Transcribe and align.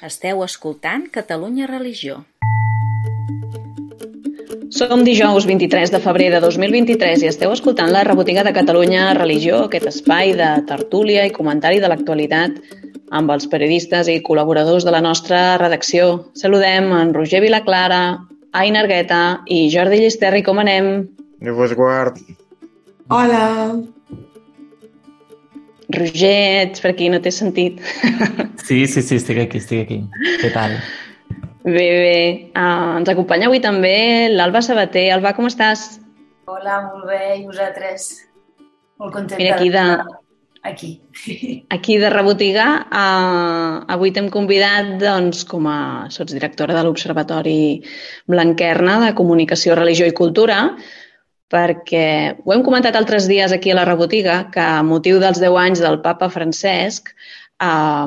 Esteu 0.00 0.38
escoltant 0.40 1.02
Catalunya 1.12 1.66
Religió. 1.68 2.22
Som 4.72 5.02
dijous 5.04 5.44
23 5.44 5.92
de 5.92 6.00
febrer 6.00 6.30
de 6.32 6.40
2023 6.40 7.26
i 7.26 7.28
esteu 7.28 7.52
escoltant 7.52 7.92
la 7.92 8.06
rebotiga 8.08 8.40
de 8.46 8.54
Catalunya 8.56 9.10
Religió, 9.18 9.66
aquest 9.66 9.90
espai 9.90 10.32
de 10.40 10.48
tertúlia 10.70 11.26
i 11.28 11.34
comentari 11.36 11.82
de 11.84 11.92
l'actualitat 11.92 12.56
amb 13.12 13.34
els 13.36 13.44
periodistes 13.52 14.08
i 14.08 14.22
col·laboradors 14.24 14.88
de 14.88 14.96
la 14.96 15.04
nostra 15.04 15.58
redacció. 15.60 16.08
Saludem 16.32 16.88
en 16.96 17.12
Roger 17.12 17.44
Vilaclara, 17.44 18.02
Aina 18.56 18.86
Argueta 18.86 19.22
i 19.52 19.66
Jordi 19.68 20.00
Llisterri. 20.00 20.40
Com 20.46 20.64
anem? 20.64 21.10
Déu 21.44 21.60
vos 21.60 21.76
guard. 21.76 22.16
Hola. 23.12 23.44
Roger, 25.94 26.66
ets 26.66 26.82
per 26.82 26.94
aquí, 26.94 27.10
no 27.12 27.20
t'he 27.22 27.32
sentit. 27.34 27.80
Sí, 28.70 28.84
sí, 28.86 29.02
sí, 29.02 29.16
estic 29.18 29.40
aquí, 29.42 29.58
estic 29.58 29.80
aquí. 29.82 30.00
Què 30.42 30.52
tal? 30.54 30.76
Bé, 31.64 31.72
bé. 31.74 32.18
Uh, 32.54 33.00
ens 33.00 33.10
acompanya 33.12 33.48
avui 33.50 33.60
també 33.60 34.30
l'Alba 34.32 34.62
Sabater. 34.64 35.10
Alba, 35.12 35.34
com 35.36 35.48
estàs? 35.50 35.98
Hola, 36.48 36.80
molt 36.88 37.10
bé. 37.10 37.20
I 37.40 37.44
vosaltres? 37.48 38.08
Molt 39.00 39.12
contenta 39.16 39.40
Mira, 39.40 39.56
aquí 39.56 39.68
de, 39.74 39.84
aquí. 40.62 40.90
aquí 41.76 41.98
de 42.00 42.12
rebotiga. 42.14 42.66
Uh, 42.88 43.84
avui 43.92 44.14
t'hem 44.16 44.30
convidat, 44.32 44.94
doncs, 45.02 45.44
com 45.50 45.68
a 45.68 45.80
sotsdirectora 46.14 46.76
de 46.76 46.86
l'Observatori 46.86 47.60
Blanquerna 48.30 48.98
de 49.04 49.12
Comunicació, 49.18 49.76
Religió 49.76 50.08
i 50.08 50.16
Cultura, 50.16 50.62
perquè 51.50 52.06
ho 52.44 52.54
hem 52.54 52.62
comentat 52.62 52.96
altres 52.96 53.26
dies 53.30 53.52
aquí 53.52 53.72
a 53.72 53.78
la 53.80 53.88
rebotiga, 53.88 54.44
que 54.54 54.62
a 54.62 54.82
motiu 54.86 55.18
dels 55.18 55.42
10 55.42 55.58
anys 55.64 55.82
del 55.82 55.98
papa 56.04 56.30
Francesc, 56.30 57.10
eh, 57.10 58.06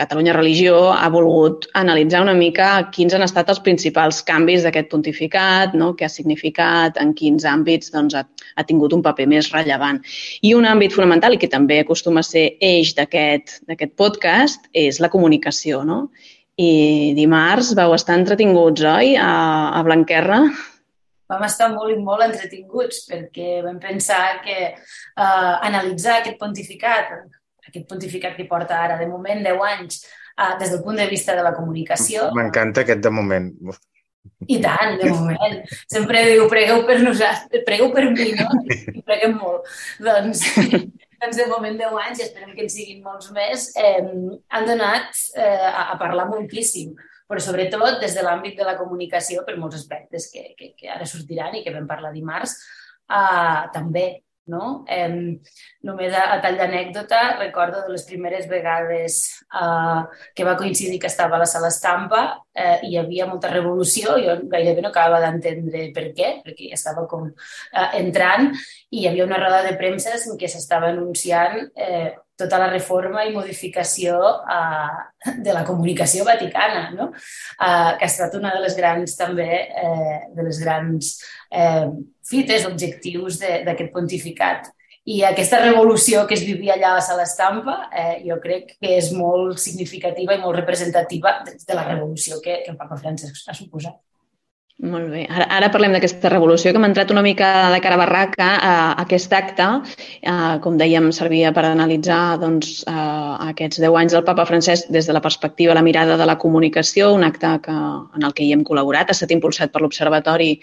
Catalunya 0.00 0.32
Religió 0.32 0.78
ha 0.92 1.08
volgut 1.12 1.68
analitzar 1.78 2.22
una 2.24 2.34
mica 2.34 2.70
quins 2.94 3.14
han 3.14 3.26
estat 3.26 3.52
els 3.52 3.60
principals 3.60 4.22
canvis 4.24 4.64
d'aquest 4.64 4.88
pontificat, 4.90 5.76
no? 5.76 5.92
què 5.94 6.08
ha 6.08 6.12
significat, 6.12 6.96
en 6.96 7.12
quins 7.14 7.44
àmbits 7.44 7.92
doncs, 7.92 8.16
ha, 8.16 8.24
ha 8.56 8.64
tingut 8.64 8.96
un 8.96 9.04
paper 9.04 9.28
més 9.28 9.52
rellevant. 9.52 10.00
I 10.42 10.56
un 10.56 10.64
àmbit 10.64 10.96
fonamental, 10.96 11.36
i 11.36 11.42
que 11.42 11.52
també 11.52 11.82
acostuma 11.82 12.24
a 12.24 12.26
ser 12.26 12.48
eix 12.60 12.96
d'aquest 12.96 13.96
podcast, 13.96 14.68
és 14.72 15.00
la 15.00 15.12
comunicació. 15.12 15.84
No? 15.84 16.06
I 16.56 17.12
dimarts 17.16 17.72
vau 17.76 17.94
estar 17.94 18.16
entretinguts, 18.18 18.84
oi, 18.84 19.16
a, 19.16 19.32
a 19.76 19.84
Blanquerna? 19.84 20.46
Vam 21.32 21.44
estar 21.48 21.70
molt 21.72 21.94
i 21.94 22.00
molt 22.00 22.26
entretinguts 22.28 23.04
perquè 23.10 23.60
vam 23.64 23.78
pensar 23.82 24.40
que 24.44 24.58
uh, 24.72 25.54
analitzar 25.68 26.18
aquest 26.20 26.38
pontificat, 26.40 27.14
aquest 27.68 27.86
pontificat 27.90 28.36
que 28.38 28.48
porta 28.50 28.80
ara 28.84 28.98
de 29.00 29.08
moment 29.10 29.42
10 29.44 29.64
anys, 29.70 30.02
uh, 30.36 30.52
des 30.60 30.74
del 30.74 30.82
punt 30.84 31.00
de 31.00 31.08
vista 31.10 31.36
de 31.38 31.46
la 31.46 31.54
comunicació... 31.56 32.28
M'encanta 32.36 32.84
aquest 32.84 33.02
de 33.04 33.14
moment. 33.14 33.48
I 34.46 34.58
tant, 34.62 34.98
de 35.00 35.10
moment. 35.10 35.62
Sempre 35.90 36.24
diu, 36.28 36.44
pregueu 36.50 36.82
per 36.86 36.98
nosaltres, 37.02 37.64
pregueu 37.66 37.90
per 37.94 38.08
mi, 38.10 38.32
no? 38.38 38.48
I 38.70 39.02
preguem 39.06 39.38
molt. 39.38 39.70
Doncs, 40.02 40.44
doncs 41.22 41.38
de 41.38 41.46
moment 41.50 41.78
10 41.78 42.02
anys, 42.04 42.20
i 42.20 42.26
esperem 42.28 42.52
que 42.54 42.66
en 42.66 42.70
siguin 42.70 43.00
molts 43.06 43.32
més, 43.34 43.70
eh, 43.78 44.02
han 44.54 44.68
donat 44.68 45.24
eh, 45.38 45.70
a, 45.70 45.88
a 45.94 45.98
parlar 45.98 46.28
moltíssim 46.30 46.94
però 47.32 47.40
sobretot 47.40 48.02
des 48.02 48.12
de 48.12 48.26
l'àmbit 48.26 48.58
de 48.60 48.66
la 48.68 48.76
comunicació 48.76 49.46
per 49.46 49.56
molts 49.56 49.80
aspectes 49.80 50.28
que, 50.32 50.50
que, 50.58 50.74
que 50.76 50.92
ara 50.92 51.08
sortiran 51.08 51.56
i 51.56 51.64
que 51.64 51.72
vam 51.72 51.88
parlar 51.88 52.12
dimarts, 52.12 52.58
uh, 53.08 53.72
també. 53.72 54.20
No? 54.50 54.82
Eh, 54.90 55.38
només 55.86 56.14
a, 56.18 56.24
a 56.34 56.38
tall 56.42 56.56
d'anècdota, 56.58 57.18
recordo 57.38 57.84
de 57.84 57.92
les 57.94 58.02
primeres 58.08 58.48
vegades 58.50 59.18
eh, 59.54 60.00
que 60.34 60.46
va 60.48 60.56
coincidir 60.58 60.98
que 60.98 61.06
estava 61.06 61.38
a 61.38 61.44
la 61.44 61.46
sala 61.46 61.70
estampa 61.70 62.24
eh, 62.50 62.80
hi 62.88 62.96
havia 62.98 63.28
molta 63.30 63.52
revolució, 63.52 64.16
jo 64.18 64.34
gairebé 64.50 64.82
no 64.82 64.90
acabava 64.90 65.22
d'entendre 65.22 65.84
per 65.94 66.08
què, 66.16 66.32
perquè 66.42 66.72
ja 66.72 66.80
estava 66.80 67.06
com 67.06 67.30
eh, 67.30 67.86
entrant, 68.00 68.50
i 68.90 69.04
hi 69.04 69.08
havia 69.12 69.28
una 69.30 69.38
roda 69.38 69.62
de 69.68 69.76
premsa 69.78 70.18
en 70.18 70.34
què 70.42 70.50
s'estava 70.50 70.90
anunciant 70.90 71.62
eh, 71.78 72.10
tota 72.42 72.58
la 72.60 72.68
reforma 72.72 73.24
i 73.24 73.32
modificació 73.34 74.18
eh, 74.50 75.32
de 75.46 75.54
la 75.54 75.64
comunicació 75.68 76.26
vaticana, 76.28 76.90
no? 76.98 77.08
eh, 77.14 77.90
que 77.96 78.04
ha 78.04 78.10
estat 78.10 78.36
una 78.38 78.52
de 78.54 78.62
les 78.66 78.76
grans 78.78 79.16
també, 79.18 79.48
eh, 79.86 80.20
de 80.34 80.46
les 80.46 80.60
grans 80.62 81.16
eh, 81.50 81.88
fites, 82.28 82.68
objectius 82.68 83.40
d'aquest 83.40 83.92
pontificat. 83.94 84.70
I 85.02 85.24
aquesta 85.26 85.58
revolució 85.58 86.22
que 86.30 86.36
es 86.38 86.44
vivia 86.46 86.76
allà 86.76 86.92
a 86.94 87.02
Sala 87.02 87.24
Estampa, 87.26 87.88
eh, 87.90 88.20
jo 88.22 88.36
crec 88.42 88.76
que 88.78 88.92
és 89.00 89.10
molt 89.16 89.58
significativa 89.58 90.36
i 90.36 90.42
molt 90.42 90.60
representativa 90.60 91.40
de 91.48 91.74
la 91.74 91.88
revolució 91.88 92.38
que, 92.44 92.60
que 92.62 92.70
el 92.70 92.78
papa 92.78 93.00
Francesc 93.00 93.48
ha 93.50 93.56
suposat. 93.58 93.98
Molt 94.80 95.12
bé. 95.12 95.26
Ara, 95.30 95.44
ara 95.52 95.68
parlem 95.70 95.92
d'aquesta 95.94 96.30
revolució 96.32 96.72
que 96.72 96.80
m'ha 96.80 96.88
entrat 96.90 97.10
una 97.12 97.22
mica 97.22 97.48
de 97.70 97.78
cara 97.84 97.94
a 97.94 98.00
barraca. 98.00 98.46
Eh, 98.56 99.02
aquest 99.04 99.32
acte, 99.36 99.66
eh, 100.22 100.56
com 100.64 100.78
dèiem, 100.80 101.10
servia 101.12 101.52
per 101.52 101.66
analitzar 101.68 102.38
doncs, 102.40 102.82
eh, 102.88 102.94
aquests 103.52 103.78
10 103.84 103.94
anys 104.00 104.16
del 104.16 104.24
papa 104.24 104.46
Francesc 104.48 104.88
des 104.88 105.06
de 105.06 105.12
la 105.12 105.20
perspectiva, 105.20 105.74
la 105.74 105.82
mirada 105.86 106.16
de 106.16 106.26
la 106.26 106.38
comunicació, 106.38 107.12
un 107.14 107.22
acte 107.22 107.52
que, 107.62 107.70
en 107.70 108.24
el 108.24 108.32
que 108.32 108.42
hi 108.42 108.52
hem 108.52 108.64
col·laborat, 108.64 109.06
ha 109.08 109.12
estat 109.12 109.30
impulsat 109.30 109.70
per 109.70 109.82
l'Observatori 109.82 110.58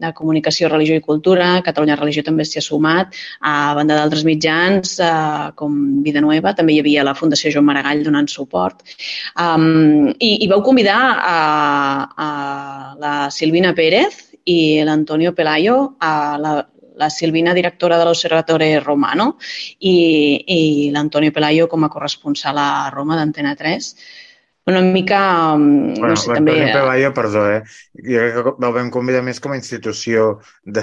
de 0.00 0.12
Comunicació, 0.16 0.68
Religió 0.72 0.96
i 0.96 1.04
Cultura. 1.04 1.50
Catalunya 1.66 1.98
Religió 1.98 2.24
també 2.26 2.46
s'hi 2.48 2.60
ha 2.60 2.64
sumat. 2.64 3.18
A 3.40 3.74
banda 3.76 3.98
d'altres 3.98 4.24
mitjans, 4.28 4.96
eh, 5.04 5.50
com 5.60 5.76
Vida 6.06 6.22
Nueva, 6.24 6.54
també 6.56 6.74
hi 6.74 6.80
havia 6.80 7.04
la 7.06 7.14
Fundació 7.18 7.52
Joan 7.52 7.68
Maragall 7.68 8.02
donant 8.06 8.28
suport. 8.32 8.82
I, 9.36 10.30
I 10.44 10.48
vau 10.50 10.62
convidar 10.64 10.98
a, 11.20 11.38
a 12.16 12.30
la 13.00 13.14
Silvina 13.30 13.74
Pérez 13.76 14.30
i 14.44 14.80
l'Antonio 14.84 15.34
Pelayo, 15.36 15.76
a 16.00 16.38
la, 16.40 16.54
la 16.96 17.10
Silvina, 17.10 17.54
directora 17.54 17.98
de 17.98 18.08
l'Observatori 18.08 18.72
Romano, 18.78 19.34
i, 19.78 19.94
i 20.46 20.90
l'Antonio 20.94 21.32
Pelayo 21.32 21.68
com 21.68 21.84
a 21.84 21.92
corresponsal 21.92 22.58
a 22.58 22.70
Roma 22.94 23.20
d'Antena 23.20 23.54
3 23.56 23.94
una 24.70 24.82
mica... 24.82 25.20
Mm, 25.56 25.98
bueno, 25.98 26.14
no 26.14 26.20
sé, 26.22 26.32
també... 26.32 26.54
Pelayo, 26.72 27.12
perdó, 27.16 27.44
eh? 27.50 27.60
Jo 28.06 28.54
el 28.54 28.74
vam 28.76 28.90
convidar 28.94 29.22
més 29.26 29.42
com 29.42 29.54
a 29.54 29.58
institució 29.58 30.40
d'un 30.64 30.80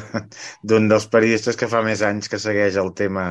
de, 0.64 0.80
dels 0.92 1.08
periodistes 1.14 1.60
que 1.60 1.70
fa 1.72 1.82
més 1.86 2.04
anys 2.06 2.30
que 2.32 2.40
segueix 2.42 2.78
el 2.80 2.94
tema 2.98 3.28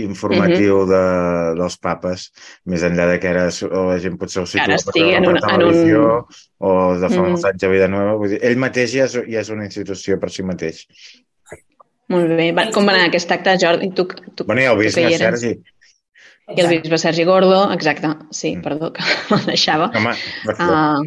informatiu 0.00 0.76
uh 0.76 0.82
-huh. 0.82 0.90
de, 0.90 1.60
dels 1.60 1.76
papes, 1.78 2.30
més 2.64 2.82
enllà 2.82 3.06
de 3.10 3.18
que 3.20 3.28
ara 3.28 3.44
la 3.46 3.98
gent 3.98 4.18
potser 4.18 4.42
ho 4.42 4.46
situa 4.46 4.66
per, 4.66 5.02
en 5.02 5.24
per 5.24 5.40
televisió 5.40 5.98
en 5.98 6.10
un... 6.10 6.24
o 6.58 6.98
de 6.98 7.08
fa 7.08 7.20
uh 7.20 7.26
-huh. 7.26 7.48
anys 7.50 7.64
a 7.64 7.68
Vida 7.68 7.88
Nova. 7.88 8.14
Vull 8.14 8.28
dir, 8.28 8.38
ell 8.42 8.56
mateix 8.56 8.94
ja 8.94 9.04
és, 9.04 9.12
ja 9.12 9.40
és 9.40 9.50
una 9.50 9.64
institució 9.64 10.18
per 10.18 10.30
si 10.30 10.42
mateix. 10.42 10.86
Molt 12.08 12.28
bé. 12.28 12.54
Com 12.74 12.86
va 12.86 12.92
anar 12.92 13.06
aquest 13.06 13.30
acte, 13.30 13.56
Jordi? 13.58 13.92
Tu, 13.94 14.04
tu, 14.34 14.44
bueno, 14.44 14.60
ja 14.60 14.72
heu 14.72 14.78
vist, 14.78 14.98
no, 14.98 15.10
Sergi? 15.10 15.52
I 16.56 16.62
el 16.62 16.68
bisbe 16.80 16.98
Sergi 16.98 17.24
Gordo, 17.24 17.70
exacte, 17.72 18.10
sí, 18.30 18.56
mm. 18.56 18.62
perdó, 18.62 18.92
que 18.92 19.04
me'l 19.30 19.46
deixava. 19.46 19.90
Home, 19.96 20.14
uh, 20.56 21.04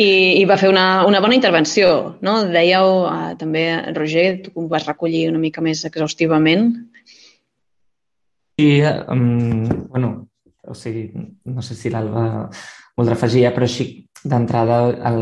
i, 0.00 0.10
I 0.40 0.44
va 0.48 0.58
fer 0.60 0.70
una, 0.72 1.04
una 1.08 1.20
bona 1.20 1.36
intervenció, 1.36 2.18
no? 2.24 2.36
Dèieu 2.48 3.04
uh, 3.04 3.32
també, 3.40 3.64
Roger, 3.96 4.26
tu 4.44 4.54
ho 4.54 4.66
vas 4.70 4.86
recollir 4.88 5.28
una 5.30 5.40
mica 5.42 5.64
més 5.64 5.84
exhaustivament. 5.88 6.70
Sí, 8.60 8.70
um, 9.08 9.66
bueno, 9.88 10.12
o 10.68 10.76
sigui, 10.76 11.08
no 11.48 11.64
sé 11.64 11.74
si 11.74 11.92
l'Alba 11.92 12.50
voldrà 12.98 13.16
afegir, 13.16 13.46
però 13.54 13.66
així 13.66 13.88
d'entrada 14.20 14.80
el, 15.08 15.20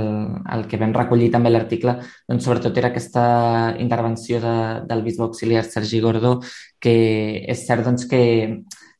el 0.50 0.65
que 0.66 0.78
vam 0.81 0.93
recollir 0.94 1.28
també 1.31 1.53
l'article, 1.53 1.94
doncs 2.27 2.48
sobretot 2.48 2.78
era 2.81 2.91
aquesta 2.91 3.25
intervenció 3.78 4.41
de, 4.43 4.56
del 4.91 5.04
bisbe 5.06 5.22
auxiliar 5.28 5.62
Sergi 5.65 6.00
Gordo, 6.03 6.41
que 6.82 6.94
és 7.47 7.62
cert 7.69 7.87
doncs, 7.87 8.09
que 8.10 8.21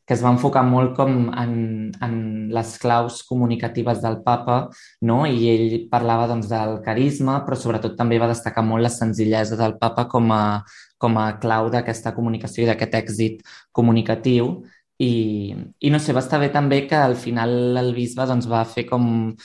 que 0.09 0.17
es 0.17 0.23
va 0.25 0.31
enfocar 0.33 0.63
molt 0.65 0.95
com 0.97 1.27
en, 1.37 1.93
en 2.01 2.15
les 2.57 2.71
claus 2.81 3.21
comunicatives 3.29 4.01
del 4.01 4.25
papa, 4.25 4.73
no? 5.05 5.29
i 5.29 5.45
ell 5.53 5.85
parlava 5.93 6.25
doncs, 6.31 6.49
del 6.49 6.81
carisma, 6.87 7.45
però 7.45 7.59
sobretot 7.61 7.93
també 7.99 8.17
va 8.19 8.31
destacar 8.31 8.65
molt 8.65 8.83
la 8.87 8.91
senzillesa 8.95 9.59
del 9.61 9.75
papa 9.77 10.07
com 10.09 10.33
a, 10.33 10.65
com 10.97 11.19
a 11.21 11.37
clau 11.43 11.69
d'aquesta 11.75 12.15
comunicació 12.17 12.65
i 12.65 12.69
d'aquest 12.71 12.95
èxit 13.03 13.45
comunicatiu. 13.77 14.65
I, 14.97 15.53
I 15.85 15.93
no 15.93 16.01
sé, 16.01 16.17
va 16.17 16.25
estar 16.25 16.41
bé 16.41 16.49
també 16.57 16.89
que 16.89 16.97
al 16.97 17.17
final 17.21 17.77
el 17.77 17.93
bisbe 17.93 18.25
doncs, 18.33 18.49
va 18.49 18.65
fer 18.65 18.89
com, 18.89 19.37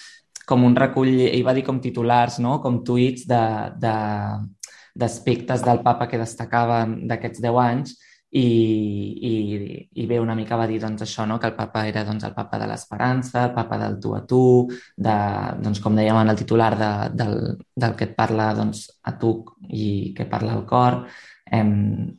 com 0.47 0.63
un 0.63 0.79
recull, 0.79 1.27
ell 1.27 1.43
va 1.43 1.51
dir 1.59 1.67
com 1.67 1.83
titulars, 1.83 2.39
no? 2.39 2.63
com 2.63 2.87
tuits 2.87 3.27
d'aspectes 3.27 5.59
de, 5.59 5.61
de, 5.65 5.67
del 5.73 5.83
papa 5.83 6.07
que 6.07 6.23
destacaven 6.23 7.03
d'aquests 7.11 7.43
10 7.43 7.63
anys, 7.67 7.99
i, 8.33 8.47
i, 9.29 9.89
i 10.01 10.05
bé, 10.09 10.17
una 10.17 10.33
mica 10.33 10.57
va 10.57 10.65
dir 10.65 10.79
doncs, 10.81 11.03
això, 11.05 11.25
no? 11.29 11.37
que 11.39 11.51
el 11.51 11.53
papa 11.53 11.83
era 11.85 12.01
doncs, 12.07 12.23
el 12.25 12.33
papa 12.33 12.57
de 12.57 12.65
l'esperança, 12.71 13.43
el 13.45 13.53
papa 13.53 13.77
del 13.77 13.99
tu 14.01 14.15
a 14.17 14.23
tu, 14.25 14.41
de, 14.97 15.17
doncs, 15.61 15.81
com 15.83 15.93
dèiem 15.99 16.17
en 16.17 16.33
el 16.33 16.39
titular, 16.39 16.71
de, 16.79 16.89
del, 17.13 17.37
del 17.85 17.93
que 17.99 18.07
et 18.09 18.17
parla 18.17 18.49
doncs, 18.57 18.87
a 19.05 19.13
tu 19.21 19.35
i 19.69 20.15
que 20.17 20.25
parla 20.31 20.57
el 20.57 20.65
cor. 20.65 21.03
Em, 21.45 21.69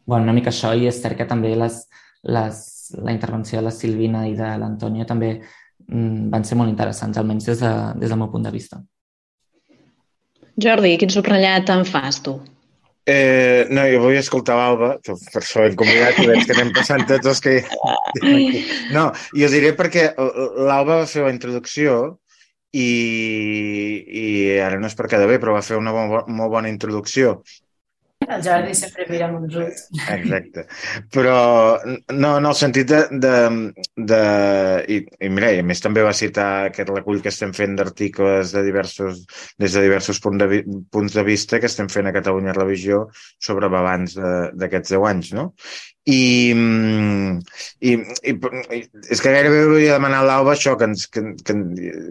bueno, 0.06 0.22
una 0.28 0.36
mica 0.38 0.52
això, 0.54 0.70
i 0.78 0.86
és 0.86 1.02
cert 1.02 1.18
que 1.18 1.26
també 1.26 1.56
les, 1.58 1.82
les, 2.30 2.64
la 3.02 3.18
intervenció 3.18 3.58
de 3.58 3.66
la 3.66 3.74
Silvina 3.74 4.22
i 4.30 4.38
de 4.38 4.54
l'Antonio 4.62 5.10
també 5.10 5.34
mm, 5.40 6.30
van 6.30 6.46
ser 6.46 6.60
molt 6.62 6.70
interessants, 6.70 7.18
almenys 7.18 7.50
des, 7.50 7.66
de, 7.66 7.76
des 7.98 8.14
del 8.14 8.22
meu 8.22 8.30
punt 8.30 8.46
de 8.46 8.54
vista. 8.54 8.78
Jordi, 10.54 10.94
quin 10.94 11.10
subratllat 11.10 11.74
en 11.74 11.82
fas 11.90 12.22
tu? 12.22 12.38
Eh, 13.06 13.66
no, 13.68 13.82
jo 13.92 13.98
vull 14.00 14.16
escoltar 14.16 14.54
l'Alba, 14.56 14.94
per 15.04 15.40
això 15.42 15.66
hem 15.66 15.74
convidat 15.76 16.20
i 16.22 16.28
veig 16.30 16.46
que 16.48 16.54
anem 16.56 16.70
passant 16.72 17.04
tots 17.08 17.28
els 17.34 17.42
que... 17.44 17.58
No, 18.96 19.10
jo 19.36 19.50
diré 19.52 19.74
perquè 19.76 20.06
l'Alba 20.16 21.02
va 21.02 21.10
fer 21.10 21.26
la 21.26 21.34
introducció 21.34 21.98
i, 22.72 22.88
i 24.08 24.24
ara 24.64 24.80
no 24.80 24.88
és 24.88 24.96
per 24.96 25.10
quedar 25.12 25.28
bé, 25.28 25.36
però 25.42 25.52
va 25.58 25.64
fer 25.66 25.76
una 25.76 25.92
bo 25.92 26.24
molt 26.24 26.54
bona 26.56 26.72
introducció 26.72 27.36
el 28.28 28.42
Jordi 28.44 28.74
sempre 28.78 29.06
mira 29.10 29.28
amb 29.28 29.40
uns 29.42 29.56
ulls. 29.60 29.84
Exacte. 30.16 30.66
Però 31.14 31.36
no, 32.12 32.32
en 32.38 32.48
el 32.50 32.56
sentit 32.58 32.90
de... 32.90 33.02
de, 33.24 33.34
de 34.12 34.20
i, 34.94 35.00
I 35.26 35.30
mira, 35.32 35.52
i 35.54 35.62
a 35.62 35.66
més 35.66 35.82
també 35.84 36.04
va 36.06 36.14
citar 36.16 36.48
aquest 36.68 36.92
recull 36.92 37.22
que 37.24 37.32
estem 37.32 37.54
fent 37.56 37.76
d'articles 37.78 38.52
de 38.54 38.64
diversos, 38.66 39.24
des 39.60 39.76
de 39.76 39.84
diversos 39.86 40.20
punts 40.24 40.42
de, 40.42 40.62
punts 40.92 41.16
de 41.16 41.24
vista 41.26 41.60
que 41.60 41.70
estem 41.70 41.90
fent 41.92 42.10
a 42.10 42.14
Catalunya 42.16 42.56
Revisió 42.56 43.06
sobre 43.42 43.72
balanç 43.72 44.18
d'aquests 44.18 44.96
10 44.96 45.10
anys, 45.10 45.34
no? 45.38 45.50
I, 46.04 46.52
i, 47.80 47.92
i, 47.96 48.32
i 48.36 48.80
és 49.08 49.22
que 49.24 49.30
gairebé 49.32 49.62
volia 49.70 49.94
demanar 49.96 50.18
a 50.20 50.26
l'Alba 50.28 50.52
això, 50.52 50.74
que, 50.76 50.88
ens, 50.90 51.06
que, 51.08 51.22
que, 51.46 51.54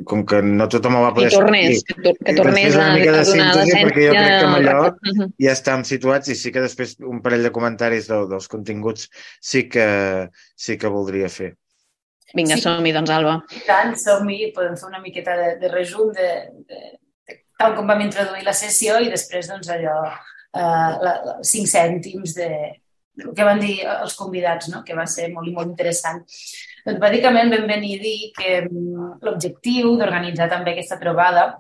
com 0.10 0.24
que 0.26 0.40
no 0.42 0.66
tothom 0.66 0.98
ho 0.98 1.04
va 1.04 1.12
poder 1.14 1.30
I 1.30 1.36
tornés, 1.36 1.84
que, 1.86 1.98
tor 2.00 2.18
que 2.18 2.34
tornés 2.40 2.74
a, 2.74 2.88
a, 2.88 2.96
a 2.96 3.28
donar 3.28 3.52
l'essència. 3.60 3.84
Perquè 3.86 4.08
jo 4.08 4.16
crec 4.18 4.34
que 4.34 4.48
amb 4.48 4.58
allò 4.58 5.20
ja 5.46 5.54
estem 5.54 5.86
situats 6.04 6.28
i 6.30 6.36
sí 6.36 6.52
que 6.52 6.64
després 6.64 6.98
un 7.00 7.22
parell 7.24 7.44
de 7.48 7.52
comentaris 7.56 8.10
de, 8.12 8.20
dels 8.28 8.50
continguts 8.52 9.08
sí 9.40 9.70
que, 9.70 10.30
sí 10.56 10.78
que 10.78 10.92
voldria 10.92 11.30
fer. 11.30 11.54
Vinga, 12.34 12.58
sí. 12.58 12.66
som-hi, 12.66 12.92
doncs, 12.92 13.12
Alba. 13.14 13.38
I 13.54 13.64
tant, 13.68 13.96
som-hi, 13.96 14.52
podem 14.56 14.76
fer 14.76 14.90
una 14.90 15.02
miqueta 15.02 15.36
de, 15.38 15.50
de 15.62 15.72
resum 15.72 16.12
de, 16.16 16.30
de, 16.68 16.80
de, 17.30 17.40
tal 17.60 17.76
com 17.78 17.88
vam 17.88 18.02
introduir 18.04 18.44
la 18.44 18.56
sessió 18.58 19.00
i 19.00 19.12
després, 19.12 19.48
doncs, 19.52 19.70
allò, 19.70 20.00
eh, 20.10 20.94
la, 21.06 21.14
la, 21.28 21.36
cinc 21.46 21.70
cèntims 21.70 22.36
de, 22.40 22.50
el 23.22 23.36
que 23.38 23.46
van 23.46 23.62
dir 23.62 23.84
els 23.86 24.18
convidats, 24.18 24.72
no? 24.74 24.82
que 24.84 24.98
va 24.98 25.06
ser 25.08 25.30
molt 25.32 25.48
i 25.48 25.54
molt 25.56 25.70
interessant. 25.70 26.24
Doncs 26.84 27.00
bàsicament 27.00 27.54
vam 27.54 27.70
venir 27.70 28.00
a 28.00 28.02
dir 28.02 28.18
que 28.36 28.56
mm, 28.66 29.20
l'objectiu 29.24 29.94
d'organitzar 30.00 30.50
també 30.52 30.74
aquesta 30.74 31.00
trobada 31.00 31.52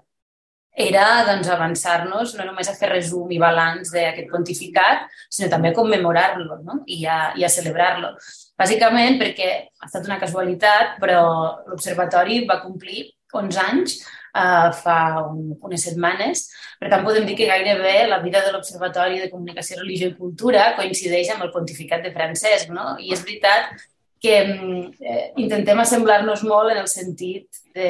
era 0.74 1.24
doncs, 1.28 1.50
avançar-nos 1.54 2.34
no 2.38 2.48
només 2.48 2.70
a 2.70 2.74
fer 2.74 2.90
resum 2.90 3.30
i 3.32 3.38
balanç 3.42 3.92
d'aquest 3.94 4.32
pontificat, 4.32 5.06
sinó 5.30 5.50
també 5.52 5.70
a 5.70 5.78
commemorar-lo 5.78 6.58
no? 6.66 6.80
I, 6.88 7.04
a, 7.06 7.20
i 7.38 7.46
a 7.46 7.52
celebrar-lo. 7.52 8.16
Bàsicament 8.58 9.20
perquè 9.22 9.52
ha 9.62 9.88
estat 9.90 10.10
una 10.10 10.20
casualitat, 10.22 10.98
però 11.02 11.22
l'Observatori 11.70 12.44
va 12.50 12.62
complir 12.64 13.06
11 13.34 13.62
anys 13.62 13.96
uh, 14.02 14.74
fa 14.74 14.98
un, 15.28 15.54
unes 15.62 15.86
setmanes. 15.90 16.48
Per 16.82 16.90
tant, 16.90 17.06
podem 17.06 17.26
dir 17.30 17.38
que 17.38 17.50
gairebé 17.50 18.08
la 18.10 18.22
vida 18.26 18.42
de 18.46 18.52
l'Observatori 18.54 19.22
de 19.22 19.30
Comunicació, 19.30 19.80
Religió 19.82 20.10
i 20.10 20.18
Cultura 20.18 20.72
coincideix 20.78 21.34
amb 21.34 21.46
el 21.46 21.54
pontificat 21.54 22.06
de 22.06 22.14
Francesc, 22.14 22.74
no? 22.74 22.96
I 22.98 23.14
és 23.14 23.26
veritat 23.26 23.74
que 24.24 24.36
eh, 24.40 25.24
intentem 25.44 25.82
assemblar-nos 25.84 26.46
molt 26.48 26.72
en 26.72 26.80
el 26.80 26.88
sentit 26.88 27.64
de, 27.76 27.90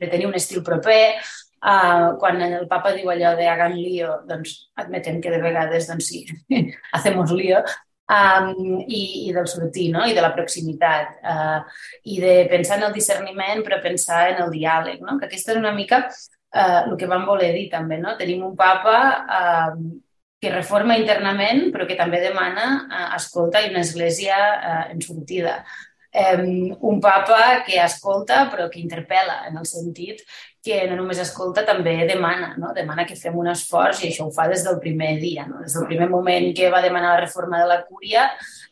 de 0.00 0.06
tenir 0.08 0.24
un 0.30 0.38
estil 0.38 0.62
proper, 0.64 1.18
Uh, 1.56 2.14
quan 2.20 2.40
el 2.44 2.66
papa 2.68 2.92
diu 2.94 3.08
allò 3.10 3.32
de 3.38 3.48
hagan 3.48 3.74
lío, 3.74 4.20
doncs 4.28 4.52
admetem 4.76 5.22
que 5.24 5.32
de 5.32 5.40
vegades, 5.42 5.88
doncs 5.88 6.10
sí, 6.12 6.22
hacemos 6.96 7.32
lío, 7.32 7.62
um, 8.12 8.80
i, 8.86 9.02
i 9.26 9.34
del 9.34 9.48
sortir, 9.50 9.90
no? 9.94 10.04
i 10.06 10.14
de 10.14 10.22
la 10.24 10.32
proximitat, 10.36 11.18
uh, 11.24 11.60
i 12.04 12.20
de 12.22 12.34
pensar 12.50 12.78
en 12.78 12.88
el 12.88 12.96
discerniment, 12.96 13.64
però 13.66 13.80
pensar 13.82 14.26
en 14.32 14.42
el 14.44 14.52
diàleg, 14.54 15.02
no? 15.02 15.18
que 15.18 15.30
aquesta 15.30 15.54
és 15.54 15.60
una 15.60 15.74
mica 15.76 16.04
uh, 16.06 16.82
el 16.86 16.96
que 17.00 17.10
vam 17.10 17.26
voler 17.28 17.52
dir 17.56 17.68
també. 17.72 17.98
No? 18.02 18.16
Tenim 18.20 18.44
un 18.46 18.56
papa 18.58 18.98
uh, 19.24 19.74
que 20.42 20.52
reforma 20.52 20.98
internament, 21.00 21.70
però 21.74 21.88
que 21.88 21.98
també 21.98 22.22
demana 22.22 22.68
uh, 22.84 23.10
escolta 23.18 23.64
i 23.64 23.72
una 23.72 23.84
església 23.86 24.38
uh, 24.38 24.80
en 24.92 25.02
sortida. 25.02 25.60
Um, 26.16 26.70
un 26.88 27.00
papa 27.00 27.62
que 27.66 27.76
escolta 27.82 28.46
però 28.48 28.70
que 28.72 28.80
interpel·la 28.80 29.42
en 29.50 29.58
el 29.60 29.66
sentit 29.68 30.22
que 30.66 30.80
no 30.90 30.96
només 30.98 31.20
escolta, 31.22 31.62
també 31.66 31.92
demana, 32.08 32.54
no? 32.58 32.72
demana 32.74 33.04
que 33.06 33.14
fem 33.18 33.36
un 33.38 33.52
esforç 33.52 34.02
i 34.02 34.08
això 34.08 34.26
ho 34.26 34.32
fa 34.34 34.48
des 34.50 34.64
del 34.66 34.80
primer 34.82 35.12
dia, 35.20 35.44
no? 35.46 35.60
des 35.62 35.76
del 35.76 35.86
primer 35.86 36.08
moment 36.10 36.48
que 36.58 36.70
va 36.72 36.82
demanar 36.82 37.12
la 37.12 37.20
reforma 37.20 37.60
de 37.60 37.68
la 37.70 37.78
cúria 37.86 38.24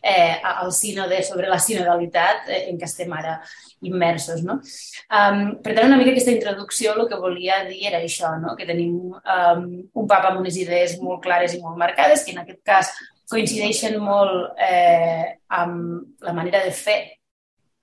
eh, 0.02 0.41
al 0.43 0.73
sínode 0.75 1.23
sobre 1.23 1.49
la 1.52 1.61
sinodalitat 1.62 2.50
eh, 2.50 2.61
en 2.73 2.81
què 2.81 2.88
estem 2.88 3.14
ara 3.14 3.37
immersos. 3.87 4.43
No? 4.43 4.58
Um, 5.20 5.43
per 5.62 5.76
tant, 5.76 5.87
una 5.87 6.00
mica 6.00 6.11
aquesta 6.17 6.35
introducció 6.35 6.96
el 6.96 7.06
que 7.11 7.20
volia 7.20 7.62
dir 7.69 7.85
era 7.93 8.02
això, 8.02 8.35
no? 8.43 8.56
que 8.58 8.67
tenim 8.67 8.96
um, 9.14 9.67
un 9.87 10.11
papa 10.11 10.32
amb 10.32 10.43
unes 10.43 10.58
idees 10.58 10.99
molt 11.02 11.23
clares 11.23 11.55
i 11.55 11.62
molt 11.62 11.79
marcades, 11.79 12.26
que 12.26 12.35
en 12.35 12.43
aquest 12.43 12.64
cas 12.67 12.94
coincideixen 13.31 14.00
molt 14.02 14.58
eh, 14.61 15.37
amb 15.62 16.26
la 16.26 16.35
manera 16.35 16.64
de 16.64 16.75
fer 16.75 16.99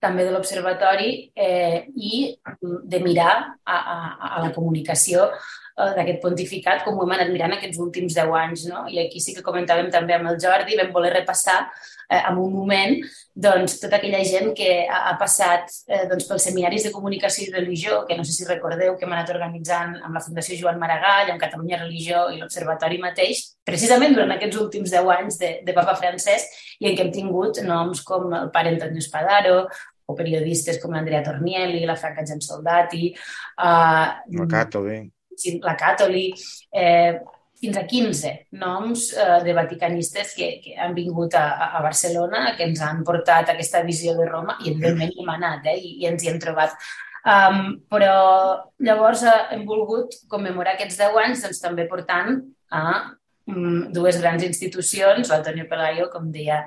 també 0.02 0.26
de 0.26 0.34
l'observatori 0.34 1.12
eh, 1.38 1.86
i 1.96 2.22
de 2.62 3.00
mirar 3.04 3.34
a, 3.64 3.78
a, 3.78 3.98
a 4.32 4.44
la 4.48 4.52
comunicació 4.56 5.28
eh, 5.30 5.92
d'aquest 5.98 6.22
pontificat 6.24 6.84
com 6.86 6.98
ho 6.98 7.06
hem 7.06 7.16
anat 7.18 7.32
mirant 7.34 7.56
aquests 7.58 7.80
últims 7.84 8.18
10 8.18 8.38
anys. 8.44 8.68
No? 8.72 8.86
I 8.90 9.04
aquí 9.06 9.22
sí 9.22 9.36
que 9.38 9.46
comentàvem 9.46 9.92
també 9.94 10.18
amb 10.18 10.34
el 10.34 10.40
Jordi, 10.42 10.80
vam 10.80 10.94
voler 10.96 11.14
repassar 11.20 11.60
eh, 12.12 12.20
en 12.20 12.40
un 12.42 12.54
moment 12.54 12.98
doncs, 13.34 13.78
tota 13.80 14.00
aquella 14.00 14.20
gent 14.28 14.52
que 14.58 14.72
ha, 14.84 15.04
ha 15.12 15.14
passat 15.20 15.70
eh, 15.88 16.04
doncs, 16.10 16.26
pels 16.28 16.50
seminaris 16.50 16.88
de 16.88 16.92
comunicació 16.92 17.46
i 17.46 17.54
religió, 17.54 18.02
que 18.10 18.18
no 18.18 18.26
sé 18.28 18.36
si 18.36 18.48
recordeu 18.50 18.98
que 18.98 19.08
hem 19.08 19.16
anat 19.16 19.32
organitzant 19.32 19.96
amb 20.02 20.18
la 20.18 20.24
Fundació 20.26 20.58
Joan 20.60 20.82
Maragall, 20.82 21.32
amb 21.32 21.42
Catalunya 21.42 21.80
Religió 21.86 22.26
i 22.34 22.42
l'Observatori 22.42 23.00
mateix, 23.02 23.46
precisament 23.64 24.18
durant 24.18 24.36
aquests 24.36 24.60
últims 24.60 24.92
10 24.92 25.14
anys 25.16 25.40
de, 25.40 25.54
de 25.64 25.78
Papa 25.78 25.96
Francesc 26.02 26.60
i 26.82 26.90
en 26.90 26.98
què 26.98 27.06
hem 27.06 27.16
tingut 27.16 27.62
noms 27.64 28.04
com 28.04 28.34
el 28.34 28.52
pare 28.52 28.74
Antonio 28.74 29.00
Espadaro 29.00 29.64
o 30.12 30.16
periodistes 30.18 30.80
com 30.84 30.94
l'Andrea 30.96 31.24
Tornielli, 31.26 31.86
la 31.88 31.98
Franca 32.00 32.26
Soldati... 32.28 33.12
Uh, 33.58 34.38
la 34.38 34.50
Catoli. 34.50 35.02
La 35.64 35.74
Catoli, 35.80 36.28
eh, 36.70 37.22
fins 37.62 37.78
a 37.78 37.86
15 37.86 38.48
noms 38.58 39.14
eh, 39.14 39.44
de 39.46 39.54
vaticanistes 39.54 40.34
que, 40.34 40.50
que 40.64 40.74
han 40.82 40.96
vingut 40.98 41.36
a, 41.38 41.46
a 41.78 41.82
Barcelona, 41.86 42.56
que 42.58 42.66
ens 42.66 42.82
han 42.82 43.04
portat 43.06 43.54
aquesta 43.54 43.84
visió 43.86 44.16
de 44.18 44.26
Roma 44.26 44.58
i 44.66 44.74
evidentment 44.74 45.14
hem 45.22 45.32
anat 45.36 45.70
eh, 45.70 45.78
i, 45.78 45.94
i 46.02 46.10
ens 46.10 46.26
hi 46.26 46.32
hem 46.32 46.42
trobat. 46.42 46.74
Um, 47.22 47.76
però 47.86 48.16
llavors 48.82 49.22
eh, 49.30 49.38
hem 49.54 49.68
volgut 49.70 50.18
commemorar 50.30 50.74
aquests 50.74 50.98
10 51.04 51.20
anys 51.22 51.44
doncs, 51.46 51.62
també 51.62 51.86
portant 51.90 52.40
a 52.74 52.86
dues 53.94 54.20
grans 54.22 54.44
institucions, 54.48 55.30
l'Antonio 55.30 55.68
Pelayo, 55.70 56.10
com 56.14 56.32
deia 56.32 56.64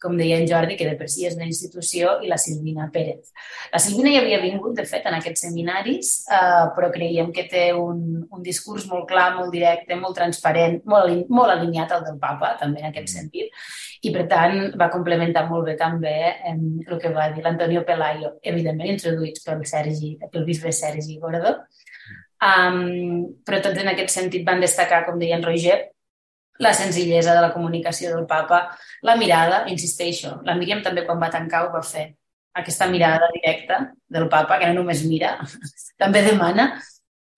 com 0.00 0.14
deia 0.16 0.38
en 0.38 0.46
Jordi, 0.46 0.76
que 0.78 0.86
de 0.86 0.94
per 0.98 1.08
si 1.10 1.26
és 1.26 1.34
una 1.34 1.46
institució, 1.48 2.18
i 2.22 2.30
la 2.30 2.38
Silvina 2.38 2.86
Pérez. 2.94 3.32
La 3.72 3.80
Silvina 3.82 4.12
ja 4.14 4.22
havia 4.22 4.38
vingut, 4.42 4.76
de 4.78 4.84
fet, 4.86 5.06
en 5.10 5.16
aquests 5.16 5.42
seminaris, 5.48 6.12
eh, 6.30 6.66
però 6.76 6.92
creiem 6.94 7.32
que 7.34 7.48
té 7.50 7.64
un, 7.74 8.22
un 8.22 8.44
discurs 8.46 8.86
molt 8.90 9.08
clar, 9.10 9.32
molt 9.36 9.50
directe, 9.54 9.98
molt 9.98 10.14
transparent, 10.20 10.80
molt, 10.86 11.26
molt 11.34 11.54
alineat 11.54 11.96
al 11.96 12.06
del 12.06 12.20
papa, 12.22 12.54
també 12.62 12.84
en 12.84 12.92
aquest 12.92 13.10
sentit, 13.16 13.50
i 14.06 14.14
per 14.14 14.28
tant 14.30 14.70
va 14.78 14.90
complementar 14.94 15.48
molt 15.50 15.66
bé 15.66 15.74
també 15.80 16.14
en 16.46 16.62
el 16.86 17.02
que 17.02 17.10
va 17.14 17.28
dir 17.34 17.42
l'Antonio 17.42 17.82
Pelayo, 17.86 18.36
evidentment 18.46 18.94
introduïts 18.94 19.42
pel 19.42 19.66
Sergi, 19.66 20.14
pel 20.30 20.46
bisbe 20.46 20.70
Sergi 20.70 21.18
Gordó, 21.18 21.56
um, 22.38 23.26
però 23.42 23.58
tots 23.64 23.82
en 23.82 23.90
aquest 23.96 24.14
sentit 24.14 24.46
van 24.46 24.62
destacar, 24.62 25.02
com 25.08 25.18
deia 25.18 25.40
en 25.40 25.42
Roger, 25.42 25.88
la 26.58 26.72
senzillesa 26.74 27.34
de 27.34 27.42
la 27.42 27.52
comunicació 27.54 28.14
del 28.14 28.26
papa, 28.26 28.62
la 29.02 29.16
mirada, 29.16 29.64
insisteixo, 29.70 30.38
la 30.44 30.56
Míriam 30.58 30.82
també 30.82 31.04
quan 31.06 31.20
va 31.22 31.30
tancar 31.30 31.66
ho 31.66 31.72
va 31.74 31.82
fer, 31.86 32.08
aquesta 32.58 32.88
mirada 32.90 33.28
directa 33.34 33.80
del 34.08 34.28
papa, 34.28 34.58
que 34.58 34.66
no 34.66 34.80
només 34.80 35.04
mira, 35.06 35.36
també 36.02 36.24
demana, 36.26 36.72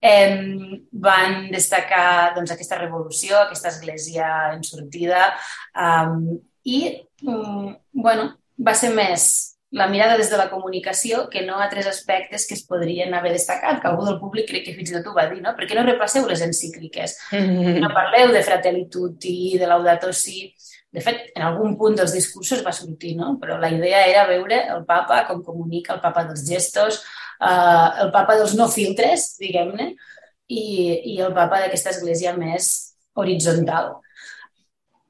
eh, 0.01 0.81
van 0.91 1.51
destacar 1.53 2.33
doncs, 2.35 2.55
aquesta 2.55 2.79
revolució, 2.81 3.37
aquesta 3.37 3.69
església 3.69 4.31
en 4.55 4.65
sortida, 4.65 5.29
eh, 5.75 6.39
i, 6.63 6.81
mm, 7.21 7.75
bueno, 7.93 8.31
va 8.57 8.73
ser 8.77 8.91
més 8.93 9.50
la 9.71 9.87
mirada 9.87 10.17
des 10.19 10.29
de 10.29 10.37
la 10.37 10.49
comunicació 10.51 11.29
que 11.31 11.45
no 11.45 11.59
a 11.61 11.69
tres 11.71 11.87
aspectes 11.87 12.45
que 12.47 12.55
es 12.57 12.63
podrien 12.67 13.13
haver 13.15 13.31
destacat, 13.31 13.79
que 13.79 13.87
algú 13.87 14.03
del 14.05 14.19
públic 14.19 14.49
crec 14.49 14.65
que 14.65 14.73
fins 14.75 14.91
i 14.91 14.97
tot 14.97 15.07
ho 15.07 15.13
va 15.15 15.29
dir, 15.31 15.39
no? 15.43 15.53
Per 15.55 15.67
què 15.67 15.77
no 15.77 15.85
repasseu 15.87 16.27
les 16.27 16.43
encícliques? 16.43 17.17
No 17.81 17.93
parleu 17.95 18.33
de 18.35 18.43
Fratelli 18.43 18.87
Tutti, 18.91 19.57
de 19.57 19.67
Laudato 19.67 20.11
Si... 20.13 20.51
De 20.91 20.99
fet, 20.99 21.29
en 21.39 21.45
algun 21.47 21.77
punt 21.79 21.93
dels 21.95 22.11
discursos 22.11 22.65
va 22.65 22.73
sortir, 22.75 23.13
no? 23.15 23.37
Però 23.39 23.55
la 23.61 23.69
idea 23.71 24.01
era 24.09 24.25
veure 24.27 24.57
el 24.73 24.81
papa 24.83 25.21
com 25.29 25.39
comunica, 25.39 25.93
el 25.95 26.01
papa 26.03 26.25
dels 26.27 26.43
gestos, 26.43 26.97
eh, 27.39 27.89
el 28.03 28.11
papa 28.11 28.35
dels 28.35 28.57
no 28.59 28.67
filtres, 28.67 29.37
diguem-ne, 29.39 29.93
i, 30.51 30.63
i 31.13 31.15
el 31.23 31.31
papa 31.37 31.61
d'aquesta 31.63 31.93
església 31.95 32.35
més 32.35 32.67
horitzontal. 33.15 33.93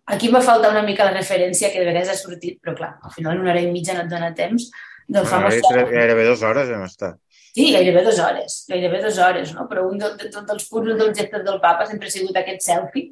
Aquí 0.06 0.28
em 0.28 0.34
va 0.34 0.42
faltar 0.42 0.72
una 0.72 0.82
mica 0.84 1.06
la 1.06 1.14
referència 1.14 1.70
que 1.72 1.80
de 1.80 1.86
vegades 1.86 2.10
ha 2.10 2.18
sortit, 2.18 2.58
però 2.62 2.74
clar, 2.76 2.96
al 3.04 3.12
final 3.14 3.36
en 3.36 3.44
una 3.44 3.52
hora 3.54 3.62
i 3.62 3.70
mitja 3.72 3.94
no 3.94 4.06
et 4.06 4.10
dona 4.10 4.32
temps 4.38 4.70
del 5.08 5.28
famós... 5.30 5.60
No, 5.62 5.86
gairebé 5.92 6.26
dues 6.26 6.44
hores 6.48 6.70
hem 6.74 6.84
estat. 6.88 7.20
Sí, 7.52 7.72
gairebé 7.76 8.04
dues 8.06 8.20
hores, 8.24 8.62
gairebé 8.72 9.02
dues 9.04 9.18
hores, 9.20 9.54
no? 9.56 9.68
Però 9.70 9.84
un 9.90 10.00
de, 10.00 10.14
de 10.20 10.30
tots 10.32 10.56
els 10.56 10.70
punts 10.72 10.96
dels 10.96 11.18
gestos 11.18 11.44
del 11.48 11.60
papa 11.64 11.88
sempre 11.90 12.08
ha 12.08 12.14
sigut 12.14 12.38
aquest 12.40 12.64
selfie, 12.64 13.12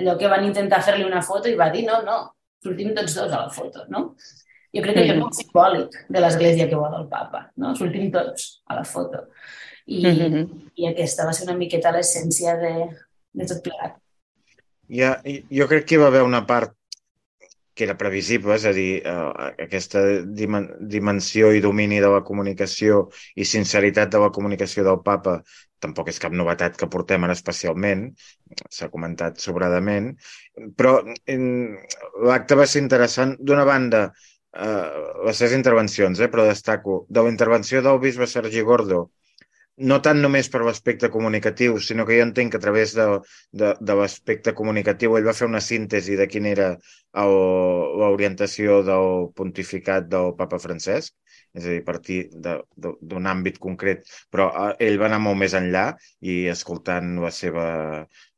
allò 0.00 0.16
que 0.20 0.28
van 0.32 0.44
intentar 0.46 0.82
fer-li 0.84 1.06
una 1.06 1.22
foto 1.24 1.48
i 1.48 1.56
va 1.56 1.70
dir 1.72 1.86
no, 1.86 2.02
no, 2.04 2.18
sortim 2.62 2.92
tots 2.96 3.16
dos 3.16 3.32
a 3.32 3.46
la 3.46 3.54
foto, 3.54 3.86
no? 3.88 4.10
Jo 4.70 4.84
crec 4.84 4.94
que 4.94 5.02
això 5.02 5.16
és 5.16 5.22
molt 5.22 5.38
simbòlic 5.38 5.96
de 6.14 6.22
l'església 6.22 6.68
que 6.70 6.78
vol 6.78 6.94
el 7.00 7.08
papa, 7.10 7.46
no? 7.58 7.72
Sortim 7.78 8.10
tots 8.14 8.50
a 8.70 8.76
la 8.78 8.84
foto. 8.84 9.24
I, 9.86 10.04
mm 10.06 10.28
-hmm. 10.32 10.44
i 10.76 10.86
aquesta 10.86 11.26
va 11.26 11.32
ser 11.32 11.48
una 11.48 11.58
miqueta 11.58 11.90
l'essència 11.90 12.56
de, 12.60 12.74
de 13.32 13.46
tot 13.46 13.62
plegat. 13.64 13.96
Ja, 14.90 15.10
jo 15.58 15.66
crec 15.70 15.86
que 15.86 15.96
hi 15.96 16.02
va 16.02 16.10
haver 16.10 16.22
una 16.26 16.44
part 16.46 16.74
que 17.74 17.84
era 17.86 17.96
previsible, 17.96 18.56
és 18.58 18.64
a 18.68 18.72
dir, 18.76 18.88
eh, 19.06 19.50
aquesta 19.64 20.00
dimen 20.40 20.66
dimensió 20.94 21.52
i 21.54 21.62
domini 21.64 22.00
de 22.02 22.10
la 22.12 22.22
comunicació 22.30 23.04
i 23.36 23.46
sinceritat 23.48 24.10
de 24.12 24.20
la 24.24 24.30
comunicació 24.36 24.84
del 24.84 24.98
papa 25.06 25.38
tampoc 25.80 26.10
és 26.12 26.18
cap 26.20 26.34
novetat 26.36 26.76
que 26.76 26.90
portem 26.92 27.24
ara 27.24 27.36
especialment, 27.38 28.02
s'ha 28.68 28.90
comentat 28.92 29.40
sobradament, 29.40 30.10
però 30.76 30.98
l'acte 32.28 32.58
va 32.60 32.66
ser 32.68 32.82
interessant. 32.84 33.36
D'una 33.40 33.64
banda, 33.64 34.02
eh, 34.52 34.90
les 35.28 35.40
seves 35.40 35.56
intervencions, 35.56 36.20
eh, 36.20 36.28
però 36.28 36.44
destaco, 36.50 37.06
de 37.08 37.24
la 37.24 37.32
intervenció 37.32 37.80
del 37.86 38.02
bisbe 38.02 38.26
Sergi 38.26 38.60
Gordo, 38.60 39.06
no 39.80 39.98
tant 40.04 40.20
només 40.22 40.48
per 40.52 40.60
l'aspecte 40.64 41.10
comunicatiu, 41.14 41.78
sinó 41.80 42.04
que 42.08 42.18
jo 42.18 42.26
entenc 42.26 42.52
que 42.52 42.60
a 42.60 42.64
través 42.66 42.94
de, 42.98 43.06
de, 43.62 43.72
de 43.80 43.96
l'aspecte 44.00 44.54
comunicatiu 44.60 45.16
ell 45.16 45.28
va 45.28 45.36
fer 45.36 45.48
una 45.48 45.62
síntesi 45.64 46.18
de 46.20 46.26
quina 46.30 46.52
era 46.52 46.68
l'orientació 47.20 48.82
del 48.86 49.08
pontificat 49.40 50.06
del 50.12 50.34
papa 50.38 50.60
Francesc 50.62 51.14
és 51.58 51.64
a 51.66 51.72
dir, 51.72 51.80
partir 51.86 52.18
d'un 52.38 53.26
àmbit 53.26 53.56
concret, 53.58 54.04
però 54.30 54.48
eh, 54.68 54.74
ell 54.86 54.98
va 55.00 55.08
anar 55.08 55.18
molt 55.24 55.40
més 55.40 55.56
enllà 55.58 55.86
i 56.22 56.36
escoltant 56.52 57.16
la 57.24 57.32
seva, 57.34 57.64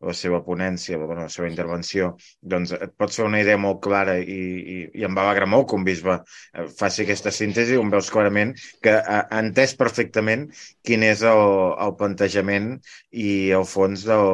la 0.02 0.14
seva 0.16 0.40
ponència, 0.46 0.98
la, 1.00 1.08
la 1.22 1.28
seva 1.32 1.48
intervenció, 1.50 2.12
doncs 2.54 2.74
et 2.76 2.94
pots 2.98 3.20
fer 3.20 3.26
una 3.28 3.40
idea 3.44 3.60
molt 3.60 3.80
clara 3.86 4.18
i, 4.18 4.40
i, 4.74 4.76
i 5.00 5.06
em 5.08 5.16
va 5.18 5.26
alegrar 5.26 5.48
molt 5.54 5.68
que 5.70 5.78
un 5.78 5.86
bisbe 5.88 6.18
eh, 6.18 6.66
faci 6.80 7.04
aquesta 7.04 7.34
síntesi 7.34 7.78
on 7.80 7.92
veus 7.94 8.10
clarament 8.14 8.54
que 8.84 8.96
ha 8.98 9.22
entès 9.40 9.76
perfectament 9.78 10.48
quin 10.86 11.06
és 11.06 11.24
el, 11.32 11.44
el 11.86 11.96
plantejament 11.98 12.72
i 13.26 13.32
el 13.58 13.66
fons 13.76 14.06
del, 14.08 14.28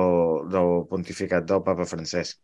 del 0.55 0.75
pontificat 0.93 1.49
del 1.49 1.65
papa 1.67 1.89
Francesc 1.89 2.39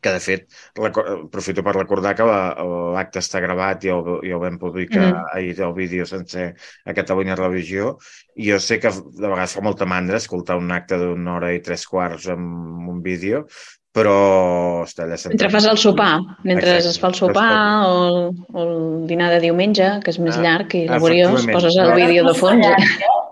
que 0.00 0.12
de 0.14 0.20
fet 0.24 0.46
aprofito 0.86 1.64
per 1.66 1.74
recordar 1.76 2.14
que 2.18 2.26
l'acte 2.26 3.20
està 3.22 3.40
gravat 3.44 3.84
i 3.84 3.92
el, 3.94 4.12
i 4.26 4.34
el 4.34 4.40
vam 4.42 4.58
publicar 4.60 5.06
mm. 5.06 5.26
ahir 5.36 5.58
el 5.66 5.74
vídeo 5.76 6.06
sencer 6.08 6.52
a 6.84 6.94
Catalunya 6.96 7.38
Religió 7.38 7.96
i 8.36 8.50
jo 8.50 8.60
sé 8.62 8.80
que 8.80 8.92
de 8.92 9.26
vegades 9.26 9.56
fa 9.56 9.64
molta 9.64 9.88
mandra 9.88 10.20
escoltar 10.20 10.58
un 10.60 10.72
acte 10.72 10.98
d'una 11.00 11.36
hora 11.36 11.52
i 11.52 11.60
tres 11.64 11.86
quarts 11.88 12.30
amb 12.32 12.88
un 12.88 13.04
vídeo 13.04 13.44
però 13.90 14.84
està 14.86 15.02
allà 15.02 15.16
sempre. 15.18 15.34
Mentre 15.34 15.50
fas 15.50 15.64
el 15.66 15.78
sopar, 15.82 16.12
mentre 16.44 16.76
Exacte. 16.76 16.90
es 16.92 16.98
fa 17.02 17.08
el 17.10 17.16
sopar 17.18 17.54
o 17.88 17.96
el, 18.06 18.20
o 18.54 18.66
el 18.66 18.76
dinar 19.10 19.32
de 19.34 19.40
diumenge, 19.42 19.88
que 20.04 20.14
és 20.14 20.20
més 20.22 20.36
ah, 20.38 20.44
llarg 20.44 20.76
i 20.78 20.84
laboriós, 20.86 21.48
poses 21.50 21.78
el 21.82 21.96
vídeo 21.98 22.22
de 22.28 22.36
fons. 22.38 22.68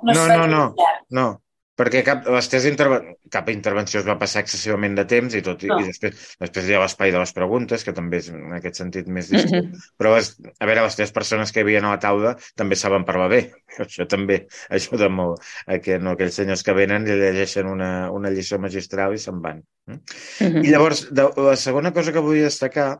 No, 0.02 0.24
no, 0.26 0.46
no, 0.50 0.64
no, 1.14 1.28
perquè 1.78 2.02
cap, 2.06 2.26
les 2.34 2.48
teves 2.50 2.66
interven 2.66 3.12
cap 3.30 3.48
intervenció 3.52 4.00
es 4.00 4.06
va 4.08 4.16
passar 4.18 4.42
excessivament 4.42 4.96
de 4.98 5.04
temps 5.08 5.34
i 5.38 5.42
tot, 5.46 5.62
no. 5.68 5.78
i 5.78 5.88
després, 5.90 6.24
després 6.40 6.68
hi 6.68 6.74
ha 6.74 6.82
l'espai 6.82 7.12
de 7.14 7.20
les 7.22 7.34
preguntes, 7.36 7.84
que 7.86 7.94
també 7.94 8.18
és 8.22 8.30
en 8.32 8.56
aquest 8.56 8.80
sentit 8.80 9.08
més 9.08 9.28
distret. 9.30 9.68
Mm 9.68 9.74
-hmm. 9.74 9.92
Però, 10.00 10.14
les, 10.16 10.32
a 10.58 10.66
veure, 10.66 10.86
les 10.86 10.96
tres 10.98 11.12
persones 11.12 11.52
que 11.52 11.60
hi 11.60 11.66
havia 11.66 11.82
a 11.84 11.90
la 11.90 12.00
taula 12.02 12.36
també 12.56 12.76
saben 12.76 13.04
parlar 13.04 13.28
bé. 13.28 13.42
Això 13.86 14.06
també 14.06 14.46
ajuda 14.70 15.08
molt 15.08 15.42
a 15.66 15.78
que 15.78 15.98
no, 15.98 16.16
aquells 16.16 16.34
senyors 16.40 16.64
que 16.64 16.72
venen 16.74 17.06
i 17.06 17.14
llegeixen 17.14 17.66
una, 17.66 18.10
una 18.10 18.30
lliçó 18.30 18.58
magistral 18.58 19.14
i 19.14 19.18
se'n 19.18 19.40
van. 19.42 19.62
Mm 19.86 20.00
-hmm. 20.40 20.64
I 20.64 20.70
llavors, 20.70 21.06
de, 21.12 21.30
la 21.36 21.56
segona 21.56 21.92
cosa 21.92 22.12
que 22.12 22.20
vull 22.26 22.42
destacar 22.42 22.98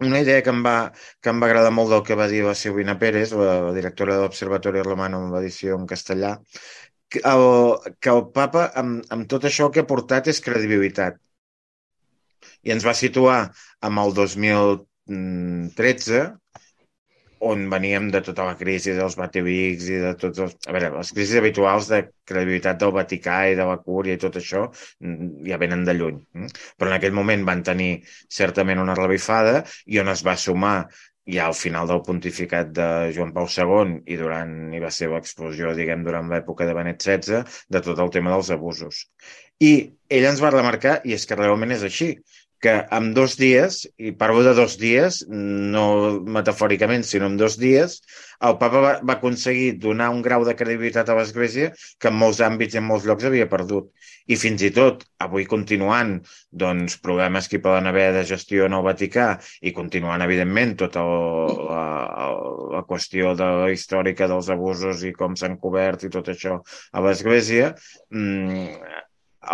una 0.00 0.20
idea 0.20 0.42
que 0.42 0.50
em, 0.50 0.62
va, 0.62 0.92
que 1.20 1.30
em 1.30 1.40
va 1.42 1.46
agradar 1.48 1.72
molt 1.74 1.90
del 1.90 2.04
que 2.06 2.14
va 2.14 2.28
dir 2.28 2.44
la 2.44 2.54
Silvina 2.54 2.98
Pérez, 2.98 3.32
la, 3.32 3.60
la 3.62 3.72
directora 3.74 4.14
de 4.14 4.22
l'Observatori 4.22 4.82
Romano 4.82 5.24
en 5.24 5.32
l'edició 5.32 5.74
en 5.74 5.86
castellà, 5.86 6.38
el, 7.16 7.44
que 8.00 8.10
el 8.12 8.22
papa, 8.34 8.68
amb, 8.82 9.04
amb 9.14 9.28
tot 9.30 9.44
això, 9.48 9.70
que 9.72 9.80
ha 9.82 9.88
portat 9.88 10.28
és 10.32 10.42
credibilitat. 10.44 11.18
I 12.66 12.74
ens 12.74 12.86
va 12.86 12.94
situar 12.96 13.38
amb 13.88 14.02
el 14.02 14.14
2013, 14.16 16.24
on 17.40 17.68
veníem 17.70 18.08
de 18.10 18.20
tota 18.26 18.44
la 18.48 18.56
crisi 18.58 18.94
dels 18.96 19.14
Batevics 19.18 19.86
i 19.92 19.98
de 20.02 20.12
tots 20.18 20.42
els... 20.42 20.56
A 20.66 20.74
veure, 20.74 20.90
les 20.96 21.12
crisis 21.14 21.38
habituals 21.38 21.86
de 21.90 22.00
credibilitat 22.28 22.80
del 22.82 22.94
Vaticà 22.96 23.38
i 23.50 23.54
de 23.58 23.66
la 23.68 23.78
Cúria 23.78 24.18
i 24.18 24.22
tot 24.22 24.40
això 24.40 24.64
mm, 24.66 25.46
ja 25.46 25.60
venen 25.62 25.84
de 25.86 25.94
lluny. 25.94 26.18
Mm? 26.34 26.50
Però 26.78 26.90
en 26.90 26.96
aquell 26.98 27.14
moment 27.14 27.46
van 27.46 27.62
tenir 27.66 27.90
certament 28.40 28.82
una 28.82 28.98
revifada 28.98 29.62
i 29.86 30.02
on 30.02 30.10
es 30.14 30.24
va 30.26 30.36
sumar 30.36 30.76
ja 31.28 31.46
al 31.46 31.56
final 31.56 31.88
del 31.90 32.00
pontificat 32.06 32.70
de 32.76 32.88
Joan 33.16 33.34
Pau 33.36 33.48
II 33.52 33.98
i 34.08 34.16
durant 34.20 34.54
i 34.74 34.80
va 34.82 34.90
ser 34.94 35.10
l'explosió, 35.12 35.74
diguem, 35.76 36.04
durant 36.06 36.30
l'època 36.32 36.66
de 36.68 36.74
Benet 36.78 37.04
XVI, 37.04 37.44
de 37.68 37.82
tot 37.84 38.00
el 38.04 38.12
tema 38.14 38.32
dels 38.34 38.50
abusos. 38.54 39.04
I 39.60 39.72
ell 40.08 40.28
ens 40.30 40.40
va 40.40 40.54
remarcar, 40.54 41.00
i 41.04 41.16
és 41.18 41.26
que 41.28 41.36
realment 41.38 41.74
és 41.76 41.84
així, 41.84 42.14
que 42.60 42.74
en 42.90 43.12
dos 43.14 43.36
dies, 43.38 43.84
i 43.98 44.10
parlo 44.18 44.42
de 44.42 44.54
dos 44.58 44.76
dies, 44.80 45.20
no 45.30 45.84
metafòricament, 46.38 47.04
sinó 47.06 47.28
en 47.30 47.36
dos 47.38 47.56
dies, 47.58 48.00
el 48.48 48.56
papa 48.58 48.82
va, 48.82 48.92
va 49.02 49.16
aconseguir 49.18 49.78
donar 49.82 50.08
un 50.14 50.22
grau 50.22 50.44
de 50.46 50.54
credibilitat 50.58 51.08
a 51.10 51.16
l'Església 51.18 51.70
que 51.98 52.10
en 52.10 52.18
molts 52.18 52.42
àmbits 52.44 52.74
i 52.74 52.80
en 52.82 52.86
molts 52.88 53.06
llocs 53.06 53.28
havia 53.28 53.48
perdut. 53.50 53.92
I 54.28 54.36
fins 54.36 54.62
i 54.66 54.70
tot, 54.74 55.06
avui 55.24 55.46
continuant, 55.48 56.18
doncs, 56.62 56.98
problemes 57.04 57.48
que 57.48 57.58
hi 57.58 57.64
poden 57.64 57.88
haver 57.90 58.10
de 58.18 58.26
gestió 58.28 58.66
en 58.66 58.76
el 58.76 58.84
Vaticà 58.84 59.28
i 59.62 59.72
continuant, 59.78 60.22
evidentment, 60.26 60.76
tota 60.82 61.06
la, 61.06 61.86
la 62.74 62.84
qüestió 62.90 63.32
de 63.38 63.48
la 63.62 63.72
històrica 63.72 64.28
dels 64.30 64.50
abusos 64.54 65.06
i 65.06 65.14
com 65.16 65.38
s'han 65.38 65.56
cobert 65.62 66.04
i 66.04 66.12
tot 66.12 66.28
això 66.34 66.58
a 66.92 67.06
l'Església, 67.06 67.72
mmm, 68.12 68.94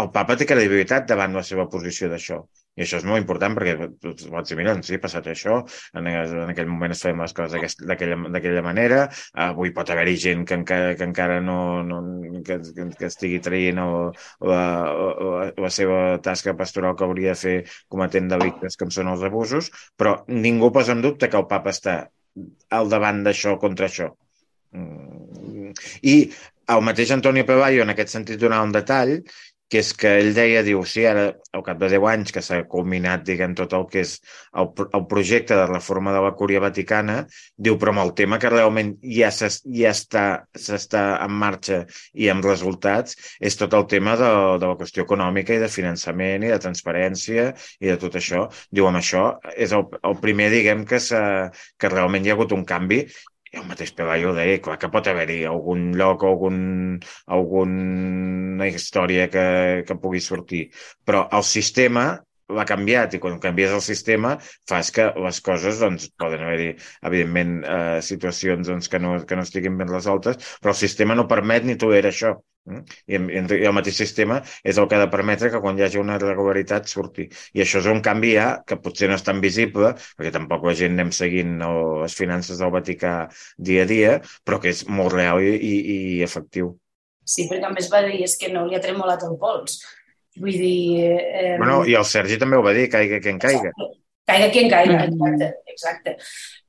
el 0.00 0.10
papa 0.12 0.36
té 0.40 0.48
credibilitat 0.48 1.06
davant 1.08 1.36
la 1.36 1.44
seva 1.46 1.68
posició 1.70 2.10
d'això. 2.10 2.42
I 2.74 2.82
això 2.82 2.98
és 2.98 3.04
molt 3.06 3.22
important 3.22 3.54
perquè 3.54 3.88
tu 4.02 4.12
pots 4.32 4.50
dir, 4.50 4.56
mira, 4.58 4.74
sí, 4.82 4.96
ha 4.96 5.02
passat 5.02 5.28
això, 5.30 5.60
en, 5.94 6.08
en 6.10 6.50
aquell 6.50 6.70
moment 6.70 6.94
es 6.94 7.02
feien 7.04 7.20
les 7.22 7.34
coses 7.36 7.76
d'aquella 7.86 8.64
manera, 8.66 9.04
avui 9.46 9.70
pot 9.76 9.92
haver-hi 9.94 10.16
gent 10.24 10.42
que 10.48 10.58
encara, 10.58 10.96
que 10.98 11.06
encara 11.06 11.38
no, 11.44 11.58
no 11.86 12.00
que, 12.46 12.58
que 12.98 13.10
estigui 13.10 13.38
traient 13.44 13.78
o, 13.82 13.90
la, 14.50 14.64
la, 14.90 15.46
la 15.66 15.70
seva 15.76 16.00
tasca 16.24 16.56
pastoral 16.58 16.98
que 16.98 17.06
hauria 17.06 17.36
de 17.36 17.40
fer 17.44 17.56
cometent 17.92 18.32
delictes 18.32 18.78
com 18.80 18.90
són 18.94 19.12
els 19.14 19.22
abusos, 19.26 19.70
però 19.96 20.18
ningú 20.26 20.72
posa 20.74 20.98
en 20.98 21.04
dubte 21.04 21.30
que 21.30 21.38
el 21.40 21.48
papa 21.50 21.70
està 21.74 21.98
al 22.74 22.90
davant 22.90 23.22
d'això 23.22 23.54
contra 23.62 23.86
això. 23.86 24.10
Mm. 24.74 25.70
I 26.10 26.16
el 26.74 26.82
mateix 26.86 27.12
Antonio 27.14 27.44
Pevallo, 27.46 27.82
en 27.84 27.92
aquest 27.92 28.14
sentit, 28.14 28.40
donava 28.40 28.66
un 28.66 28.74
detall, 28.74 29.18
que 29.70 29.80
és 29.80 29.90
que 29.96 30.10
ell 30.20 30.32
deia, 30.36 30.62
diu, 30.66 30.82
sí, 30.86 31.04
ara, 31.08 31.24
al 31.56 31.62
cap 31.66 31.78
de 31.80 31.88
10 31.92 32.06
anys 32.10 32.32
que 32.34 32.42
s'ha 32.44 32.60
culminat, 32.70 33.24
diguem, 33.26 33.54
tot 33.58 33.72
el 33.76 33.86
que 33.90 34.02
és 34.04 34.14
el, 34.60 34.70
el 34.84 35.04
projecte 35.10 35.56
de 35.58 35.66
reforma 35.70 36.12
de 36.14 36.20
la 36.24 36.34
Cúria 36.38 36.62
Vaticana, 36.62 37.22
diu, 37.56 37.78
però 37.80 37.94
amb 37.94 38.04
el 38.04 38.12
tema 38.20 38.38
que 38.42 38.52
realment 38.52 38.94
ja, 39.02 39.32
ja 39.32 39.92
està, 39.94 40.24
s'està 40.66 41.04
en 41.24 41.36
marxa 41.42 41.82
i 42.12 42.30
amb 42.32 42.44
resultats, 42.46 43.18
és 43.40 43.58
tot 43.60 43.74
el 43.78 43.88
tema 43.90 44.18
de, 44.20 44.30
de 44.60 44.70
la 44.70 44.78
qüestió 44.80 45.06
econòmica 45.08 45.56
i 45.56 45.62
de 45.62 45.72
finançament 45.72 46.44
i 46.44 46.52
de 46.52 46.60
transparència 46.62 47.50
i 47.80 47.90
de 47.90 47.98
tot 48.00 48.20
això. 48.20 48.46
Diu, 48.70 48.88
amb 48.90 49.00
això 49.00 49.26
és 49.56 49.72
el, 49.72 49.88
el 50.04 50.18
primer, 50.20 50.50
diguem, 50.52 50.84
que, 50.88 51.00
que 51.00 51.92
realment 51.92 52.24
hi 52.24 52.34
ha 52.34 52.36
hagut 52.38 52.52
un 52.54 52.68
canvi 52.68 53.04
el 53.60 53.66
mateix 53.68 53.92
Pelayo 53.96 54.34
deia, 54.36 54.60
clar 54.64 54.76
que 54.82 54.90
pot 54.92 55.08
haver-hi 55.10 55.40
algun 55.50 55.90
lloc 55.98 56.24
algun, 56.28 56.58
alguna 57.38 58.68
història 58.70 59.28
que, 59.32 59.46
que 59.88 59.98
pugui 60.02 60.22
sortir. 60.24 60.64
Però 61.06 61.26
el 61.38 61.44
sistema 61.48 62.06
l'ha 62.52 62.64
canviat 62.68 63.14
i 63.16 63.20
quan 63.22 63.38
canvies 63.42 63.72
el 63.72 63.82
sistema 63.84 64.34
fas 64.68 64.90
que 64.94 65.06
les 65.26 65.40
coses, 65.44 65.80
doncs, 65.80 66.08
poden 66.20 66.44
haver-hi, 66.44 66.72
evidentment, 67.08 67.54
eh, 67.64 68.00
situacions 68.04 68.68
doncs, 68.68 68.90
que, 68.92 69.00
no, 69.00 69.16
que 69.26 69.38
no 69.38 69.44
estiguin 69.46 69.78
ben 69.80 69.92
resoltes, 69.92 70.56
però 70.60 70.74
el 70.74 70.82
sistema 70.82 71.16
no 71.16 71.30
permet 71.30 71.64
ni 71.64 71.78
tolera 71.80 72.12
això. 72.12 72.34
Mm? 72.64 72.80
I, 73.12 73.18
i, 73.20 73.40
el 73.68 73.74
mateix 73.76 73.96
sistema 74.00 74.38
és 74.64 74.78
el 74.80 74.86
que 74.88 74.96
ha 74.96 75.02
de 75.02 75.10
permetre 75.12 75.50
que 75.52 75.60
quan 75.60 75.76
hi 75.76 75.84
hagi 75.84 76.00
una 76.00 76.16
irregularitat 76.20 76.88
surti. 76.88 77.26
I 77.56 77.64
això 77.64 77.82
és 77.82 77.88
un 77.92 78.00
canvi 78.04 78.34
ja 78.38 78.46
que 78.66 78.80
potser 78.80 79.10
no 79.10 79.18
és 79.18 79.26
tan 79.26 79.42
visible, 79.44 79.92
perquè 80.16 80.32
tampoc 80.32 80.64
la 80.68 80.76
gent 80.78 80.96
anem 80.96 81.12
seguint 81.12 81.58
no, 81.60 81.74
les 82.04 82.16
finances 82.16 82.62
del 82.62 82.72
Vaticà 82.72 83.16
dia 83.56 83.84
a 83.84 83.90
dia, 83.90 84.14
però 84.44 84.60
que 84.62 84.72
és 84.72 84.86
molt 84.88 85.12
real 85.16 85.44
i, 85.44 85.52
i, 85.56 85.74
i 85.96 86.22
efectiu. 86.24 86.72
Sí, 87.24 87.46
perquè 87.48 87.68
a 87.68 87.72
més 87.72 87.92
va 87.92 88.02
dir 88.04 88.24
és 88.24 88.36
que 88.40 88.50
no 88.52 88.66
li 88.68 88.76
ha 88.76 88.84
tremolat 88.84 89.24
el 89.24 89.36
pols 89.40 89.78
Vull 90.40 90.56
dir... 90.58 91.10
Eh, 91.10 91.54
bueno, 91.58 91.84
i 91.86 91.94
el 91.98 92.06
Sergi 92.08 92.38
també 92.40 92.58
ho 92.58 92.64
va 92.64 92.74
dir, 92.74 92.88
caiga 92.92 93.20
que 93.22 93.30
en 93.30 93.38
caiga. 93.42 93.70
Caiga 94.26 94.50
qui 94.50 94.64
en 94.64 94.70
caiga, 94.72 94.98
mm. 95.04 95.12
exacte, 95.12 95.48
exacte. 95.74 96.14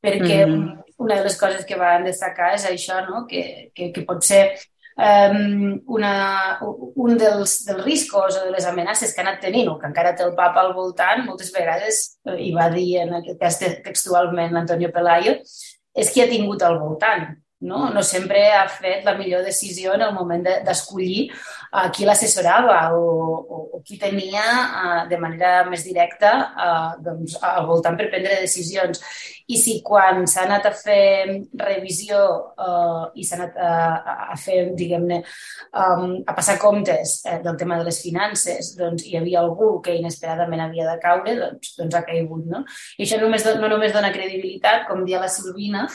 Perquè 0.04 0.40
mm. 0.46 0.86
una 1.02 1.18
de 1.18 1.26
les 1.26 1.38
coses 1.40 1.66
que 1.66 1.80
van 1.80 2.06
destacar 2.06 2.54
és 2.58 2.66
això, 2.70 3.00
no? 3.08 3.24
que, 3.30 3.72
que, 3.74 3.90
que 3.96 4.04
pot 4.08 4.26
ser 4.28 4.44
um, 5.00 5.78
una, 5.98 6.16
un 6.62 7.16
dels, 7.20 7.62
dels 7.68 7.86
riscos 7.86 8.38
o 8.38 8.44
de 8.44 8.52
les 8.54 8.68
amenaces 8.68 9.14
que 9.14 9.24
ha 9.24 9.26
anat 9.28 9.42
tenint 9.48 9.72
o 9.72 9.80
que 9.80 9.90
encara 9.90 10.14
té 10.18 10.28
el 10.28 10.36
papa 10.38 10.62
al 10.62 10.76
voltant, 10.76 11.24
moltes 11.26 11.54
vegades, 11.56 12.04
eh, 12.28 12.38
i 12.50 12.52
va 12.56 12.68
dir 12.76 12.90
en 13.06 13.18
aquest 13.22 13.40
cas 13.42 13.60
textualment 13.88 14.54
l'Antonio 14.54 14.92
Pelayo, 14.94 15.40
és 15.96 16.12
qui 16.12 16.22
ha 16.22 16.30
tingut 16.30 16.64
al 16.68 16.78
voltant 16.84 17.32
no? 17.62 17.90
no 17.90 18.04
sempre 18.04 18.52
ha 18.54 18.66
fet 18.70 19.06
la 19.06 19.16
millor 19.18 19.44
decisió 19.46 19.94
en 19.96 20.04
el 20.08 20.14
moment 20.14 20.44
d'escollir 20.66 21.30
de, 21.30 21.38
uh, 21.72 21.90
qui 21.92 22.06
l'assessorava 22.06 22.80
o, 22.98 23.06
o, 23.40 23.62
o 23.78 23.82
qui 23.86 23.98
tenia 24.02 24.44
uh, 24.44 25.04
de 25.10 25.20
manera 25.22 25.64
més 25.70 25.86
directa 25.88 26.34
uh, 26.52 26.92
doncs, 27.04 27.38
al 27.42 27.66
voltant 27.70 27.98
per 27.98 28.10
prendre 28.12 28.42
decisions. 28.44 29.02
I 29.46 29.60
si 29.62 29.76
quan 29.86 30.24
s'ha 30.26 30.46
anat 30.48 30.66
a 30.66 30.72
fer 30.74 31.46
revisió 31.60 32.22
uh, 32.58 33.12
i 33.14 33.26
s'ha 33.26 33.38
anat 33.38 33.60
a, 33.62 33.74
a 34.34 34.38
fer, 34.42 34.72
diguem-ne, 34.78 35.20
um, 35.78 36.16
a 36.26 36.34
passar 36.34 36.58
comptes 36.62 37.20
eh, 37.30 37.38
del 37.44 37.60
tema 37.60 37.78
de 37.78 37.86
les 37.86 38.00
finances, 38.02 38.74
doncs 38.80 39.06
hi 39.06 39.20
havia 39.20 39.44
algú 39.44 39.76
que 39.86 39.94
inesperadament 40.00 40.66
havia 40.66 40.90
de 40.90 40.98
caure, 41.04 41.38
doncs, 41.44 41.76
doncs 41.78 42.00
ha 42.00 42.04
caigut. 42.08 42.50
No? 42.50 42.64
I 42.98 43.06
això 43.06 43.22
només, 43.22 43.46
no 43.62 43.70
només 43.70 43.94
dona 43.94 44.14
credibilitat, 44.16 44.88
com 44.90 45.06
dia 45.06 45.22
la 45.22 45.30
Silvina, 45.30 45.86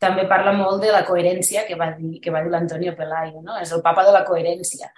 també 0.00 0.26
parla 0.28 0.52
molt 0.56 0.82
de 0.82 0.90
la 0.94 1.04
coherència 1.04 1.66
que 1.68 1.76
va 1.78 1.90
dir, 1.96 2.18
que 2.24 2.32
va 2.32 2.42
dir 2.42 2.52
l'Antonio 2.52 2.94
Pelayo, 2.96 3.42
no? 3.44 3.58
és 3.60 3.72
el 3.76 3.82
papa 3.84 4.06
de 4.06 4.14
la 4.16 4.24
coherència. 4.24 4.88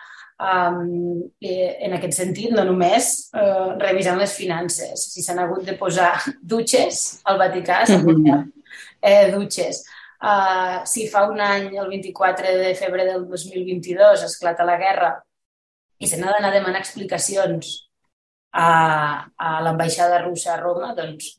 Um, 0.43 1.21
en 1.39 1.93
aquest 1.95 2.17
sentit, 2.19 2.51
no 2.55 2.65
només 2.67 3.09
uh, 3.37 3.75
revisant 3.83 4.19
les 4.19 4.33
finances. 4.35 5.09
Si 5.13 5.23
s'han 5.23 5.43
hagut 5.43 5.67
de 5.67 5.77
posar 5.79 6.13
dutxes 6.55 7.03
al 7.31 7.39
Vaticà, 7.43 7.83
s'han 7.87 8.07
mm 8.07 8.23
-hmm. 8.23 8.47
eh, 9.03 9.31
dutxes. 9.35 9.85
Uh, 10.23 10.87
si 10.87 11.09
fa 11.11 11.27
un 11.29 11.41
any, 11.41 11.77
el 11.77 11.89
24 11.89 12.57
de 12.59 12.75
febrer 12.75 13.07
del 13.07 13.27
2022, 13.27 14.23
esclata 14.23 14.65
la 14.65 14.79
guerra 14.79 15.11
i 15.99 16.07
se 16.07 16.17
n'ha 16.17 16.31
d'anar 16.31 16.51
a 16.51 16.59
demanar 16.59 16.81
explicacions 16.81 17.91
a, 18.53 19.27
a 19.37 19.61
l'ambaixada 19.65 20.23
russa 20.23 20.55
a 20.55 20.61
Roma, 20.61 20.95
doncs 20.95 21.37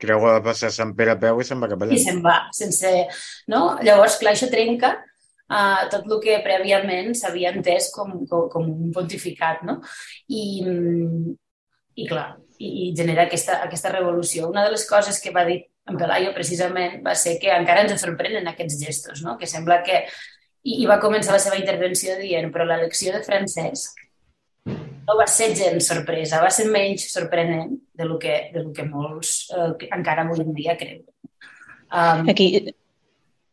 Creu 0.00 0.22
que 0.24 0.34
passar 0.46 0.72
Sant 0.74 0.94
Pere 0.96 1.14
a 1.14 1.20
peu 1.20 1.40
i 1.40 1.46
se'n 1.46 1.60
va 1.62 1.68
cap 1.70 1.84
allà. 1.84 1.96
I 1.96 2.02
se'n 2.02 2.20
va, 2.24 2.36
sense... 2.56 2.90
No? 3.52 3.62
Llavors, 3.84 4.18
clar, 4.20 4.34
això 4.36 4.48
trenca 4.52 4.94
uh, 4.96 5.88
tot 5.92 6.06
el 6.08 6.20
que 6.24 6.38
prèviament 6.46 7.12
s'havia 7.18 7.52
entès 7.54 7.90
com, 7.94 8.22
com, 8.30 8.48
com 8.52 8.70
un 8.70 8.94
pontificat, 8.96 9.64
no? 9.68 9.80
I, 10.32 10.44
i 12.00 12.08
clar, 12.08 12.28
i, 12.58 12.70
i 12.70 12.90
genera 12.96 13.26
aquesta, 13.28 13.60
aquesta 13.66 13.92
revolució. 13.92 14.48
Una 14.50 14.64
de 14.66 14.74
les 14.74 14.86
coses 14.88 15.20
que 15.22 15.34
va 15.34 15.46
dir 15.48 15.62
en 15.90 15.98
Pelayo 16.00 16.34
precisament 16.36 17.00
va 17.06 17.16
ser 17.18 17.38
que 17.42 17.52
encara 17.54 17.86
ens 17.86 18.00
sorprenen 18.02 18.48
aquests 18.50 18.78
gestos, 18.84 19.24
no? 19.26 19.38
que 19.40 19.48
sembla 19.50 19.82
que... 19.86 20.04
I, 20.60 20.82
I 20.82 20.86
va 20.88 21.00
començar 21.00 21.32
la 21.32 21.40
seva 21.40 21.56
intervenció 21.56 22.18
dient 22.20 22.50
però 22.52 22.66
l'elecció 22.68 23.14
de 23.14 23.22
Francesc 23.24 23.96
no 25.06 25.16
va 25.18 25.26
ser 25.30 25.50
gens 25.58 25.88
sorpresa, 25.92 26.42
va 26.42 26.50
ser 26.54 26.68
menys 26.70 27.08
sorprenent 27.12 27.72
de 27.94 28.08
lo 28.08 28.18
que, 28.18 28.36
de 28.54 28.64
lo 28.64 28.72
que 28.76 28.86
molts 28.88 29.50
eh, 29.56 29.88
encara 29.96 30.26
avui 30.26 30.44
en 30.44 30.52
dia 30.56 30.76
creuen. 30.80 31.06
Um, 31.90 32.28
Aquí, 32.30 32.74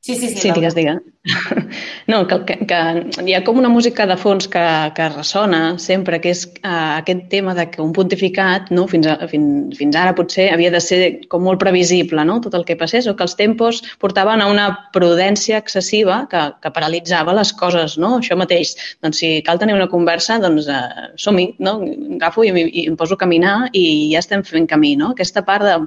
Sí, 0.08 0.16
sí, 0.16 0.30
sí. 0.30 0.38
Sí, 0.38 0.52
digues, 0.56 0.74
digues. 0.74 1.02
No, 2.08 2.26
que, 2.26 2.38
que, 2.46 2.56
que 2.66 3.24
hi 3.28 3.34
ha 3.36 3.42
com 3.44 3.58
una 3.60 3.68
música 3.68 4.06
de 4.08 4.16
fons 4.16 4.46
que, 4.48 4.62
que 4.96 5.08
ressona 5.12 5.60
sempre, 5.84 6.22
que 6.24 6.32
és 6.32 6.46
uh, 6.62 6.70
aquest 7.02 7.26
tema 7.34 7.52
de 7.58 7.66
que 7.74 7.82
un 7.84 7.92
pontificat, 7.92 8.70
no, 8.72 8.86
fins, 8.88 9.10
a, 9.12 9.18
fins, 9.28 9.76
fins 9.76 9.98
ara 10.00 10.14
potser 10.16 10.46
havia 10.54 10.72
de 10.72 10.80
ser 10.86 11.00
com 11.28 11.44
molt 11.44 11.60
previsible, 11.60 12.24
no?, 12.30 12.38
tot 12.46 12.56
el 12.56 12.64
que 12.70 12.78
passés, 12.80 13.10
o 13.12 13.16
que 13.20 13.28
els 13.28 13.36
tempos 13.36 13.82
portaven 14.00 14.46
a 14.46 14.48
una 14.54 14.70
prudència 14.96 15.60
excessiva 15.60 16.22
que, 16.32 16.46
que 16.64 16.72
paralitzava 16.80 17.36
les 17.36 17.52
coses, 17.60 17.98
no? 18.00 18.14
Això 18.22 18.40
mateix. 18.40 18.78
Doncs 19.04 19.20
si 19.20 19.34
cal 19.44 19.60
tenir 19.60 19.76
una 19.76 19.90
conversa, 19.92 20.40
doncs 20.40 20.72
uh, 20.72 21.12
som-hi, 21.20 21.50
no? 21.60 21.82
Agafo 22.22 22.48
i, 22.48 22.56
i 22.56 22.88
em 22.88 22.96
poso 22.96 23.20
a 23.20 23.24
caminar 23.28 23.58
i 23.76 23.86
ja 24.16 24.24
estem 24.24 24.48
fent 24.48 24.72
camí, 24.72 24.96
no? 24.96 25.12
Aquesta 25.12 25.44
part 25.44 25.68
de 25.68 25.78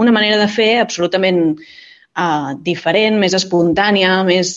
una 0.00 0.16
manera 0.16 0.40
de 0.40 0.48
fer 0.48 0.78
absolutament 0.80 1.58
uh, 2.18 2.52
diferent, 2.64 3.18
més 3.20 3.34
espontània, 3.36 4.18
més 4.26 4.54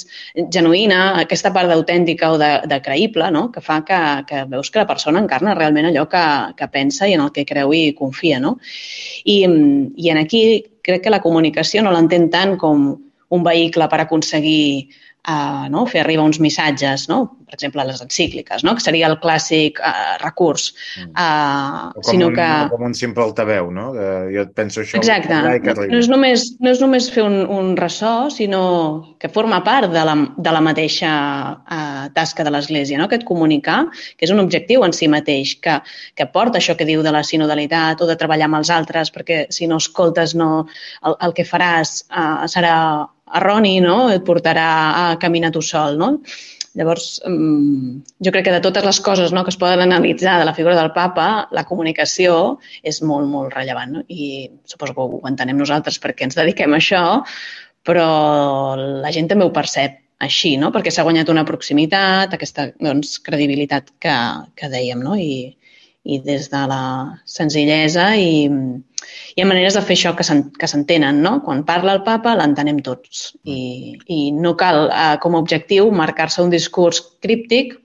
genuïna, 0.53 0.99
aquesta 1.21 1.51
part 1.55 1.71
d'autèntica 1.71 2.31
o 2.33 2.39
de, 2.41 2.51
de 2.69 2.79
creïble, 2.83 3.29
no? 3.31 3.47
que 3.53 3.63
fa 3.63 3.81
que, 3.87 4.01
que 4.29 4.43
veus 4.51 4.71
que 4.71 4.81
la 4.81 4.89
persona 4.89 5.21
encarna 5.23 5.55
realment 5.57 5.89
allò 5.91 6.05
que, 6.11 6.25
que 6.59 6.69
pensa 6.73 7.07
i 7.07 7.15
en 7.15 7.25
el 7.25 7.33
que 7.35 7.47
creu 7.47 7.73
i 7.73 7.87
confia. 7.97 8.41
No? 8.43 8.57
I, 9.23 9.41
I 9.45 10.13
en 10.13 10.21
aquí 10.21 10.45
crec 10.85 11.05
que 11.05 11.13
la 11.13 11.23
comunicació 11.23 11.83
no 11.83 11.93
l'entén 11.95 12.29
tant 12.33 12.55
com 12.61 12.91
un 13.35 13.43
vehicle 13.43 13.87
per 13.89 14.03
aconseguir 14.03 14.91
uh, 15.27 15.65
no? 15.69 15.85
fer 15.89 16.03
arribar 16.03 16.25
uns 16.27 16.39
missatges, 16.41 17.07
no? 17.11 17.25
per 17.45 17.53
exemple, 17.57 17.83
les 17.85 18.01
encícliques, 18.01 18.63
no? 18.65 18.73
que 18.75 18.83
seria 18.83 19.07
el 19.07 19.17
clàssic 19.21 19.79
uh, 19.79 20.15
recurs. 20.21 20.71
Uh, 21.13 21.91
com 21.93 22.07
sinó 22.07 22.29
un, 22.31 22.37
que... 22.37 22.47
Com 22.71 22.85
un 22.87 22.95
simple 22.97 23.23
altaveu, 23.23 23.69
no? 23.73 23.91
De, 23.93 24.07
jo 24.33 24.45
et 24.47 24.53
penso 24.57 24.81
això... 24.81 24.97
Exacte. 24.99 25.37
No 25.77 25.99
és, 25.99 26.09
només, 26.11 26.47
no 26.63 26.73
és 26.73 26.81
només 26.81 27.09
fer 27.13 27.25
un, 27.25 27.37
un 27.53 27.73
ressò, 27.77 28.31
sinó 28.33 28.63
que 29.21 29.29
forma 29.29 29.61
part 29.65 29.93
de 29.93 30.05
la, 30.09 30.17
de 30.35 30.55
la 30.57 30.63
mateixa 30.65 31.13
uh, 31.61 32.05
tasca 32.17 32.45
de 32.45 32.53
l'Església, 32.55 32.99
no? 32.99 33.07
aquest 33.09 33.27
comunicar, 33.29 33.83
que 34.17 34.27
és 34.27 34.33
un 34.33 34.41
objectiu 34.43 34.85
en 34.87 34.95
si 34.97 35.09
mateix, 35.11 35.55
que, 35.61 35.79
que 36.17 36.29
porta 36.33 36.61
això 36.61 36.77
que 36.77 36.89
diu 36.89 37.05
de 37.05 37.13
la 37.13 37.23
sinodalitat 37.25 38.01
o 38.01 38.09
de 38.09 38.17
treballar 38.19 38.49
amb 38.49 38.61
els 38.63 38.73
altres, 38.73 39.13
perquè 39.13 39.45
si 39.53 39.69
no 39.69 39.77
escoltes 39.81 40.33
no, 40.37 40.65
el, 41.05 41.19
el 41.21 41.37
que 41.37 41.45
faràs 41.47 42.01
uh, 42.09 42.49
serà 42.49 42.75
erroni, 43.39 43.79
no? 43.83 44.09
et 44.13 44.23
portarà 44.27 44.67
a 45.01 45.07
caminar 45.21 45.51
tu 45.55 45.63
sol. 45.65 45.97
No? 45.99 46.11
Llavors, 46.75 47.21
mm, 47.23 47.91
jo 48.27 48.31
crec 48.35 48.47
que 48.49 48.55
de 48.55 48.61
totes 48.63 48.83
les 48.83 48.99
coses 49.03 49.31
no, 49.31 49.45
que 49.47 49.53
es 49.53 49.59
poden 49.59 49.83
analitzar 49.85 50.39
de 50.39 50.47
la 50.47 50.53
figura 50.53 50.75
del 50.75 50.91
papa, 50.95 51.47
la 51.55 51.63
comunicació 51.67 52.57
és 52.83 53.01
molt, 53.01 53.29
molt 53.31 53.55
rellevant. 53.55 53.93
No? 53.95 54.03
I 54.09 54.49
suposo 54.67 54.95
que 54.95 55.05
ho 55.05 55.21
entenem 55.29 55.61
nosaltres 55.61 56.01
perquè 56.03 56.27
ens 56.27 56.35
dediquem 56.35 56.75
a 56.75 56.81
això, 56.81 57.03
però 57.85 58.09
la 58.75 59.13
gent 59.15 59.29
també 59.31 59.47
ho 59.47 59.53
percep 59.55 60.01
així, 60.25 60.55
no? 60.59 60.71
perquè 60.75 60.91
s'ha 60.91 61.05
guanyat 61.07 61.31
una 61.31 61.45
proximitat, 61.47 62.33
aquesta 62.35 62.69
doncs, 62.79 63.19
credibilitat 63.23 63.93
que, 64.03 64.15
que 64.55 64.71
dèiem, 64.71 65.03
no? 65.03 65.15
I, 65.19 65.55
i 66.05 66.19
des 66.21 66.49
de 66.51 66.61
la 66.69 66.81
senzillesa 67.25 68.11
i, 68.21 68.45
hi 69.35 69.41
ha 69.41 69.47
maneres 69.49 69.75
de 69.77 69.83
fer 69.85 69.97
això 69.97 70.13
que 70.15 70.67
s'entenen, 70.69 71.21
no? 71.25 71.39
Quan 71.45 71.63
parla 71.67 71.95
el 71.97 72.03
papa 72.05 72.35
l'entenem 72.37 72.79
tots 72.85 73.31
i, 73.43 73.97
i 74.07 74.19
no 74.35 74.53
cal 74.59 74.85
eh, 74.87 75.15
com 75.23 75.35
a 75.35 75.41
objectiu 75.43 75.89
marcar-se 75.91 76.43
un 76.45 76.53
discurs 76.53 77.01
críptic 77.25 77.75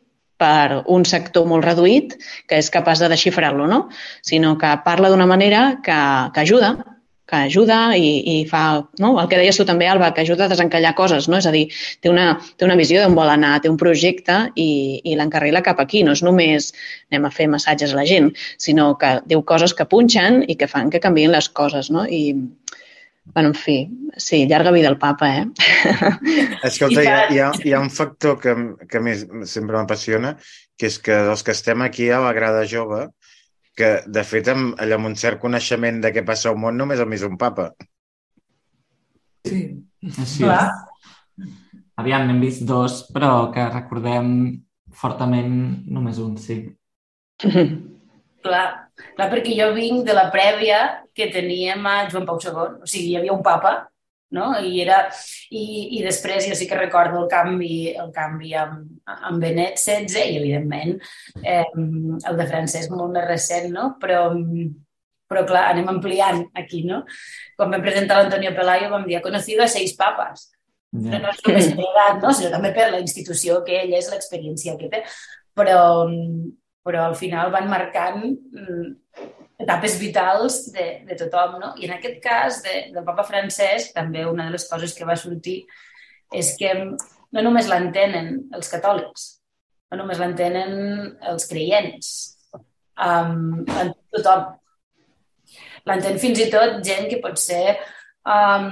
per 0.40 0.82
un 0.88 1.04
sector 1.04 1.44
molt 1.48 1.66
reduït 1.66 2.16
que 2.48 2.60
és 2.60 2.70
capaç 2.72 3.02
de 3.02 3.10
desxifrar-lo, 3.12 3.66
no? 3.68 3.82
Sinó 4.24 4.56
que 4.60 4.72
parla 4.84 5.10
d'una 5.12 5.28
manera 5.28 5.64
que, 5.84 6.00
que 6.34 6.44
ajuda, 6.44 6.74
que 7.30 7.38
ajuda 7.46 7.78
i, 7.96 8.10
i 8.32 8.36
fa, 8.50 8.62
no? 9.02 9.12
el 9.22 9.28
que 9.30 9.38
deies 9.38 9.58
tu 9.58 9.66
també, 9.68 9.86
Alba, 9.88 10.10
que 10.16 10.24
ajuda 10.24 10.48
a 10.48 10.52
desencallar 10.52 10.92
coses, 10.98 11.28
no? 11.30 11.38
És 11.38 11.46
a 11.46 11.54
dir, 11.54 11.66
té 12.02 12.10
una, 12.10 12.32
té 12.58 12.66
una 12.66 12.78
visió 12.80 13.02
d'on 13.04 13.16
vol 13.18 13.30
anar, 13.30 13.56
té 13.62 13.70
un 13.70 13.78
projecte 13.80 14.40
i, 14.58 14.70
i 15.04 15.16
l'encarrila 15.18 15.64
cap 15.66 15.82
aquí. 15.82 16.02
No 16.06 16.16
és 16.18 16.24
només 16.26 16.72
anem 17.10 17.28
a 17.28 17.34
fer 17.34 17.48
massatges 17.52 17.94
a 17.94 18.00
la 18.00 18.06
gent, 18.08 18.32
sinó 18.58 18.92
que 19.00 19.16
diu 19.30 19.44
coses 19.46 19.76
que 19.76 19.88
punxen 19.88 20.42
i 20.50 20.58
que 20.58 20.70
fan 20.70 20.90
que 20.90 21.02
canvien 21.02 21.32
les 21.34 21.48
coses, 21.48 21.92
no? 21.94 22.06
I, 22.06 22.34
Bueno, 23.32 23.50
en 23.50 23.54
fi, 23.54 23.88
sí, 24.16 24.46
llarga 24.48 24.72
vida 24.72 24.88
al 24.88 24.98
papa, 24.98 25.28
eh? 25.38 25.46
Escolta, 26.64 27.02
hi 27.02 27.06
ha, 27.06 27.18
hi 27.30 27.38
ha, 27.38 27.50
hi 27.62 27.74
ha 27.76 27.80
un 27.80 27.90
factor 27.94 28.40
que, 28.40 28.54
que 28.88 28.98
a 28.98 29.02
mi 29.04 29.12
sempre 29.46 29.76
m'apassiona, 29.76 30.32
que 30.80 30.88
és 30.90 30.96
que 30.98 31.14
els 31.28 31.44
que 31.46 31.54
estem 31.54 31.84
aquí 31.84 32.08
a 32.10 32.18
la 32.24 32.32
grada 32.34 32.64
jove, 32.66 33.04
que, 33.76 33.90
de 34.06 34.24
fet, 34.26 34.50
amb, 34.52 34.74
allò, 34.80 34.98
amb 34.98 35.10
un 35.10 35.16
cert 35.18 35.40
coneixement 35.42 36.00
de 36.04 36.12
què 36.14 36.24
passa 36.26 36.50
al 36.50 36.58
món, 36.60 36.78
només 36.78 37.00
hem 37.00 37.14
vist 37.14 37.28
un 37.28 37.38
papa. 37.40 37.70
Sí, 39.46 39.60
així 40.10 40.44
Clar. 40.44 40.64
és. 40.66 40.88
Aviam, 42.00 42.26
n'hem 42.26 42.40
vist 42.40 42.64
dos, 42.68 43.02
però 43.12 43.50
que 43.54 43.66
recordem 43.68 44.28
fortament 44.96 45.54
només 45.92 46.20
un, 46.22 46.36
sí. 46.40 46.62
Clar, 48.40 48.66
clar, 48.96 49.26
perquè 49.28 49.52
jo 49.52 49.66
vinc 49.76 50.06
de 50.06 50.16
la 50.16 50.30
prèvia 50.32 50.80
que 51.16 51.28
teníem 51.32 51.84
a 51.84 51.96
Joan 52.08 52.24
Pau 52.28 52.38
II. 52.40 52.80
O 52.80 52.88
sigui, 52.88 53.10
hi 53.10 53.18
havia 53.18 53.34
un 53.34 53.42
papa 53.44 53.74
no? 54.36 54.50
I, 54.58 54.74
era, 54.84 55.00
i, 55.50 55.64
i 55.98 56.02
després 56.04 56.46
jo 56.48 56.58
sí 56.58 56.68
que 56.70 56.78
recordo 56.78 57.22
el 57.22 57.30
canvi, 57.30 57.90
el 57.92 58.12
canvi 58.14 58.54
amb, 58.58 58.86
amb 59.16 59.42
Benet 59.42 59.80
XVI 59.80 60.22
i, 60.22 60.38
evidentment, 60.42 60.94
eh, 61.42 61.64
el 61.74 62.38
de 62.38 62.46
Francesc 62.50 62.94
molt 62.94 63.16
més 63.16 63.26
recent, 63.26 63.70
no? 63.74 63.90
Però, 64.02 64.22
però 65.30 65.44
clar, 65.48 65.66
anem 65.72 65.90
ampliant 65.92 66.44
aquí, 66.58 66.84
no? 66.86 67.02
Quan 67.58 67.74
vam 67.74 67.84
presentar 67.84 68.20
l'Antonio 68.20 68.54
Pelayo 68.56 68.92
vam 68.94 69.06
dir, 69.08 69.18
ha 69.18 69.26
conocido 69.26 69.66
a 69.66 69.70
seis 69.70 69.96
papas. 69.98 70.48
Yeah. 70.90 71.20
No 71.22 71.30
és 71.30 71.42
només 71.46 71.68
per 71.78 71.84
edat, 71.86 72.16
no? 72.22 72.32
sinó 72.34 72.48
també 72.50 72.72
per 72.74 72.88
la 72.90 73.02
institució 73.02 73.60
que 73.66 73.76
ell 73.78 73.92
és, 73.94 74.08
l'experiència 74.10 74.74
que 74.78 74.90
té. 74.90 75.04
Però, 75.54 75.82
però 76.86 77.04
al 77.06 77.14
final 77.18 77.52
van 77.54 77.68
marcant 77.70 78.24
etapes 79.60 79.98
vitals 80.00 80.72
de, 80.74 80.86
de 81.06 81.16
tothom. 81.20 81.58
No? 81.60 81.72
I 81.78 81.88
en 81.88 81.96
aquest 81.96 82.18
cas 82.24 82.62
de, 82.64 82.76
del 82.94 83.06
papa 83.06 83.26
francès, 83.28 83.90
també 83.96 84.24
una 84.28 84.48
de 84.48 84.56
les 84.56 84.66
coses 84.70 84.94
que 84.96 85.08
va 85.08 85.18
sortir 85.20 85.62
és 86.32 86.54
que 86.58 86.72
no 86.80 87.44
només 87.44 87.68
l'entenen 87.70 88.32
els 88.56 88.70
catòlics, 88.72 89.26
no 89.90 90.02
només 90.02 90.20
l'entenen 90.22 90.72
els 91.32 91.46
creients, 91.50 92.10
um, 93.00 93.64
tothom. 94.14 94.48
L'entén 95.88 96.20
fins 96.22 96.42
i 96.42 96.50
tot 96.52 96.78
gent 96.86 97.08
que 97.10 97.20
potser 97.22 97.76
um, 98.28 98.68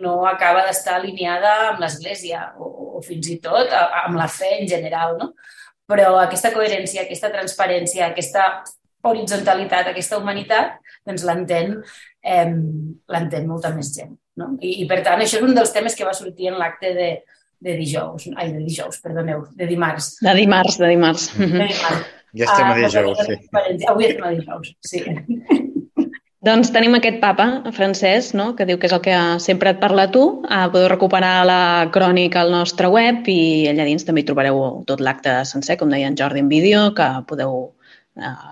no 0.00 0.20
acaba 0.28 0.64
d'estar 0.66 0.98
alineada 0.98 1.54
amb 1.70 1.82
l'Església 1.82 2.52
o, 2.56 2.68
o 2.98 3.02
fins 3.04 3.28
i 3.32 3.40
tot 3.42 3.72
amb 3.74 4.16
la 4.20 4.28
fe 4.30 4.52
en 4.60 4.68
general, 4.70 5.16
no? 5.20 5.32
Però 5.90 6.14
aquesta 6.20 6.52
coherència, 6.54 7.02
aquesta 7.02 7.32
transparència, 7.32 8.12
aquesta 8.12 8.44
horizontalitat, 9.08 9.90
aquesta 9.90 10.18
humanitat, 10.20 10.78
doncs 11.08 11.24
l'entén 11.28 11.76
eh, 12.22 12.52
l'entén 13.14 13.48
molta 13.48 13.72
més 13.74 13.92
gent. 13.96 14.14
No? 14.40 14.54
I, 14.60 14.80
I, 14.82 14.88
per 14.88 15.02
tant, 15.06 15.20
això 15.20 15.40
és 15.40 15.46
un 15.46 15.56
dels 15.56 15.72
temes 15.74 15.96
que 15.96 16.06
va 16.06 16.16
sortir 16.16 16.50
en 16.52 16.58
l'acte 16.60 16.92
de, 16.96 17.10
de 17.60 17.76
dijous, 17.76 18.28
ai, 18.36 18.52
de 18.54 18.62
dijous, 18.64 19.00
perdoneu, 19.04 19.44
de 19.56 19.68
dimarts. 19.68 20.14
De 20.24 20.36
dimarts, 20.36 20.78
de 20.80 20.94
dimarts. 20.94 21.30
De 21.36 21.50
dimarts. 21.50 22.16
Ja 22.30 22.46
estem 22.46 22.68
a 22.68 22.74
ah, 22.76 22.78
dijous, 22.78 23.24
sí. 23.26 23.36
Avui 23.90 24.06
estem 24.06 24.28
a 24.28 24.30
dijous, 24.36 24.72
sí. 24.86 25.02
Doncs 26.40 26.70
tenim 26.72 26.94
aquest 26.96 27.18
papa 27.20 27.46
francès, 27.76 28.30
no? 28.32 28.54
que 28.56 28.64
diu 28.64 28.78
que 28.80 28.88
és 28.88 28.94
el 28.96 29.02
que 29.04 29.16
sempre 29.44 29.74
et 29.74 29.80
parla 29.82 30.06
tu. 30.08 30.22
Uh, 30.46 30.70
podeu 30.72 30.86
recuperar 30.88 31.42
la 31.44 31.58
crònica 31.92 32.40
al 32.40 32.54
nostre 32.54 32.88
web 32.88 33.28
i 33.28 33.68
allà 33.68 33.84
dins 33.84 34.08
també 34.08 34.22
hi 34.22 34.28
trobareu 34.30 34.62
tot 34.88 35.02
l'acte 35.04 35.34
sencer, 35.50 35.76
com 35.76 35.92
deia 35.92 36.08
en 36.08 36.16
Jordi 36.16 36.40
en 36.40 36.48
vídeo, 36.48 36.86
que 36.96 37.10
podeu 37.28 37.74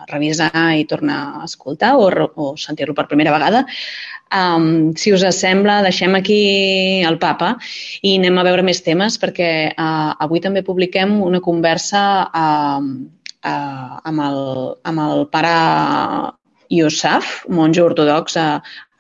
revisar 0.09 0.53
i 0.79 0.85
tornar 0.85 1.41
a 1.41 1.45
escoltar 1.45 1.97
o, 1.97 2.09
o 2.35 2.57
sentir-lo 2.57 2.95
per 2.95 3.09
primera 3.09 3.33
vegada. 3.35 3.65
Um, 4.29 4.95
si 4.97 5.13
us 5.13 5.25
sembla, 5.35 5.83
deixem 5.83 6.15
aquí 6.15 7.03
el 7.03 7.19
papa 7.19 7.57
i 8.03 8.19
anem 8.19 8.39
a 8.39 8.45
veure 8.45 8.63
més 8.63 8.83
temes 8.85 9.17
perquè 9.19 9.73
uh, 9.73 10.15
avui 10.21 10.41
també 10.45 10.63
publiquem 10.63 11.17
una 11.25 11.41
conversa 11.41 12.03
uh, 12.29 12.83
uh, 12.83 13.95
amb, 14.05 14.21
el, 14.29 14.43
amb 14.85 15.05
el 15.07 15.25
pare 15.33 15.55
Yosaf, 16.69 17.47
monjo 17.49 17.87
ortodox 17.89 18.37
a, 18.37 18.49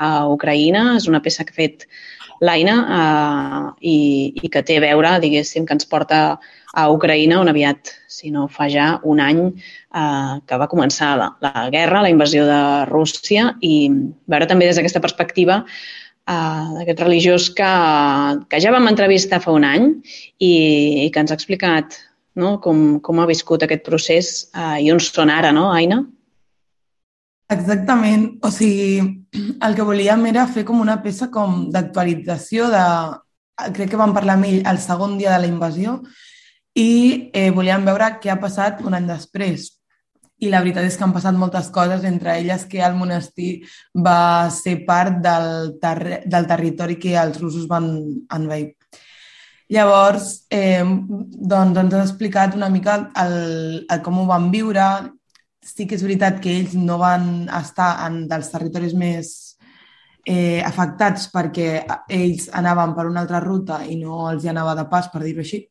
a 0.01 0.12
Ucraïna. 0.33 0.97
És 0.97 1.09
una 1.11 1.21
peça 1.21 1.44
que 1.44 1.53
ha 1.53 1.61
fet 1.61 1.85
l'Aina 2.44 2.77
eh, 2.98 3.61
i, 3.81 3.98
i 4.42 4.51
que 4.53 4.62
té 4.62 4.79
a 4.79 4.85
veure, 4.85 5.16
diguéssim, 5.22 5.66
que 5.66 5.77
ens 5.77 5.88
porta 5.88 6.22
a 6.79 6.88
Ucraïna, 6.92 7.40
on 7.42 7.51
aviat, 7.51 7.92
si 8.09 8.33
no 8.35 8.46
fa 8.53 8.68
ja 8.70 8.88
un 9.09 9.22
any, 9.24 9.40
eh, 9.48 10.35
que 10.46 10.59
va 10.61 10.70
començar 10.70 11.14
la, 11.20 11.31
la 11.44 11.68
guerra, 11.74 12.03
la 12.05 12.12
invasió 12.12 12.44
de 12.48 12.61
Rússia, 12.90 13.53
i 13.61 13.88
veure 14.31 14.51
també 14.51 14.68
des 14.68 14.79
d'aquesta 14.79 15.03
perspectiva 15.05 15.62
eh, 15.64 16.66
d'aquest 16.79 17.03
religiós 17.07 17.48
que, 17.57 17.72
que 18.51 18.61
ja 18.62 18.74
vam 18.74 18.90
entrevistar 18.90 19.40
fa 19.44 19.55
un 19.57 19.66
any 19.68 19.90
i, 20.38 20.53
i 21.07 21.09
que 21.11 21.24
ens 21.24 21.33
ha 21.33 21.38
explicat 21.38 21.98
no, 22.38 22.59
com, 22.62 23.01
com 23.03 23.18
ha 23.18 23.27
viscut 23.27 23.64
aquest 23.64 23.85
procés 23.87 24.33
eh, 24.55 24.79
i 24.85 24.92
on 24.94 25.03
són 25.03 25.33
ara, 25.35 25.51
no, 25.55 25.70
Aina? 25.74 26.05
Exactament. 27.48 28.38
O 28.44 28.50
sigui, 28.52 29.24
el 29.32 29.74
que 29.74 29.87
volíem 29.87 30.26
era 30.28 30.46
fer 30.52 30.66
com 30.68 30.82
una 30.84 30.98
peça 31.04 31.30
com 31.32 31.64
d'actualització 31.72 32.68
de... 32.72 32.84
Crec 33.74 33.90
que 33.90 33.98
vam 33.98 34.12
parlar 34.14 34.37
amb 34.38 34.46
ell 34.46 34.61
el 34.70 34.78
segon 34.78 35.16
dia 35.18 35.32
de 35.34 35.40
la 35.42 35.48
invasió 35.50 35.96
i 36.78 37.30
eh, 37.34 37.48
volíem 37.50 37.82
veure 37.88 38.12
què 38.22 38.30
ha 38.30 38.38
passat 38.38 38.84
un 38.87 38.94
any 38.94 39.08
després. 39.08 39.64
I 40.38 40.52
la 40.52 40.61
veritat 40.62 40.87
és 40.87 40.94
que 40.94 41.02
han 41.02 41.14
passat 41.16 41.34
moltes 41.34 41.72
coses, 41.74 42.04
entre 42.06 42.37
elles 42.38 42.62
que 42.70 42.84
el 42.87 42.94
monestir 42.94 43.64
va 44.06 44.46
ser 44.54 44.76
part 44.87 45.18
del, 45.24 45.72
ter 45.82 46.20
del 46.30 46.46
territori 46.46 47.00
que 47.02 47.16
els 47.18 47.40
russos 47.42 47.66
van 47.66 47.88
envair. 48.37 48.76
Llavors, 49.74 50.46
eh, 50.54 50.84
doncs 50.87 51.82
ens 51.82 51.96
ha 51.96 52.04
explicat 52.04 52.54
una 52.54 52.70
mica 52.70 53.00
el, 53.24 53.34
el 53.90 54.04
com 54.04 54.22
ho 54.22 54.28
van 54.30 54.52
viure, 54.54 54.87
sí 55.68 55.87
que 55.87 55.98
és 55.98 56.04
veritat 56.04 56.40
que 56.42 56.54
ells 56.61 56.74
no 56.78 56.98
van 57.00 57.46
estar 57.61 57.92
en 58.07 58.22
dels 58.31 58.48
territoris 58.52 58.96
més 58.96 59.31
eh, 60.24 60.61
afectats 60.64 61.28
perquè 61.33 61.70
ells 62.09 62.48
anaven 62.57 62.94
per 62.96 63.07
una 63.09 63.24
altra 63.24 63.40
ruta 63.44 63.83
i 63.85 63.98
no 64.00 64.26
els 64.31 64.44
hi 64.44 64.52
anava 64.52 64.76
de 64.78 64.88
pas, 64.90 65.11
per 65.12 65.22
dir-ho 65.24 65.44
així. 65.44 65.64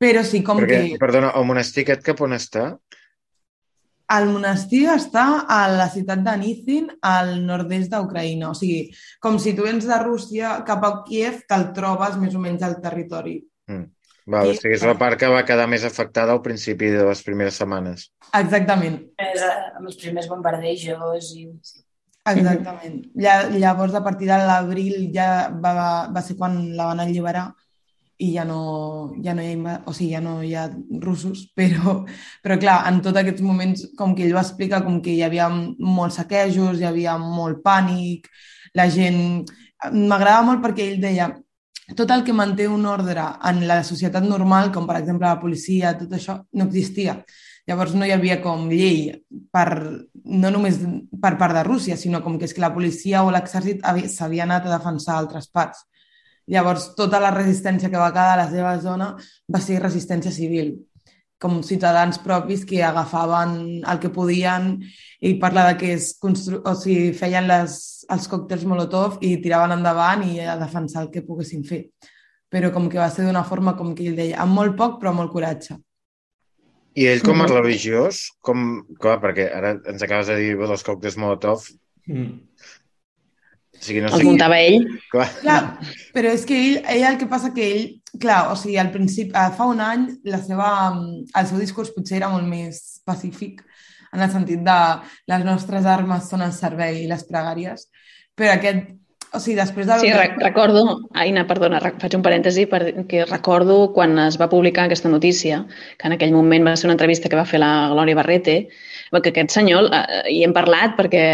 Però 0.00 0.24
sí 0.26 0.42
com 0.46 0.60
perquè, 0.60 0.80
que... 0.94 1.00
Perdona, 1.00 1.32
el 1.38 1.46
monestir 1.48 1.84
aquest 1.84 2.04
cap 2.06 2.22
on 2.26 2.34
està? 2.36 2.72
El 4.14 4.28
monestir 4.28 4.82
està 4.92 5.24
a 5.48 5.62
la 5.70 5.86
ciutat 5.88 6.20
de 6.26 6.34
Nizin, 6.40 6.90
al 7.08 7.38
nord-est 7.46 7.94
d'Ucraïna. 7.94 8.50
O 8.50 8.58
sigui, 8.58 8.90
com 9.22 9.38
si 9.40 9.54
tu 9.56 9.64
vens 9.64 9.86
de 9.88 9.98
Rússia 10.02 10.58
cap 10.66 10.84
a 10.84 10.92
Kiev, 11.06 11.44
te'l 11.48 11.70
trobes 11.76 12.18
més 12.20 12.36
o 12.36 12.42
menys 12.42 12.66
al 12.66 12.76
territori. 12.84 13.38
Mm. 13.70 13.86
Val, 14.26 14.48
I... 14.48 14.54
o 14.54 14.58
sigui, 14.58 14.74
és 14.78 14.84
la 14.88 14.96
part 15.00 15.20
que 15.20 15.28
va 15.30 15.44
quedar 15.48 15.66
més 15.70 15.84
afectada 15.84 16.32
al 16.32 16.42
principi 16.44 16.90
de 16.94 17.04
les 17.04 17.22
primeres 17.26 17.58
setmanes. 17.60 18.08
Exactament. 18.32 19.00
És, 19.20 19.42
eh, 19.44 19.56
amb 19.76 19.90
els 19.90 19.98
primers 20.00 20.30
bombardejos 20.30 21.32
i... 21.36 21.48
Exactament. 22.24 23.02
Llavors, 23.20 23.92
a 23.92 24.00
partir 24.04 24.30
de 24.30 24.38
l'abril 24.40 25.10
ja 25.12 25.50
va, 25.60 25.74
va 26.08 26.22
ser 26.24 26.38
quan 26.38 26.56
la 26.72 26.88
van 26.88 27.02
alliberar 27.04 27.50
i 28.24 28.30
ja 28.32 28.44
no, 28.48 29.12
ja 29.22 29.34
no, 29.34 29.42
hi 29.42 29.54
ha, 29.58 29.74
o 29.84 29.92
sigui, 29.92 30.12
ja 30.14 30.22
no 30.24 30.38
hi 30.42 30.54
ha 30.56 30.68
russos, 31.02 31.44
però, 31.58 31.98
però 32.44 32.58
clar, 32.62 32.78
en 32.88 33.02
tots 33.04 33.20
aquests 33.20 33.44
moments, 33.44 33.88
com 33.98 34.14
que 34.16 34.24
ell 34.24 34.36
va 34.36 34.44
explicar, 34.46 34.84
com 34.86 35.00
que 35.04 35.12
hi 35.12 35.24
havia 35.26 35.50
molts 35.50 36.20
saquejos, 36.22 36.80
hi 36.80 36.88
havia 36.88 37.18
molt 37.20 37.62
pànic, 37.66 38.30
la 38.74 38.88
gent... 38.88 39.44
M'agradava 39.84 40.46
molt 40.46 40.62
perquè 40.64 40.84
ell 40.88 41.00
deia 41.02 41.26
tot 41.92 42.10
el 42.10 42.24
que 42.24 42.32
manté 42.32 42.66
un 42.68 42.86
ordre 42.88 43.24
en 43.44 43.66
la 43.68 43.82
societat 43.84 44.24
normal, 44.24 44.70
com 44.72 44.86
per 44.88 44.96
exemple 45.02 45.28
la 45.28 45.40
policia, 45.40 45.92
tot 45.98 46.14
això, 46.16 46.38
no 46.56 46.68
existia. 46.70 47.18
Llavors 47.68 47.94
no 47.96 48.04
hi 48.04 48.12
havia 48.12 48.40
com 48.44 48.66
llei 48.68 49.10
per, 49.52 49.68
no 50.24 50.52
només 50.52 50.80
per 51.20 51.34
part 51.40 51.56
de 51.56 51.64
Rússia, 51.64 51.96
sinó 51.96 52.22
com 52.24 52.38
que 52.38 52.48
és 52.48 52.56
que 52.56 52.64
la 52.64 52.72
policia 52.72 53.24
o 53.24 53.32
l'exèrcit 53.32 53.84
s'havia 54.12 54.44
anat 54.44 54.66
a 54.68 54.74
defensar 54.76 55.18
altres 55.18 55.48
parts. 55.48 55.84
Llavors, 56.48 56.90
tota 56.96 57.20
la 57.20 57.32
resistència 57.32 57.88
que 57.88 58.00
va 58.00 58.12
quedar 58.12 58.34
a 58.34 58.42
la 58.42 58.50
seva 58.50 58.74
zona 58.80 59.14
va 59.48 59.60
ser 59.64 59.80
resistència 59.80 60.32
civil 60.32 60.74
com 61.42 61.62
ciutadans 61.66 62.18
propis 62.22 62.64
que 62.64 62.82
agafaven 62.82 63.82
el 63.84 64.00
que 64.00 64.10
podien 64.12 64.78
i 65.20 65.34
parla 65.40 65.68
de 65.70 65.78
que 65.80 65.92
es 65.94 66.12
constru... 66.20 66.60
o 66.64 66.74
sigui, 66.78 67.12
feien 67.16 67.48
les, 67.50 67.78
els 68.10 68.28
còctels 68.30 68.64
Molotov 68.68 69.18
i 69.24 69.36
tiraven 69.42 69.76
endavant 69.76 70.24
i 70.28 70.38
a 70.40 70.58
defensar 70.60 71.04
el 71.04 71.10
que 71.12 71.24
poguessin 71.26 71.64
fer. 71.66 71.84
Però 72.52 72.70
com 72.72 72.86
que 72.90 73.00
va 73.00 73.10
ser 73.10 73.26
d'una 73.26 73.44
forma, 73.44 73.74
com 73.76 73.94
que 73.96 74.06
ell 74.06 74.16
deia, 74.18 74.38
amb 74.44 74.54
molt 74.54 74.78
poc 74.78 75.00
però 75.00 75.12
amb 75.12 75.24
molt 75.24 75.34
coratge. 75.34 75.78
I 76.94 77.08
ell 77.10 77.24
com 77.26 77.42
a 77.42 77.48
religiós, 77.50 78.28
com, 78.44 78.84
clar, 79.02 79.18
perquè 79.22 79.48
ara 79.50 79.74
ens 79.90 80.04
acabes 80.06 80.30
de 80.30 80.38
dir 80.38 80.52
dels 80.60 80.86
còctels 80.86 81.18
Molotov, 81.18 81.66
mm. 82.06 82.28
O 83.74 83.84
sigui, 83.84 84.00
no 84.04 84.10
els 84.12 84.24
muntava 84.26 84.58
ell. 84.62 84.86
Clar. 85.12 85.28
clar. 85.42 85.60
Però 86.14 86.32
és 86.32 86.46
que 86.48 86.56
ell, 86.56 86.80
ell 86.96 87.06
el 87.10 87.20
que 87.20 87.28
passa 87.30 87.52
que 87.56 87.66
ell, 87.66 87.86
clar, 88.20 88.48
o 88.52 88.56
sigui, 88.58 88.78
al 88.80 88.92
principi, 88.94 89.34
eh, 89.34 89.50
fa 89.56 89.68
un 89.70 89.82
any, 89.84 90.08
la 90.30 90.40
seva, 90.42 90.70
el 90.94 91.48
seu 91.50 91.60
discurs 91.62 91.92
potser 91.94 92.20
era 92.20 92.32
molt 92.32 92.48
més 92.48 92.80
pacífic, 93.06 93.64
en 94.14 94.22
el 94.22 94.30
sentit 94.30 94.62
de 94.64 94.80
les 95.30 95.46
nostres 95.46 95.86
armes 95.90 96.28
són 96.30 96.44
el 96.46 96.52
servei 96.54 97.02
i 97.02 97.08
les 97.10 97.24
pregàries, 97.26 97.88
però 98.38 98.54
aquest, 98.54 98.94
o 99.34 99.40
sigui, 99.42 99.56
després 99.58 99.88
de... 99.88 99.98
Sí, 99.98 100.12
re 100.14 100.28
recordo, 100.38 100.84
Aina, 101.18 101.42
perdona, 101.50 101.80
faig 101.82 102.14
un 102.14 102.22
parèntesi, 102.22 102.68
perquè 102.70 103.24
recordo 103.26 103.80
quan 103.96 104.14
es 104.28 104.38
va 104.40 104.50
publicar 104.52 104.86
aquesta 104.86 105.10
notícia, 105.10 105.64
que 105.98 106.06
en 106.08 106.14
aquell 106.14 106.34
moment 106.36 106.70
va 106.70 106.76
ser 106.78 106.86
una 106.88 106.94
entrevista 106.94 107.30
que 107.30 107.40
va 107.40 107.48
fer 107.48 107.58
la 107.62 107.72
Glòria 107.90 108.20
Barrete, 108.20 108.56
que 109.22 109.30
aquest 109.32 109.54
senyor, 109.54 109.88
eh, 109.94 110.20
hi 110.32 110.42
hem 110.46 110.54
parlat 110.56 110.96
perquè 110.98 111.24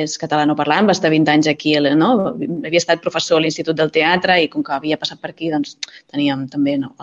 és 0.00 0.16
catalanoparlant, 0.20 0.88
va 0.88 0.96
estar 0.96 1.10
20 1.12 1.32
anys 1.34 1.50
aquí, 1.50 1.74
no? 1.98 2.10
havia 2.32 2.80
estat 2.80 3.02
professor 3.04 3.38
a 3.38 3.44
l'Institut 3.44 3.76
del 3.78 3.92
Teatre 3.94 4.38
i 4.42 4.48
com 4.52 4.64
que 4.64 4.76
havia 4.76 4.98
passat 5.00 5.20
per 5.20 5.32
aquí, 5.32 5.50
doncs 5.52 5.76
teníem 6.10 6.46
també 6.52 6.76
no, 6.80 6.94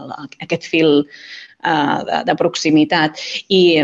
aquest 0.45 0.69
fil 0.71 1.03
uh, 1.65 1.99
de, 2.07 2.21
de 2.29 2.37
proximitat. 2.39 3.21
I, 3.49 3.81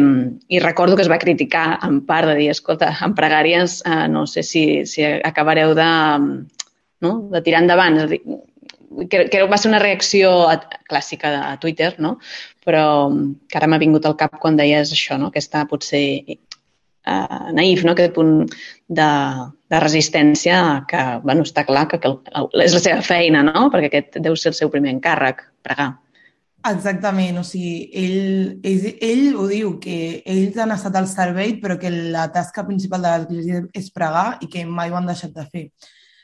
I 0.50 0.64
recordo 0.64 0.96
que 0.96 1.06
es 1.06 1.12
va 1.12 1.22
criticar 1.22 1.80
en 1.88 2.02
part 2.08 2.30
de 2.30 2.38
dir, 2.40 2.52
escolta, 2.54 2.94
en 3.06 3.16
pregàries 3.18 3.82
uh, 3.86 4.08
no 4.12 4.26
sé 4.30 4.46
si, 4.48 4.86
si 4.86 5.06
acabareu 5.06 5.76
de, 5.78 5.92
no? 7.02 7.18
de 7.34 7.44
tirar 7.46 7.66
endavant. 7.66 8.00
És 8.02 8.08
a 8.08 8.12
dir, 8.16 8.22
que, 9.10 9.26
que 9.30 9.44
va 9.50 9.58
ser 9.60 9.72
una 9.72 9.82
reacció 9.82 10.32
clàssica 10.90 11.32
de 11.34 11.42
Twitter, 11.64 11.94
no? 12.00 12.18
però 12.66 12.86
que 13.50 13.60
ara 13.60 13.70
m'ha 13.70 13.82
vingut 13.82 14.06
al 14.06 14.18
cap 14.20 14.38
quan 14.42 14.60
deies 14.60 14.94
això, 14.94 15.18
no? 15.22 15.32
aquesta 15.32 15.64
potser 15.70 16.04
uh, 17.08 17.50
naïf, 17.56 17.84
no? 17.86 17.96
aquest 17.96 18.14
punt 18.18 18.46
de, 18.88 19.10
de 19.72 19.82
resistència 19.84 20.62
que, 20.90 21.02
bueno, 21.26 21.48
està 21.48 21.66
clar 21.68 21.88
que, 21.92 22.02
que 22.02 22.14
és 22.66 22.78
la 22.78 22.84
seva 22.84 23.02
feina, 23.06 23.44
no? 23.48 23.70
perquè 23.74 23.92
aquest 23.92 24.22
deu 24.22 24.38
ser 24.38 24.54
el 24.54 24.60
seu 24.60 24.74
primer 24.74 24.94
encàrrec, 24.98 25.46
pregar. 25.66 25.94
Exactament, 26.70 27.40
o 27.42 27.44
sigui, 27.46 27.88
ell, 27.98 28.60
ell, 28.62 28.84
ell 29.02 29.38
ho 29.42 29.48
diu, 29.50 29.72
que 29.82 30.22
ells 30.30 30.60
han 30.62 30.76
estat 30.76 31.00
al 31.00 31.08
servei 31.10 31.56
però 31.62 31.80
que 31.82 31.90
la 31.90 32.28
tasca 32.36 32.62
principal 32.68 33.02
de 33.02 33.14
l'Església 33.16 33.64
és 33.74 33.88
pregar 33.96 34.36
i 34.46 34.50
que 34.52 34.68
mai 34.70 34.92
ho 34.92 35.00
han 35.00 35.10
deixat 35.10 35.34
de 35.34 35.48
fer. 35.50 35.64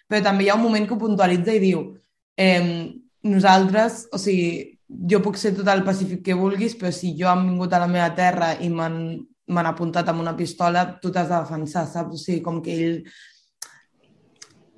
Però 0.08 0.22
també 0.24 0.46
hi 0.46 0.52
ha 0.54 0.60
un 0.60 0.62
moment 0.62 0.86
que 0.86 0.94
ho 0.94 1.02
puntualitza 1.02 1.56
i 1.58 1.64
diu 1.64 1.82
eh, 2.38 2.94
nosaltres, 3.28 4.06
o 4.14 4.20
sigui, 4.22 4.78
jo 4.88 5.20
puc 5.24 5.40
ser 5.40 5.54
tot 5.58 5.68
el 5.72 5.84
pacífic 5.84 6.24
que 6.26 6.38
vulguis, 6.38 6.78
però 6.80 6.92
si 6.96 7.16
jo 7.20 7.28
han 7.32 7.44
vingut 7.50 7.74
a 7.74 7.82
la 7.84 7.90
meva 7.92 8.12
terra 8.16 8.54
i 8.64 8.70
m'han 8.70 9.72
apuntat 9.72 10.08
amb 10.08 10.24
una 10.24 10.36
pistola, 10.38 10.86
tu 11.02 11.12
t'has 11.12 11.28
de 11.28 11.42
defensar, 11.42 11.88
saps? 11.90 12.16
O 12.16 12.22
sigui, 12.22 12.44
com 12.46 12.62
que 12.64 12.78
ell 12.78 13.02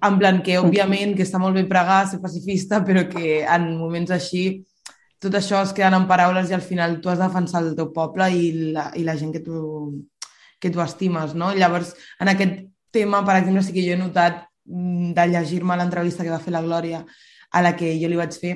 en 0.08 0.18
plan 0.18 0.42
que, 0.42 0.56
òbviament, 0.60 1.14
que 1.16 1.26
està 1.28 1.40
molt 1.42 1.58
bé 1.58 1.66
pregar, 1.68 2.06
ser 2.08 2.22
pacifista, 2.24 2.80
però 2.88 3.04
que 3.10 3.42
en 3.44 3.74
moments 3.78 4.14
així 4.16 4.64
tot 5.20 5.36
això 5.36 5.60
es 5.66 5.74
queden 5.76 5.98
en 5.98 6.06
paraules 6.08 6.50
i 6.50 6.56
al 6.56 6.64
final 6.64 7.00
tu 7.04 7.12
has 7.12 7.20
de 7.20 7.26
defensar 7.28 7.62
el 7.66 7.74
teu 7.76 7.90
poble 7.96 8.30
i 8.32 8.52
la, 8.72 8.88
i 8.96 9.04
la 9.04 9.18
gent 9.20 9.34
que 9.36 9.42
tu, 9.44 9.58
que 10.64 10.72
tu 10.72 10.80
estimes, 10.80 11.36
no? 11.36 11.52
Llavors, 11.56 11.92
en 12.24 12.32
aquest 12.32 12.62
tema, 12.96 13.26
per 13.28 13.36
exemple, 13.42 13.64
sí 13.68 13.76
que 13.76 13.84
jo 13.84 13.98
he 13.98 14.00
notat 14.00 14.46
mm, 14.64 15.12
de 15.18 15.28
llegir-me 15.34 15.76
l'entrevista 15.76 16.24
que 16.24 16.32
va 16.32 16.40
fer 16.40 16.56
la 16.56 16.64
Glòria 16.64 17.04
a 17.52 17.62
la 17.62 17.76
que 17.76 17.94
jo 18.02 18.10
li 18.10 18.20
vaig 18.20 18.36
fer, 18.38 18.56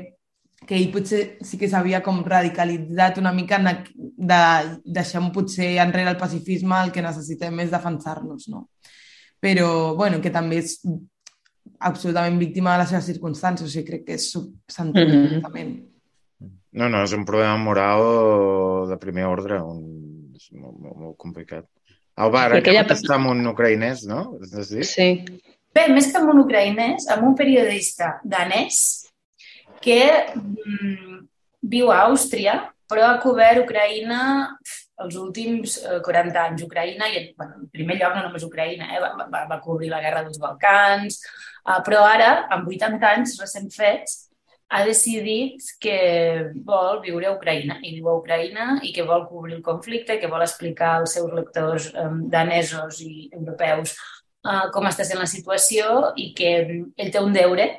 que 0.67 0.75
ell 0.77 0.91
potser 0.93 1.23
sí 1.43 1.58
que 1.60 1.69
s'havia 1.69 2.01
com 2.03 2.21
radicalitzat 2.23 3.17
una 3.19 3.34
mica 3.36 3.60
de, 3.60 3.73
de 4.17 4.41
deixar 4.99 5.23
potser 5.36 5.73
enrere 5.84 6.13
el 6.13 6.19
pacifisme, 6.21 6.77
el 6.84 6.91
que 6.91 7.03
necessitem 7.03 7.60
és 7.65 7.73
defensar-nos, 7.73 8.47
no? 8.49 8.67
Però, 9.43 9.95
bueno, 9.99 10.21
que 10.23 10.32
també 10.32 10.62
és 10.63 10.77
absolutament 11.84 12.39
víctima 12.39 12.73
de 12.73 12.84
les 12.84 12.93
seves 12.93 13.10
circumstàncies, 13.12 13.67
o 13.67 13.73
sigui, 13.73 13.89
crec 13.89 14.06
que 14.08 14.15
és 14.15 14.29
s'entén 14.32 15.10
mm 15.10 15.41
-hmm. 15.43 15.89
No, 16.73 16.89
no, 16.89 17.03
és 17.03 17.13
un 17.13 17.23
problema 17.25 17.58
moral 17.58 18.88
de 18.89 18.97
primer 18.97 19.25
ordre, 19.25 19.62
un... 19.62 20.34
és 20.36 20.49
molt, 20.51 20.79
molt, 20.79 20.97
molt 20.97 21.17
complicat. 21.17 21.65
Alba, 22.15 22.45
ara 22.45 22.58
aquella... 22.58 22.86
que 22.88 22.93
està 22.93 23.15
amb 23.15 23.29
un 23.29 23.45
ucraïnès, 23.45 24.08
no? 24.10 24.39
Dit? 24.41 24.84
Sí. 24.84 25.23
Bé, 25.73 25.88
més 25.89 26.12
que 26.12 26.19
amb 26.19 26.29
un 26.33 26.43
ucraïnès, 26.43 27.07
amb 27.09 27.25
un 27.31 27.38
periodista 27.38 28.19
danès 28.23 28.79
que 29.81 30.01
mm, 30.36 31.23
viu 31.73 31.89
a 31.89 32.03
Àustria, 32.05 32.59
però 32.89 33.07
ha 33.09 33.21
cobert 33.23 33.63
Ucraïna 33.63 34.19
els 35.03 35.15
últims 35.17 35.79
eh, 35.81 35.97
40 36.05 36.43
anys. 36.43 36.65
Ucraïna, 36.67 37.09
i 37.09 37.23
bueno, 37.38 37.63
en 37.63 37.71
primer 37.73 37.97
lloc 37.97 38.13
no 38.13 38.27
només 38.27 38.45
Ucraïna, 38.45 38.91
eh, 38.93 39.01
va, 39.01 39.25
va, 39.25 39.41
va 39.49 39.62
cobrir 39.63 39.89
la 39.89 40.03
guerra 40.03 40.21
dels 40.27 40.38
Balcans, 40.43 41.17
eh, 41.65 41.79
però 41.88 42.05
ara, 42.05 42.29
amb 42.53 42.69
80 42.69 43.09
anys 43.09 43.36
recent 43.41 43.73
fets, 43.73 44.19
ha 44.73 44.81
decidit 44.86 45.62
que 45.81 45.97
vol 46.65 47.01
viure 47.03 47.27
a 47.29 47.33
Ucraïna 47.36 47.75
i 47.86 47.91
viu 47.97 48.07
a 48.09 48.15
Ucraïna 48.17 48.79
i 48.86 48.93
que 48.93 49.05
vol 49.05 49.27
cobrir 49.29 49.57
el 49.57 49.65
conflicte, 49.65 50.17
que 50.21 50.29
vol 50.31 50.41
explicar 50.45 50.95
als 50.99 51.13
seus 51.17 51.33
lectors 51.33 51.91
um, 51.93 52.23
danesos 52.31 53.01
i 53.05 53.27
europeus 53.33 53.93
uh, 54.43 54.67
com 54.73 54.89
està 54.89 55.08
sent 55.08 55.21
la 55.21 55.29
situació 55.29 56.13
i 56.19 56.32
que 56.38 56.53
ell 56.97 57.12
té 57.13 57.23
un 57.23 57.34
deure 57.36 57.69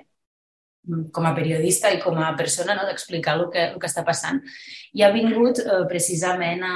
com 1.12 1.24
a 1.26 1.32
periodista 1.34 1.90
i 1.94 2.00
com 2.02 2.18
a 2.20 2.32
persona 2.36 2.74
no, 2.76 2.84
d'explicar 2.84 3.38
el, 3.38 3.46
que, 3.52 3.62
el 3.72 3.78
que 3.80 3.88
està 3.88 4.04
passant. 4.04 4.40
I 4.92 5.04
ha 5.04 5.10
vingut 5.14 5.60
eh, 5.62 5.78
precisament 5.88 6.60
a, 6.66 6.74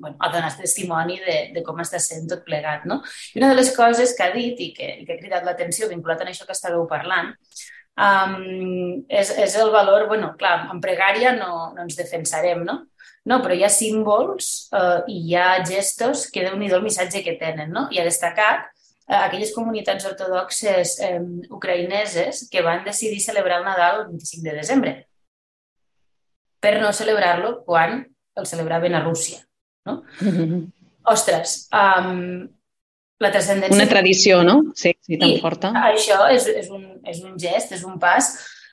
bueno, 0.00 0.16
a 0.18 0.30
donar 0.32 0.52
testimoni 0.56 1.18
de, 1.20 1.36
de 1.54 1.64
com 1.66 1.80
està 1.84 2.00
sent 2.00 2.30
tot 2.30 2.46
plegat. 2.46 2.86
No? 2.88 3.02
I 3.34 3.42
una 3.42 3.52
de 3.52 3.58
les 3.60 3.74
coses 3.76 4.16
que 4.16 4.24
ha 4.24 4.32
dit 4.34 4.60
i 4.60 4.70
que, 4.76 4.88
i 5.02 5.06
que 5.06 5.16
ha 5.16 5.20
cridat 5.20 5.44
l'atenció 5.44 5.90
vinculat 5.92 6.24
a 6.24 6.30
això 6.32 6.48
que 6.48 6.56
estàveu 6.56 6.86
parlant 6.88 7.34
um, 8.00 9.04
és, 9.08 9.34
és 9.36 9.56
el 9.60 9.70
valor, 9.74 10.08
bueno, 10.08 10.32
clar, 10.38 10.70
en 10.72 10.80
pregària 10.80 11.34
no, 11.36 11.72
no 11.76 11.84
ens 11.84 11.98
defensarem, 11.98 12.64
no? 12.64 12.82
No, 13.28 13.38
però 13.38 13.54
hi 13.54 13.62
ha 13.62 13.70
símbols 13.70 14.46
uh, 14.74 15.04
i 15.06 15.20
hi 15.28 15.36
ha 15.38 15.60
gestos 15.68 16.24
que 16.32 16.42
déu 16.42 16.56
nhi 16.58 16.72
el 16.72 16.82
missatge 16.82 17.22
que 17.22 17.36
tenen, 17.38 17.70
no? 17.70 17.86
I 17.94 18.00
ha 18.00 18.08
destacat 18.08 18.72
aquelles 19.20 19.52
comunitats 19.54 20.06
ortodoxes 20.08 20.96
um, 21.08 21.40
ucraïneses 21.58 22.46
que 22.50 22.62
van 22.64 22.84
decidir 22.84 23.20
celebrar 23.20 23.60
el 23.60 23.66
Nadal 23.68 24.00
el 24.02 24.08
25 24.12 24.48
de 24.48 24.56
desembre 24.56 24.94
per 26.62 26.78
no 26.80 26.92
celebrar-lo 26.92 27.64
quan 27.66 28.06
el 28.34 28.46
celebraven 28.46 28.94
a 28.94 29.02
Rússia, 29.02 29.42
no? 29.84 30.04
Mm 30.20 30.28
-hmm. 30.36 30.72
Ostres, 31.04 31.68
um, 31.74 32.48
la 33.18 33.30
transcendència... 33.30 33.74
Una 33.74 33.88
tradició, 33.88 34.42
no? 34.44 34.72
Sí, 34.74 34.94
sí, 35.00 35.18
tan 35.18 35.28
I 35.28 35.40
forta. 35.40 35.72
Això 35.90 36.28
és, 36.30 36.46
és, 36.46 36.68
un, 36.70 37.00
és 37.04 37.22
un 37.22 37.38
gest, 37.38 37.72
és 37.72 37.82
un 37.82 37.98
pas 37.98 38.30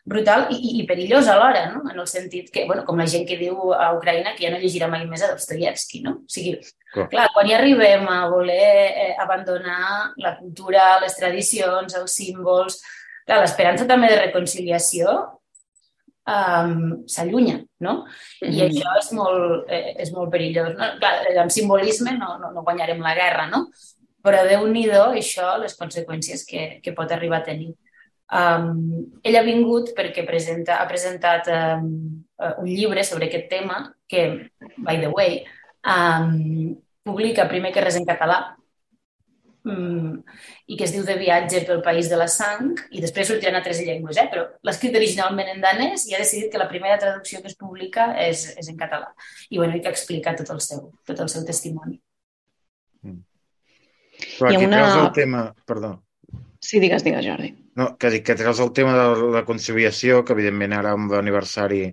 brutal 0.10 0.48
i, 0.54 0.58
i 0.80 0.86
perillós 0.89 1.30
alhora, 1.30 1.67
no? 1.74 1.84
en 1.91 2.00
el 2.00 2.08
sentit 2.10 2.50
que, 2.54 2.65
bueno, 2.65 2.84
com 2.88 2.98
la 3.00 3.08
gent 3.10 3.26
que 3.30 3.38
diu 3.39 3.74
a 3.76 3.91
Ucraïna 3.98 4.36
que 4.36 4.45
ja 4.45 4.52
no 4.54 4.62
llegirà 4.62 4.89
mai 4.91 5.06
més 5.10 5.24
a 5.24 5.32
Dostoyevsky, 5.32 6.02
no? 6.06 6.15
O 6.26 6.34
sigui, 6.34 6.56
clar, 6.93 7.08
clar 7.12 7.28
quan 7.36 7.50
hi 7.50 7.56
arribem 7.58 8.08
a 8.10 8.22
voler 8.32 8.69
eh, 8.89 9.12
abandonar 9.22 10.13
la 10.24 10.36
cultura, 10.39 10.95
les 11.04 11.17
tradicions, 11.19 11.98
els 12.02 12.15
símbols, 12.22 12.80
clar, 13.28 13.43
l'esperança 13.43 13.88
també 13.89 14.10
de 14.12 14.24
reconciliació 14.24 15.13
um, 16.30 16.74
s'allunya, 17.08 17.60
no? 17.86 18.06
I 18.41 18.50
mm 18.50 18.52
-hmm. 18.52 18.67
això 18.67 18.98
és 19.00 19.13
molt, 19.13 19.69
eh, 19.69 19.95
és 19.98 20.12
molt 20.12 20.32
perillós. 20.32 20.74
No? 20.74 20.91
Clar, 21.00 21.15
amb 21.45 21.52
simbolisme 21.52 22.17
no, 22.17 22.38
no, 22.38 22.52
no 22.52 22.63
guanyarem 22.63 23.02
la 23.02 23.15
guerra, 23.15 23.48
no? 23.48 23.67
però 24.24 24.43
déu 24.48 24.67
nhi 24.67 24.89
això, 24.89 25.58
les 25.62 25.78
conseqüències 25.80 26.45
que, 26.45 26.82
que 26.84 26.93
pot 26.93 27.12
arribar 27.12 27.39
a 27.39 27.43
tenir. 27.43 27.74
Um, 28.30 29.08
ell 29.26 29.39
ha 29.39 29.46
vingut 29.46 29.96
perquè 29.98 30.22
presenta, 30.28 30.78
ha 30.78 30.88
presentat 30.89 31.50
um, 31.50 31.88
un 32.62 32.68
llibre 32.70 33.04
sobre 33.04 33.26
aquest 33.26 33.50
tema 33.50 33.82
que, 34.08 34.52
by 34.78 35.02
the 35.02 35.10
way, 35.10 35.42
um, 35.82 36.76
publica 37.04 37.50
primer 37.50 37.74
que 37.74 37.82
res 37.82 37.98
en 37.98 38.06
català 38.06 38.39
um, 39.65 40.20
i 40.68 40.78
que 40.78 40.86
es 40.86 40.94
diu 40.94 41.06
De 41.08 41.15
viatge 41.20 41.63
pel 41.68 41.82
país 41.86 42.10
de 42.12 42.20
la 42.20 42.28
sang 42.32 42.76
i 42.92 43.02
després 43.04 43.32
sortiran 43.32 43.58
a 43.60 43.63
tres 43.65 43.82
llengües, 43.86 44.20
eh? 44.22 44.28
però 44.32 44.46
l'ha 44.62 44.76
escrit 44.76 44.96
originalment 45.00 45.50
en 45.54 45.63
danès 45.63 46.06
i 46.08 46.13
ha 46.15 46.22
decidit 46.22 46.52
que 46.52 46.62
la 46.62 46.70
primera 46.70 47.00
traducció 47.02 47.42
que 47.42 47.50
es 47.52 47.58
publica 47.58 48.12
és, 48.28 48.46
és 48.60 48.70
en 48.70 48.78
català. 48.80 49.10
I 49.50 49.58
bueno, 49.62 49.76
i 49.76 49.82
que 49.82 49.92
explica 49.92 50.36
tot 50.38 50.54
el 50.54 50.62
seu, 50.65 50.92
tot 51.08 51.26
el 51.26 51.32
seu 51.34 51.46
testimoni. 51.48 51.98
Mm. 53.08 53.24
Però 54.38 54.54
aquí 54.54 54.70
una... 54.70 54.84
treus 54.84 55.02
el 55.02 55.12
tema... 55.18 55.44
Perdó. 55.65 55.96
Sí, 56.60 56.80
digues, 56.84 57.04
digues, 57.06 57.26
Jordi. 57.26 57.54
No, 57.80 57.86
que 58.02 58.10
dic 58.13 58.26
que 58.28 58.36
treus 58.39 58.60
el 58.63 58.72
tema 58.78 58.94
de 58.98 59.28
la 59.36 59.42
conciliació, 59.48 60.24
que 60.26 60.34
evidentment 60.36 60.74
ara 60.78 60.94
amb 60.98 61.13
l'aniversari 61.15 61.84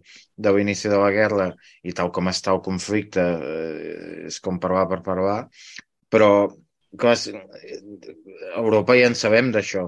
de 0.47 0.53
l'inici 0.57 0.91
de 0.93 0.99
la 1.03 1.11
guerra 1.17 1.47
i 1.91 1.95
tal 1.99 2.11
com 2.17 2.31
està 2.33 2.55
el 2.57 2.63
conflicte 2.65 3.27
eh, 3.51 4.25
és 4.31 4.41
com 4.47 4.59
parlar 4.65 4.87
per 4.93 4.99
parlar, 5.11 5.37
però 6.11 6.31
clar, 7.03 7.15
Europa 8.65 8.97
ja 8.99 9.13
en 9.13 9.17
sabem 9.21 9.53
d'això. 9.55 9.87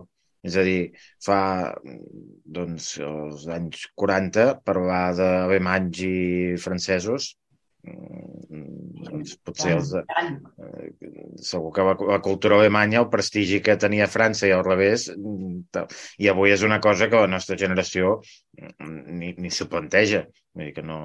És 0.48 0.54
a 0.60 0.62
dir, 0.62 0.92
fa 1.24 1.40
doncs, 2.58 2.92
els 3.08 3.48
anys 3.56 3.88
40 3.98 4.46
parlar 4.68 5.02
d'alemanys 5.18 6.02
i 6.06 6.16
francesos 6.62 7.32
doncs 7.88 9.36
potser 9.46 9.74
els 9.76 9.92
de, 9.94 10.02
eh, 10.64 10.88
segur 11.50 11.70
que 11.74 11.86
la, 11.86 11.94
la 12.10 12.18
cultura 12.24 12.58
alemanya, 12.58 13.00
el 13.02 13.10
prestigi 13.12 13.60
que 13.64 13.78
tenia 13.80 14.10
França 14.10 14.48
i 14.48 14.54
al 14.54 14.64
revés, 14.66 15.08
mm, 15.14 15.84
i 16.18 16.30
avui 16.32 16.54
és 16.54 16.64
una 16.66 16.80
cosa 16.84 17.08
que 17.08 17.22
la 17.22 17.30
nostra 17.30 17.58
generació 17.60 18.18
mm, 18.58 19.18
ni, 19.20 19.34
ni 19.38 19.50
s'ho 19.50 19.68
planteja. 19.70 20.24
Vull 20.54 20.70
dir 20.70 20.74
que 20.76 20.86
no... 20.86 21.00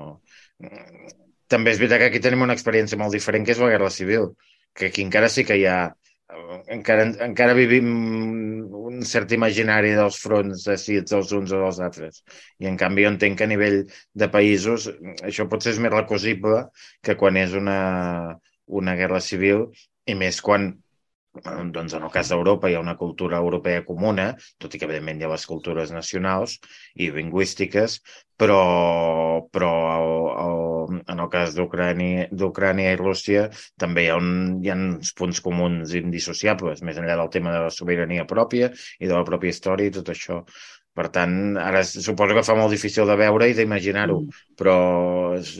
També 1.54 1.74
és 1.74 1.80
veritat 1.80 2.02
que 2.02 2.10
aquí 2.10 2.24
tenim 2.24 2.42
una 2.46 2.56
experiència 2.58 2.98
molt 2.98 3.14
diferent, 3.14 3.46
que 3.46 3.54
és 3.54 3.62
la 3.62 3.70
Guerra 3.70 3.92
Civil, 3.94 4.32
que 4.74 4.90
aquí 4.90 5.04
encara 5.06 5.30
sí 5.30 5.46
que 5.46 5.60
hi 5.60 5.68
ha 5.70 5.78
encara, 6.76 7.06
encara 7.26 7.56
vivim 7.58 7.90
un 8.84 9.02
cert 9.08 9.32
imaginari 9.36 9.94
dels 9.98 10.20
fronts 10.22 10.66
decidits 10.70 11.16
els 11.18 11.32
uns 11.36 11.54
o 11.54 11.62
dels 11.64 11.80
altres. 11.84 12.22
I 12.62 12.70
en 12.70 12.78
canvi 12.80 13.06
jo 13.06 13.14
entenc 13.14 13.40
que 13.40 13.48
a 13.48 13.52
nivell 13.52 13.80
de 14.24 14.30
països 14.34 14.90
això 15.24 15.48
potser 15.50 15.74
és 15.76 15.82
més 15.84 15.94
recosible 15.94 16.66
que 17.02 17.18
quan 17.20 17.40
és 17.42 17.56
una, 17.58 17.80
una 18.68 18.96
guerra 19.00 19.22
civil 19.24 19.68
i 20.06 20.16
més 20.20 20.42
quan 20.44 20.74
doncs 21.42 21.94
en 21.98 22.04
el 22.06 22.12
cas 22.14 22.30
d'Europa 22.30 22.70
hi 22.70 22.76
ha 22.78 22.82
una 22.84 22.96
cultura 22.98 23.38
europea 23.42 23.84
comuna, 23.86 24.26
tot 24.62 24.74
i 24.74 24.80
que 24.80 24.86
evidentment 24.86 25.22
hi 25.22 25.26
ha 25.26 25.32
les 25.32 25.46
cultures 25.50 25.92
nacionals 25.92 26.60
i 26.94 27.10
lingüístiques, 27.16 28.00
però, 28.38 28.60
però 29.52 29.72
el, 29.96 30.12
el, 30.44 31.02
en 31.14 31.24
el 31.26 31.32
cas 31.34 31.56
d'Ucrània 31.58 32.92
i 32.94 33.00
Rússia 33.02 33.48
també 33.82 34.06
hi 34.06 34.12
ha, 34.14 34.20
un, 34.22 34.62
hi 34.62 34.70
ha 34.70 34.78
uns 34.78 35.14
punts 35.18 35.42
comuns 35.42 35.96
indissociables, 35.98 36.86
més 36.86 37.02
enllà 37.02 37.18
del 37.18 37.34
tema 37.34 37.54
de 37.56 37.66
la 37.66 37.74
sobirania 37.74 38.30
pròpia 38.30 38.70
i 39.00 39.10
de 39.10 39.14
la 39.16 39.26
pròpia 39.26 39.54
història 39.56 39.90
i 39.90 39.96
tot 39.98 40.14
això. 40.14 40.44
Per 40.94 41.08
tant, 41.10 41.36
ara 41.58 41.82
suposo 41.90 42.36
que 42.38 42.46
fa 42.46 42.56
molt 42.58 42.74
difícil 42.76 43.08
de 43.10 43.16
veure 43.18 43.48
i 43.50 43.56
d'imaginar-ho, 43.58 44.20
mm. 44.22 44.44
però 44.60 44.76
és, 45.40 45.56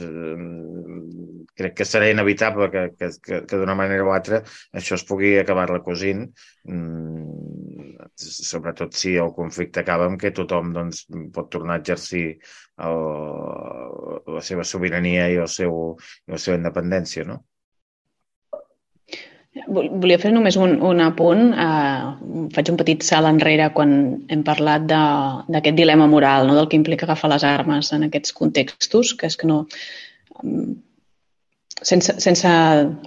crec 1.58 1.74
que 1.78 1.86
serà 1.86 2.10
inevitable 2.10 2.68
que, 2.70 2.84
que, 2.98 3.08
que, 3.22 3.40
que 3.48 3.58
d'una 3.60 3.76
manera 3.78 4.06
o 4.06 4.12
altra 4.14 4.40
això 4.80 4.98
es 4.98 5.04
pugui 5.08 5.34
acabar 5.40 5.66
recosint, 5.70 6.24
mm, 6.70 8.04
sobretot 8.24 8.94
si 8.98 9.14
el 9.24 9.32
conflicte 9.36 9.82
acaba 9.82 10.06
amb 10.10 10.20
que 10.20 10.34
tothom 10.34 10.72
doncs, 10.76 11.04
pot 11.34 11.50
tornar 11.50 11.78
a 11.78 11.82
exercir 11.82 12.26
el, 12.88 13.02
la 14.36 14.44
seva 14.50 14.66
sobirania 14.66 15.28
i, 15.32 15.40
el 15.46 15.50
seu, 15.50 15.80
i 16.28 16.34
la 16.34 16.40
seva 16.46 16.58
independència, 16.60 17.26
no? 17.28 17.42
Volia 19.54 20.18
fer 20.18 20.32
només 20.34 20.56
un, 20.58 20.80
un 20.82 21.00
apunt. 21.04 21.52
Uh, 21.54 22.48
faig 22.54 22.70
un 22.72 22.78
petit 22.80 23.04
salt 23.06 23.30
enrere 23.30 23.68
quan 23.76 23.92
hem 24.32 24.42
parlat 24.46 24.88
d'aquest 24.88 25.78
dilema 25.78 26.08
moral, 26.10 26.48
no? 26.48 26.56
del 26.58 26.66
que 26.70 26.80
implica 26.80 27.06
agafar 27.06 27.30
les 27.30 27.46
armes 27.46 27.92
en 27.94 28.08
aquests 28.08 28.34
contextos, 28.34 29.14
que 29.18 29.30
és 29.30 29.38
que 29.38 29.50
no... 29.50 29.62
Um, 30.42 30.74
sense, 31.84 32.16
sense 32.22 32.48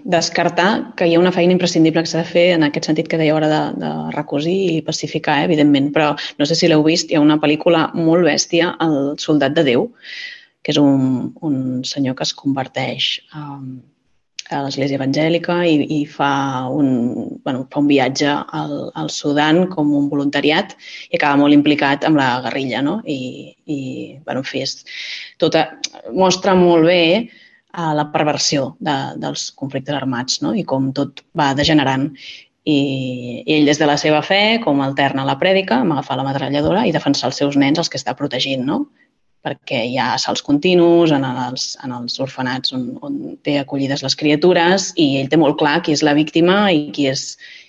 descartar 0.06 0.94
que 0.96 1.08
hi 1.08 1.16
ha 1.16 1.20
una 1.20 1.34
feina 1.36 1.56
imprescindible 1.56 2.04
que 2.04 2.12
s'ha 2.12 2.24
de 2.24 2.32
fer 2.32 2.46
en 2.56 2.64
aquest 2.68 2.88
sentit 2.90 3.10
que 3.12 3.20
deia 3.20 3.36
hora 3.36 3.50
de, 3.52 3.62
de 3.82 3.92
recosir 4.16 4.56
i 4.78 4.82
pacificar, 4.88 5.42
eh, 5.42 5.50
evidentment, 5.50 5.92
però 5.96 6.14
no 6.40 6.48
sé 6.48 6.56
si 6.56 6.70
l'heu 6.70 6.86
vist, 6.86 7.12
hi 7.12 7.20
ha 7.20 7.24
una 7.24 7.40
pel·lícula 7.44 7.88
molt 7.98 8.28
bèstia, 8.28 8.76
El 8.84 9.16
soldat 9.24 9.56
de 9.58 9.66
Déu, 9.72 9.88
que 10.64 10.76
és 10.76 10.80
un, 10.80 11.32
un 11.48 11.84
senyor 11.88 12.16
que 12.16 12.28
es 12.28 12.36
converteix 12.38 13.12
um, 13.36 13.80
a 14.50 14.62
l'església 14.64 14.98
evangèlica 15.00 15.58
i, 15.68 15.76
i 15.98 16.00
fa, 16.08 16.30
un, 16.72 17.40
bueno, 17.44 17.66
fa 17.72 17.82
un 17.82 17.90
viatge 17.90 18.30
al, 18.30 18.76
al 18.96 19.10
Sudan 19.12 19.66
com 19.74 19.92
un 19.98 20.08
voluntariat 20.12 20.76
i 21.12 21.18
acaba 21.18 21.42
molt 21.42 21.56
implicat 21.56 22.08
amb 22.08 22.20
la 22.20 22.30
guerrilla, 22.46 22.82
no? 22.86 23.00
I, 23.04 23.54
i 23.66 23.80
bueno, 24.24 24.44
en 24.44 24.48
fi, 24.48 24.64
és 24.64 24.78
tota, 25.42 25.68
mostra 26.16 26.56
molt 26.56 26.88
bé 26.88 27.02
a 27.78 27.94
la 27.94 28.08
perversió 28.14 28.72
de, 28.80 28.96
dels 29.22 29.50
conflictes 29.60 29.96
armats 29.96 30.42
no? 30.42 30.54
i 30.58 30.64
com 30.66 30.92
tot 30.98 31.22
va 31.38 31.54
degenerant. 31.58 32.10
I, 32.68 32.78
I 33.46 33.54
ell, 33.56 33.68
des 33.70 33.80
de 33.80 33.88
la 33.88 33.96
seva 34.00 34.20
fe, 34.26 34.60
com 34.64 34.82
alterna 34.84 35.28
la 35.28 35.38
prèdica, 35.40 35.82
amb 35.84 35.96
agafar 35.96 36.18
la 36.20 36.26
metralladora 36.28 36.88
i 36.88 36.96
defensar 36.96 37.30
els 37.30 37.40
seus 37.40 37.56
nens, 37.60 37.80
els 37.80 37.92
que 37.92 38.00
està 38.00 38.16
protegint, 38.18 38.66
no? 38.68 38.82
Perquè 39.46 39.84
hi 39.88 39.96
ha 40.00 40.14
assalts 40.16 40.44
continus 40.44 41.14
en 41.16 41.24
els, 41.28 41.70
en 41.86 41.94
els 41.96 42.18
orfenats 42.24 42.74
on, 42.76 42.90
on 43.06 43.38
té 43.46 43.58
acollides 43.62 44.04
les 44.04 44.18
criatures 44.20 44.92
i 45.00 45.08
ell 45.22 45.30
té 45.32 45.40
molt 45.40 45.60
clar 45.62 45.80
qui 45.86 45.96
és 45.96 46.04
la 46.04 46.16
víctima 46.18 46.66
i 46.74 46.88
qui 46.96 47.08
és, 47.12 47.28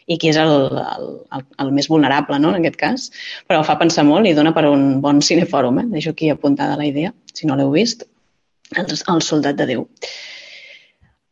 i 0.08 0.18
qui 0.18 0.32
és 0.32 0.38
el, 0.40 0.54
el, 0.82 1.08
el, 1.36 1.44
el 1.64 1.72
més 1.76 1.90
vulnerable, 1.92 2.38
no?, 2.42 2.54
en 2.54 2.62
aquest 2.62 2.78
cas. 2.80 3.08
Però 3.46 3.60
fa 3.66 3.78
pensar 3.80 4.06
molt 4.08 4.26
i 4.26 4.34
dona 4.38 4.54
per 4.56 4.66
un 4.70 5.02
bon 5.04 5.22
cinefòrum. 5.22 5.82
Eh? 5.84 5.86
Deixo 5.98 6.14
aquí 6.16 6.32
apuntada 6.32 6.78
la 6.80 6.88
idea, 6.88 7.12
si 7.34 7.46
no 7.46 7.58
l'heu 7.58 7.70
vist 7.74 8.08
el, 8.76 8.88
el 8.88 9.22
soldat 9.22 9.60
de 9.60 9.68
Déu. 9.74 9.86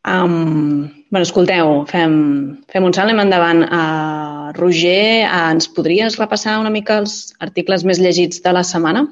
Um, 0.07 0.87
bueno, 1.11 1.25
escolteu, 1.25 1.81
fem, 1.89 2.13
fem 2.71 2.85
un 2.87 2.93
salt, 2.95 3.09
anem 3.09 3.25
endavant. 3.25 3.65
Uh, 3.67 4.53
Roger, 4.55 5.27
uh, 5.27 5.49
ens 5.51 5.67
podries 5.75 6.15
repassar 6.21 6.61
una 6.61 6.71
mica 6.71 7.01
els 7.03 7.33
articles 7.43 7.83
més 7.83 7.99
llegits 7.99 8.39
de 8.45 8.55
la 8.55 8.63
setmana? 8.63 9.03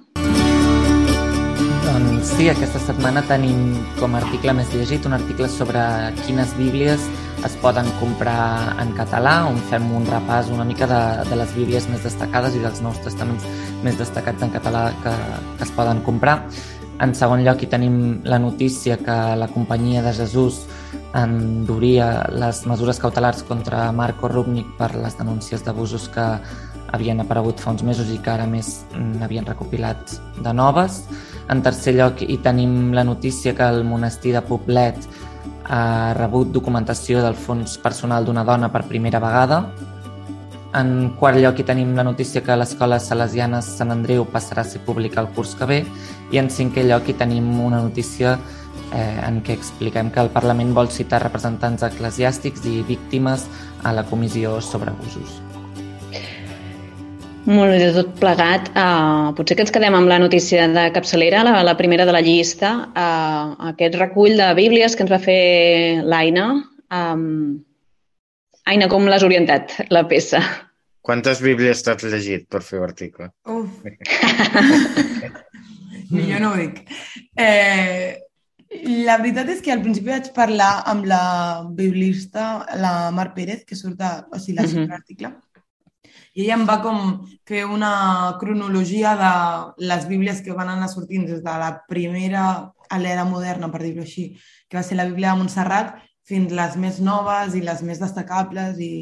Doncs 1.86 2.32
sí, 2.34 2.48
aquesta 2.50 2.80
setmana 2.82 3.22
tenim 3.30 3.76
com 4.00 4.16
a 4.16 4.22
article 4.24 4.56
més 4.58 4.72
llegit 4.74 5.06
un 5.06 5.14
article 5.14 5.46
sobre 5.54 5.82
quines 6.24 6.56
bíblies 6.58 7.04
es 7.46 7.58
poden 7.62 7.86
comprar 8.00 8.74
en 8.82 8.96
català, 8.98 9.36
on 9.46 9.60
fem 9.70 9.86
un 9.94 10.08
repàs 10.10 10.50
una 10.50 10.66
mica 10.66 10.88
de, 10.90 11.02
de 11.30 11.38
les 11.38 11.54
bíblies 11.54 11.86
més 11.92 12.02
destacades 12.08 12.58
i 12.58 12.64
dels 12.64 12.82
nous 12.82 12.98
testaments 13.06 13.46
més 13.86 14.00
destacats 14.02 14.42
en 14.42 14.56
català 14.56 14.88
que, 15.04 15.14
que 15.60 15.68
es 15.68 15.74
poden 15.78 16.02
comprar. 16.08 16.40
En 17.06 17.14
segon 17.14 17.46
lloc, 17.46 17.62
hi 17.62 17.70
tenim 17.70 18.00
la 18.26 18.42
notícia 18.42 18.98
que 18.98 19.20
la 19.38 19.52
companyia 19.54 20.02
de 20.02 20.16
Jesús 20.18 20.64
enduria 21.14 22.26
les 22.34 22.66
mesures 22.66 22.98
cautelars 23.00 23.46
contra 23.46 23.92
Marco 23.94 24.32
Rubnik 24.32 24.74
per 24.80 24.96
les 24.98 25.20
denúncies 25.20 25.62
d'abusos 25.64 26.10
que 26.10 26.26
havien 26.96 27.22
aparegut 27.22 27.62
fa 27.62 27.74
uns 27.76 27.84
mesos 27.84 28.10
i 28.14 28.18
que 28.24 28.32
ara 28.32 28.48
més 28.50 28.86
n'havien 28.96 29.46
recopilat 29.46 30.18
de 30.42 30.54
noves. 30.54 31.04
En 31.52 31.62
tercer 31.62 31.96
lloc, 32.00 32.24
hi 32.24 32.40
tenim 32.44 32.94
la 32.96 33.04
notícia 33.04 33.54
que 33.56 33.68
el 33.68 33.84
monestir 33.84 34.34
de 34.34 34.42
Poblet 34.42 35.10
ha 35.66 36.14
rebut 36.18 36.54
documentació 36.54 37.22
del 37.26 37.36
fons 37.36 37.78
personal 37.82 38.26
d'una 38.26 38.46
dona 38.46 38.72
per 38.74 38.86
primera 38.90 39.20
vegada 39.20 39.64
en 40.76 41.14
quart 41.20 41.40
lloc 41.40 41.60
hi 41.60 41.66
tenim 41.68 41.96
la 41.96 42.04
notícia 42.04 42.44
que 42.44 42.58
l'Escola 42.60 43.00
Salesiana 43.00 43.62
Sant 43.64 43.94
Andreu 43.96 44.26
passarà 44.32 44.66
a 44.66 44.70
ser 44.72 44.82
pública 44.88 45.22
el 45.24 45.32
curs 45.38 45.56
que 45.60 45.70
ve 45.72 45.80
i 46.36 46.42
en 46.42 46.52
cinquè 46.52 46.84
lloc 46.90 47.10
hi 47.10 47.18
tenim 47.22 47.48
una 47.64 47.82
notícia 47.88 48.36
eh, 48.92 49.20
en 49.24 49.42
què 49.46 49.56
expliquem 49.56 50.12
que 50.12 50.24
el 50.26 50.34
Parlament 50.36 50.76
vol 50.76 50.92
citar 50.92 51.24
representants 51.24 51.88
eclesiàstics 51.88 52.68
i 52.72 52.82
víctimes 52.88 53.48
a 53.84 53.94
la 53.96 54.04
comissió 54.10 54.60
sobre 54.62 54.92
abusos. 54.92 55.40
Molt 57.46 57.70
bé, 57.70 57.78
de 57.78 57.92
tot 57.94 58.16
plegat. 58.18 58.72
Uh, 58.74 59.30
potser 59.38 59.54
que 59.58 59.62
ens 59.66 59.74
quedem 59.74 59.94
amb 59.94 60.10
la 60.10 60.18
notícia 60.22 60.66
de 60.72 60.86
capçalera, 60.96 61.44
la, 61.46 61.60
la 61.68 61.76
primera 61.78 62.08
de 62.10 62.16
la 62.16 62.24
llista, 62.26 62.72
uh, 62.90 63.54
aquest 63.70 63.98
recull 64.02 64.34
de 64.40 64.48
bíblies 64.58 64.98
que 64.98 65.06
ens 65.06 65.14
va 65.14 65.22
fer 65.22 66.02
l'Aina. 66.02 66.48
Um, 66.90 67.62
Aina, 68.66 68.90
com 68.90 69.06
l'has 69.06 69.26
orientat, 69.28 69.78
la 69.94 70.08
peça? 70.10 70.42
Quantes 71.06 71.38
bíblies 71.46 71.86
t'has 71.86 72.02
llegit 72.10 72.50
per 72.50 72.64
fer 72.66 72.82
l'article? 72.82 73.30
Uf. 73.46 73.78
Ni 76.16 76.26
jo 76.32 76.42
no 76.42 76.56
ho 76.56 76.58
dic. 76.58 76.82
Eh, 77.38 78.18
la 79.06 79.20
veritat 79.22 79.54
és 79.54 79.62
que 79.62 79.74
al 79.74 79.86
principi 79.86 80.10
vaig 80.10 80.34
parlar 80.34 80.80
amb 80.90 81.06
la 81.10 81.26
biblista, 81.78 82.66
la 82.82 83.12
Mar 83.14 83.36
Pérez, 83.38 83.62
que 83.70 83.78
surt 83.78 84.02
a, 84.02 84.16
o 84.34 84.42
sigui, 84.42 84.58
la 84.58 84.66
uh 84.66 84.74
-huh. 84.74 84.90
l'article, 84.90 85.30
i 86.36 86.44
ella 86.44 86.58
em 86.58 86.66
va 86.68 86.82
com 86.84 86.98
fer 87.48 87.64
una 87.66 88.36
cronologia 88.42 89.14
de 89.20 89.32
les 89.88 90.08
bíblies 90.10 90.42
que 90.44 90.56
van 90.58 90.70
anar 90.74 90.90
sortint 90.92 91.24
des 91.30 91.40
de 91.44 91.54
la 91.62 91.72
primera 91.88 92.44
a 92.90 93.00
l'era 93.00 93.24
moderna, 93.26 93.70
per 93.72 93.82
dir-ho 93.86 94.04
així, 94.04 94.28
que 94.68 94.78
va 94.78 94.84
ser 94.84 94.98
la 95.00 95.08
Bíblia 95.08 95.32
de 95.32 95.40
Montserrat, 95.40 95.96
fins 96.28 96.52
les 96.60 96.76
més 96.82 97.00
noves 97.00 97.56
i 97.56 97.64
les 97.64 97.82
més 97.88 98.02
destacables 98.02 98.82
i 98.84 98.94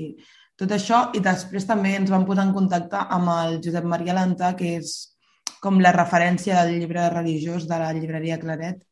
tot 0.59 0.71
això. 0.77 1.07
I 1.17 1.23
després 1.25 1.65
també 1.65 1.95
ens 1.97 2.13
vam 2.13 2.27
posar 2.27 2.45
en 2.47 2.53
contacte 2.53 3.01
amb 3.17 3.33
el 3.33 3.59
Josep 3.65 3.87
Maria 3.89 4.15
Lantà, 4.19 4.53
que 4.59 4.77
és 4.77 4.93
com 5.63 5.79
la 5.81 5.93
referència 5.95 6.61
del 6.61 6.83
llibre 6.83 7.07
religiós 7.09 7.65
de 7.69 7.79
la 7.79 7.93
llibreria 7.97 8.39
Claret. 8.41 8.83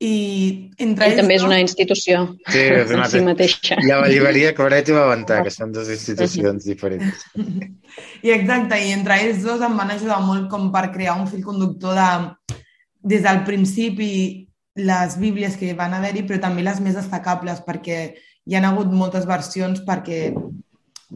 I 0.00 0.72
entre 0.80 1.04
Ell 1.04 1.12
ells, 1.12 1.20
també 1.20 1.34
és 1.36 1.42
una 1.44 1.58
institució 1.60 2.22
sí, 2.48 2.60
és 2.62 2.92
una... 2.96 3.04
si 3.12 3.20
mateixa. 3.20 3.76
Hi 3.84 3.90
ha 3.92 3.98
la 4.00 4.08
llibreria 4.08 4.54
Claret 4.56 4.88
i 4.88 4.94
la 4.96 5.02
Ventà, 5.10 5.42
que 5.44 5.52
són 5.52 5.74
dues 5.76 5.90
institucions 5.92 6.64
diferents. 6.64 7.26
I 8.26 8.32
exacte, 8.32 8.78
i 8.80 8.94
entre 8.96 9.18
ells 9.20 9.44
dos 9.44 9.60
em 9.66 9.76
van 9.76 9.92
ajudar 9.92 10.22
molt 10.24 10.48
com 10.52 10.70
per 10.72 10.86
crear 10.94 11.18
un 11.20 11.28
fil 11.28 11.44
conductor 11.44 12.00
de, 12.00 12.56
des 13.12 13.26
del 13.26 13.42
principi 13.44 14.10
les 14.80 15.18
bíblies 15.20 15.58
que 15.60 15.74
van 15.76 15.92
haver-hi, 15.94 16.24
però 16.24 16.40
també 16.40 16.64
les 16.64 16.80
més 16.80 16.96
destacables, 16.96 17.60
perquè 17.66 18.00
hi 18.48 18.56
han 18.56 18.64
hagut 18.64 18.88
moltes 18.88 19.26
versions 19.28 19.82
perquè, 19.84 20.30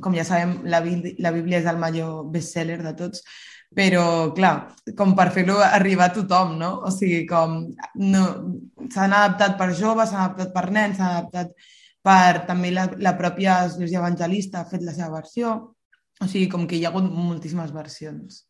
com 0.04 0.12
ja 0.12 0.28
sabem, 0.28 0.58
la, 0.68 0.82
la 1.24 1.32
Bíblia 1.32 1.62
és 1.62 1.68
el 1.70 1.80
major 1.80 2.26
bestseller 2.34 2.82
de 2.82 2.92
tots, 2.98 3.24
però, 3.74 4.32
clar, 4.36 4.54
com 4.98 5.14
per 5.18 5.30
fer-lo 5.34 5.58
arribar 5.64 6.10
a 6.10 6.14
tothom, 6.14 6.56
no? 6.60 6.70
O 6.86 6.92
sigui, 6.94 7.24
com 7.26 7.60
no, 8.00 8.24
s'han 8.92 9.14
adaptat 9.16 9.56
per 9.58 9.70
joves, 9.72 10.10
s'han 10.12 10.26
adaptat 10.26 10.52
per 10.54 10.66
nens, 10.70 10.98
s'han 10.98 11.16
adaptat 11.16 11.54
per 12.04 12.44
també 12.48 12.70
la, 12.74 12.88
la 13.00 13.14
pròpia 13.18 13.62
església 13.64 14.02
evangelista 14.02 14.60
ha 14.60 14.68
fet 14.70 14.84
la 14.84 14.94
seva 14.94 15.14
versió. 15.16 15.54
O 16.20 16.30
sigui, 16.30 16.46
com 16.52 16.68
que 16.70 16.78
hi 16.78 16.84
ha 16.84 16.92
hagut 16.92 17.08
moltíssimes 17.10 17.72
versions. 17.74 18.44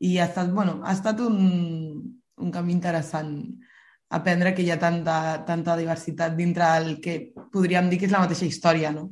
I 0.00 0.16
ha 0.18 0.28
estat, 0.30 0.50
bueno, 0.54 0.78
ha 0.84 0.94
estat 0.96 1.20
un, 1.24 1.38
un 2.40 2.50
camí 2.54 2.72
interessant 2.72 3.34
aprendre 4.14 4.54
que 4.54 4.62
hi 4.62 4.70
ha 4.70 4.78
tanta, 4.78 5.44
tanta 5.46 5.76
diversitat 5.76 6.36
dintre 6.38 6.70
del 6.78 6.98
que 7.02 7.18
podríem 7.52 7.88
dir 7.90 7.98
que 8.00 8.08
és 8.08 8.14
la 8.14 8.22
mateixa 8.24 8.46
història, 8.46 8.92
no? 8.94 9.08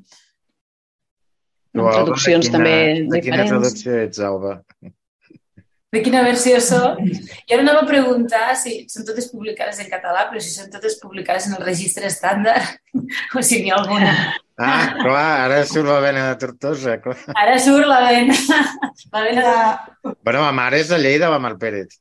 Amb 1.72 1.88
traduccions 1.88 2.46
quina, 2.46 2.59
també 2.59 2.74
de 2.76 2.92
diferents. 2.92 3.24
quina 3.26 3.46
traducció 3.48 4.00
ets, 4.05 4.20
Alba? 4.20 4.59
De 5.92 6.00
quina 6.00 6.22
versió 6.24 6.57
són? 6.64 7.02
I 7.05 7.52
ara 7.52 7.61
anava 7.61 7.83
a 7.83 7.88
preguntar 7.88 8.55
si 8.57 8.78
són 8.88 9.05
totes 9.05 9.26
publicades 9.28 9.76
en 9.83 9.90
català, 9.92 10.22
però 10.31 10.40
si 10.40 10.55
són 10.55 10.70
totes 10.72 10.96
publicades 11.02 11.50
en 11.50 11.59
el 11.59 11.66
registre 11.66 12.09
estàndard 12.09 12.96
o 13.37 13.42
si 13.44 13.61
n'hi 13.61 13.74
ha 13.74 13.76
alguna. 13.83 14.14
Ah, 14.57 14.94
clar, 14.96 15.26
ara 15.42 15.61
surt 15.68 15.90
la 15.90 15.98
vena 16.00 16.24
de 16.31 16.40
Tortosa, 16.40 16.96
clar. 17.05 17.18
Ara 17.37 17.59
surt 17.61 17.85
la 17.90 18.00
vena. 18.07 18.38
La 19.12 19.26
vena 19.26 19.44
de... 19.50 20.14
Bueno, 20.24 20.40
ma 20.40 20.57
mare 20.62 20.81
és 20.81 20.88
de 20.88 21.02
Lleida, 21.02 21.29
la 21.29 21.42
Mar 21.42 21.58
Pérez. 21.60 22.00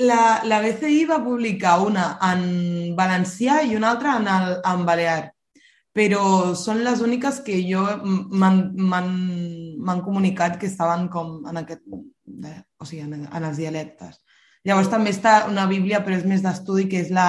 La, 0.00 0.40
la 0.48 0.64
BCI 0.64 1.04
va 1.10 1.20
publicar 1.20 1.78
una 1.84 2.12
en 2.24 2.42
valencià 2.96 3.60
i 3.68 3.76
una 3.76 3.92
altra 3.92 4.16
en, 4.16 4.28
el, 4.32 4.52
en 4.64 4.84
balear, 4.88 5.22
però 5.92 6.54
són 6.56 6.84
les 6.86 7.02
úniques 7.04 7.42
que 7.44 7.60
jo 7.68 7.84
m'han 8.32 10.04
comunicat 10.06 10.56
que 10.56 10.70
estaven 10.70 11.10
com 11.12 11.42
en 11.50 11.66
aquest, 11.66 11.82
o 12.78 12.88
sigui, 12.88 13.04
en, 13.04 13.26
en 13.26 13.48
els 13.48 13.60
dialectes. 13.60 14.20
Llavors 14.66 14.90
també 14.90 15.12
està 15.14 15.46
una 15.48 15.64
bíblia, 15.70 16.02
però 16.04 16.16
és 16.18 16.26
més 16.28 16.42
d'estudi, 16.44 16.88
que 16.90 17.00
és 17.04 17.12
la, 17.14 17.28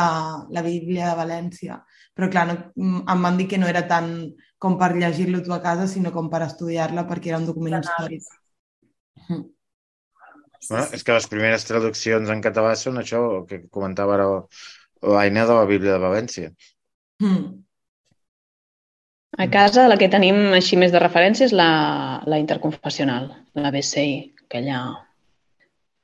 la 0.51 0.63
bíblia 0.65 1.11
de 1.11 1.19
València. 1.19 1.77
Però 2.17 2.27
clar, 2.33 2.47
no, 2.49 2.55
em 2.99 3.27
van 3.27 3.37
dir 3.39 3.47
que 3.51 3.59
no 3.61 3.69
era 3.69 3.85
tant 3.87 4.09
com 4.59 4.75
per 4.79 4.91
llegir-lo 4.95 5.43
tu 5.45 5.53
a 5.55 5.61
casa, 5.63 5.87
sinó 5.87 6.11
com 6.15 6.27
per 6.31 6.41
estudiar-la 6.47 7.05
perquè 7.07 7.31
era 7.31 7.39
un 7.39 7.47
document 7.47 7.79
històric. 7.79 8.27
Bueno, 9.29 10.83
és 10.97 11.05
que 11.05 11.15
les 11.15 11.29
primeres 11.31 11.63
traduccions 11.69 12.29
en 12.33 12.41
català 12.43 12.73
són 12.75 12.99
això 12.99 13.21
que 13.47 13.61
comentava 13.71 14.17
ara 14.17 14.27
l'Aina 15.13 15.45
de 15.47 15.55
la 15.55 15.67
Bíblia 15.69 15.95
de 15.95 16.03
València. 16.03 16.51
Mm. 17.23 17.61
A 19.39 19.47
casa 19.53 19.87
la 19.87 19.95
que 20.01 20.09
tenim 20.11 20.51
així 20.57 20.75
més 20.81 20.91
de 20.91 20.99
referència 20.99 21.47
és 21.47 21.55
la, 21.55 21.69
la 22.27 22.39
interconfessional, 22.41 23.29
la 23.55 23.71
BCI, 23.71 24.17
aquella... 24.49 25.05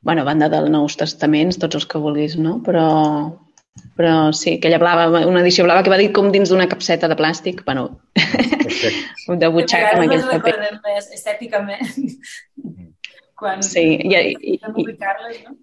bueno, 0.01 0.23
banda 0.23 0.47
del 0.49 0.69
Nous 0.71 0.95
Testaments, 0.97 1.57
tots 1.57 1.79
els 1.79 1.87
que 1.89 1.97
vulguis, 1.97 2.37
no? 2.37 2.59
Però, 2.65 2.85
però 3.97 4.31
sí, 4.37 4.59
aquella 4.59 4.77
blava, 4.77 5.07
una 5.25 5.41
edició 5.41 5.65
blava 5.65 5.81
que 5.81 5.89
va 5.89 5.97
dir 5.97 6.11
com 6.13 6.29
dins 6.31 6.53
d'una 6.53 6.69
capseta 6.69 7.09
de 7.09 7.17
plàstic, 7.17 7.63
bueno, 7.65 7.87
de 9.41 9.49
butxaca 9.49 9.95
amb 9.95 10.05
aquell 10.05 10.27
paper. 10.29 10.55
més 10.85 11.09
estèticament 11.17 12.13
quan 13.35 13.65
Sí, 13.65 13.83
i, 13.97 14.13
i, 14.13 14.53
i, 14.53 14.59
no? 14.61 15.57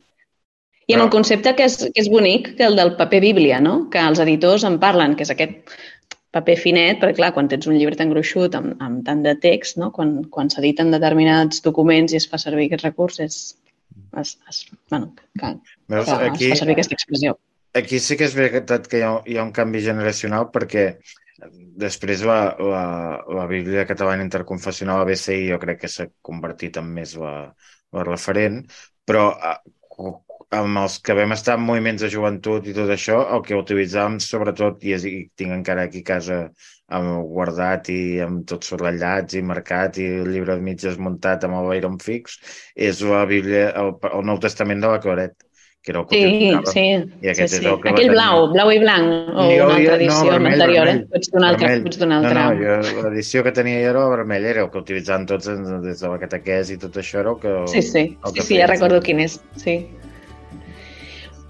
I 0.91 0.97
amb 0.97 1.07
el 1.07 1.13
concepte 1.15 1.55
que 1.57 1.65
és, 1.71 1.79
que 1.95 2.03
és 2.03 2.11
bonic, 2.11 2.53
que 2.59 2.67
el 2.67 2.77
del 2.77 2.97
paper 2.99 3.23
bíblia, 3.23 3.63
no? 3.63 3.87
que 3.93 4.03
els 4.03 4.21
editors 4.21 4.67
en 4.69 4.81
parlen, 4.83 5.15
que 5.17 5.23
és 5.25 5.31
aquest 5.33 5.73
paper 6.33 6.57
finet, 6.59 7.01
perquè 7.01 7.19
clar, 7.21 7.33
quan 7.37 7.49
tens 7.51 7.69
un 7.69 7.77
llibre 7.77 7.97
tan 7.99 8.13
gruixut, 8.13 8.55
amb, 8.59 8.75
amb 8.85 9.03
tant 9.07 9.23
de 9.25 9.35
text, 9.41 9.79
no? 9.81 9.91
quan, 9.95 10.23
quan 10.33 10.51
s'editen 10.53 10.93
determinats 10.95 11.63
documents 11.65 12.15
i 12.15 12.21
es 12.21 12.29
fa 12.29 12.41
servir 12.41 12.71
aquest 12.71 12.87
recurs, 12.87 13.21
és, 13.25 13.41
es, 14.21 14.37
es, 14.49 14.63
bueno, 14.91 15.13
que, 15.17 15.55
Veus, 15.93 16.07
que 16.09 16.31
aquí, 16.31 16.47
es 16.49 16.55
fa 16.57 16.63
servir 16.65 16.79
aquesta 16.79 16.97
expressió. 16.99 17.37
aquí 17.75 17.99
sí 18.05 18.19
que 18.21 18.29
és 18.29 18.37
veritat 18.37 18.89
que 18.89 19.01
hi 19.01 19.05
ha, 19.07 19.13
hi 19.25 19.37
ha 19.39 19.45
un 19.45 19.53
canvi 19.57 19.81
generacional 19.85 20.51
perquè 20.53 20.87
després 21.83 22.25
la, 22.29 22.41
la, 22.61 22.83
la 23.39 23.47
Bíblia 23.51 23.87
catalana 23.89 24.25
interconfessional, 24.25 25.03
la 25.03 25.09
BCI, 25.09 25.49
jo 25.51 25.61
crec 25.63 25.81
que 25.85 25.91
s'ha 25.91 26.09
convertit 26.25 26.77
en 26.81 26.91
més 26.97 27.15
la, 27.19 27.35
la 27.97 28.05
referent, 28.07 28.61
però 29.09 29.31
eh, 29.35 29.57
amb 30.53 30.79
els 30.83 30.99
que 31.05 31.15
vam 31.17 31.33
estar 31.37 31.55
en 31.59 31.65
moviments 31.67 32.03
de 32.05 32.11
joventut 32.13 32.67
i 32.69 32.75
tot 32.77 32.91
això, 32.93 33.19
el 33.37 33.43
que 33.47 33.57
utilitzàvem 33.59 34.19
sobretot, 34.21 34.83
i, 34.85 34.93
és, 34.99 35.05
i 35.09 35.15
tinc 35.41 35.55
encara 35.57 35.87
aquí 35.89 36.03
a 36.05 36.09
casa 36.13 36.39
amb 36.93 37.23
guardat 37.33 37.89
i 37.95 38.01
amb 38.21 38.43
tots 38.51 38.75
ratllats 38.77 39.39
i 39.39 39.43
marcat 39.49 39.97
i 40.03 40.09
el 40.19 40.29
llibre 40.35 40.59
mig 40.61 40.83
desmuntat 40.83 41.47
amb 41.49 41.57
el 41.63 41.71
Iron 41.79 41.97
Fix, 42.03 42.37
és 42.77 43.01
la 43.07 43.25
Bíblia, 43.31 43.71
el, 43.81 43.95
el 44.13 44.27
Nou 44.29 44.39
Testament 44.45 44.83
de 44.85 44.91
la 44.93 45.01
Claret, 45.01 45.39
que 45.83 45.91
era 45.95 46.03
el 46.03 46.07
que 46.11 46.19
Sí, 46.21 46.27
utilitzàvem. 46.27 46.67
sí, 46.75 46.85
I 47.25 47.33
sí, 47.33 47.33
aquest 47.33 47.57
és 47.59 47.65
sí. 47.65 47.67
el 47.73 47.81
que 47.83 47.95
Aquell 47.95 48.13
blau, 48.13 48.45
blau 48.53 48.71
i 48.71 48.79
blanc, 48.85 49.33
o 49.33 49.47
Jo 49.57 49.65
una 49.71 49.79
altra 49.81 49.97
edició 49.97 50.29
vermell, 50.29 50.61
anterior, 50.61 50.87
vermell, 50.87 51.01
eh? 51.01 51.09
Pots 51.17 51.33
d'una 51.33 51.49
altra, 51.55 51.73
vermell. 51.73 51.83
pots 51.89 51.99
d'una 52.03 52.19
altra. 52.21 52.45
No, 52.45 52.45
no, 52.53 52.61
jo, 52.61 52.77
l'edició 53.09 53.43
que 53.47 53.53
tenia 53.57 53.81
jo 53.83 53.89
era 53.95 54.05
la 54.05 54.13
vermella, 54.17 54.53
era 54.53 54.63
el 54.67 54.71
que 54.71 54.79
utilitzaven 54.85 55.27
tots 55.33 55.49
des 55.89 56.05
de 56.05 56.13
la 56.13 56.21
catequesi 56.23 56.77
i 56.77 56.83
tot 56.85 57.01
això 57.03 57.19
era 57.25 57.33
el 57.35 57.41
que... 57.43 57.57
Sí, 57.73 57.83
sí, 57.83 58.05
el 58.23 58.33
sí, 58.33 58.35
que 58.37 58.43
sí, 58.47 58.61
ja 58.61 58.69
feien. 58.69 58.71
recordo 58.71 59.01
quin 59.03 59.25
és, 59.25 59.41
sí. 59.59 59.77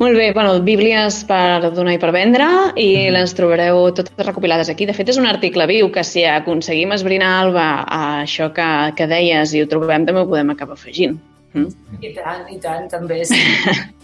Molt 0.00 0.16
bé, 0.18 0.32
bueno, 0.34 0.56
bíblies 0.66 1.20
per 1.28 1.70
donar 1.76 1.92
i 1.94 2.00
per 2.02 2.10
vendre 2.14 2.46
i 2.80 3.10
les 3.14 3.34
trobareu 3.38 3.84
totes 3.94 4.26
recopilades 4.26 4.70
aquí. 4.72 4.88
De 4.88 4.94
fet, 4.96 5.12
és 5.12 5.20
un 5.20 5.28
article 5.30 5.68
viu 5.70 5.92
que 5.94 6.02
si 6.06 6.24
aconseguim 6.26 6.94
esbrinar, 6.96 7.32
Alba, 7.44 7.66
a 7.86 8.02
això 8.24 8.48
que, 8.56 8.68
que 8.98 9.06
deies 9.10 9.54
i 9.54 9.62
ho 9.62 9.68
trobem, 9.70 10.08
també 10.08 10.24
ho 10.24 10.30
podem 10.30 10.50
acabar 10.54 10.74
afegint. 10.78 11.20
Mm? 11.52 11.68
I 12.00 12.14
tant, 12.16 12.46
i 12.50 12.58
tant, 12.62 12.88
també. 12.90 13.22
Sí. 13.28 13.38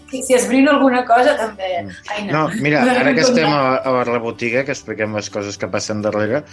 Si, 0.09 0.23
si 0.25 0.33
esbrino 0.33 0.71
alguna 0.71 1.03
cosa, 1.05 1.35
també. 1.37 1.83
Ai, 2.09 2.23
No, 2.31 2.47
mira, 2.63 2.81
ara 2.81 3.11
que 3.13 3.21
estem 3.21 3.45
a, 3.45 3.75
a 3.77 3.91
la 3.93 4.05
rebotiga, 4.07 4.63
que 4.65 4.73
expliquem 4.73 5.13
les 5.13 5.29
coses 5.29 5.59
que 5.59 5.69
passen 5.69 6.01
darrere, 6.01 6.43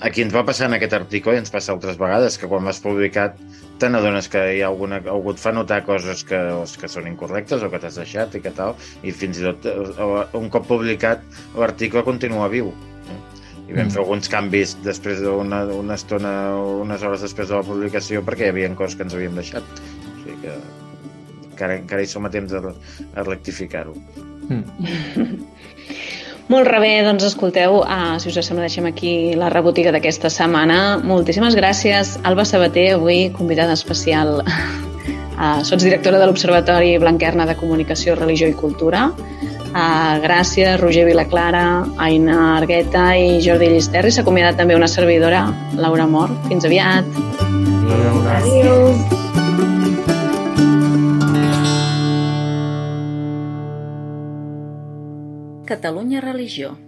aquí 0.00 0.22
ens 0.22 0.34
va 0.34 0.44
passar 0.46 0.66
en 0.68 0.76
aquest 0.76 0.92
article 0.96 1.34
i 1.34 1.40
ens 1.40 1.50
passa 1.50 1.72
altres 1.74 1.98
vegades, 1.98 2.36
que 2.38 2.46
quan 2.50 2.64
l'has 2.64 2.80
publicat 2.82 3.38
te 3.78 3.88
n'adones 3.90 4.26
que 4.30 4.40
hi 4.56 4.60
ha 4.62 4.68
alguna, 4.68 4.98
algú 5.10 5.30
et 5.32 5.38
fa 5.38 5.52
notar 5.54 5.84
coses 5.86 6.24
que, 6.26 6.38
que 6.80 6.88
són 6.90 7.06
incorrectes 7.10 7.62
o 7.62 7.70
que 7.70 7.78
t'has 7.78 7.98
deixat 8.00 8.34
i 8.34 8.40
que 8.42 8.50
tal, 8.54 8.74
i 9.06 9.12
fins 9.14 9.38
i 9.38 9.46
tot 9.46 9.66
eh, 9.70 10.24
un 10.38 10.48
cop 10.50 10.66
publicat 10.66 11.22
l'article 11.56 12.02
continua 12.06 12.48
viu. 12.50 12.72
eh? 13.08 13.20
I 13.68 13.74
vam 13.76 13.86
Mm. 13.86 13.90
fer 13.92 14.00
alguns 14.00 14.28
canvis 14.32 14.76
després 14.82 15.20
d'una 15.20 15.64
una 15.76 15.94
estona, 15.94 16.32
unes 16.56 17.02
hores 17.02 17.20
després 17.20 17.48
de 17.50 17.54
la 17.58 17.62
publicació, 17.62 18.22
perquè 18.24 18.46
hi 18.46 18.48
havia 18.54 18.74
coses 18.74 18.96
que 18.96 19.02
ens 19.04 19.14
havíem 19.14 19.34
deixat. 19.36 19.62
O 19.62 20.22
sigui 20.24 20.38
que 20.42 20.54
encara, 21.52 21.76
encara 21.76 22.02
hi 22.02 22.06
som 22.06 22.24
a 22.24 22.30
temps 22.30 22.50
de, 22.50 22.74
a 23.14 23.22
rectificar-ho. 23.28 23.94
Mm. 24.48 24.64
Molt 26.48 26.64
rebé, 26.64 27.02
doncs 27.04 27.26
escolteu, 27.28 27.82
uh, 27.82 28.16
si 28.16 28.30
us 28.30 28.38
sembla 28.40 28.64
deixem 28.64 28.86
aquí 28.88 29.34
la 29.36 29.50
rebotiga 29.52 29.92
d'aquesta 29.92 30.30
setmana. 30.32 30.96
Moltíssimes 31.04 31.56
gràcies, 31.58 32.14
Alba 32.24 32.46
Sabater, 32.48 32.94
avui 32.94 33.28
convidada 33.36 33.76
especial. 33.76 34.40
Uh, 35.36 35.60
sots 35.68 35.84
directora 35.84 36.18
de 36.18 36.30
l'Observatori 36.30 36.96
Blanquerna 37.02 37.44
de 37.44 37.56
Comunicació, 37.60 38.16
Religió 38.16 38.48
i 38.48 38.56
Cultura. 38.56 39.10
Uh, 39.68 40.16
gràcies, 40.24 40.80
Roger 40.80 41.04
Vilaclara, 41.10 41.84
Aina 42.00 42.40
Argueta 42.56 43.10
i 43.20 43.42
Jordi 43.44 43.68
Llisterri. 43.74 44.08
S'ha 44.08 44.24
acomiadat 44.24 44.56
també 44.56 44.78
una 44.78 44.88
servidora, 44.88 45.44
Laura 45.76 46.08
Mor. 46.08 46.32
Fins 46.48 46.64
aviat. 46.64 47.16
Adéu. 48.40 49.27
Catalunya 55.68 56.22
Religió. 56.22 56.78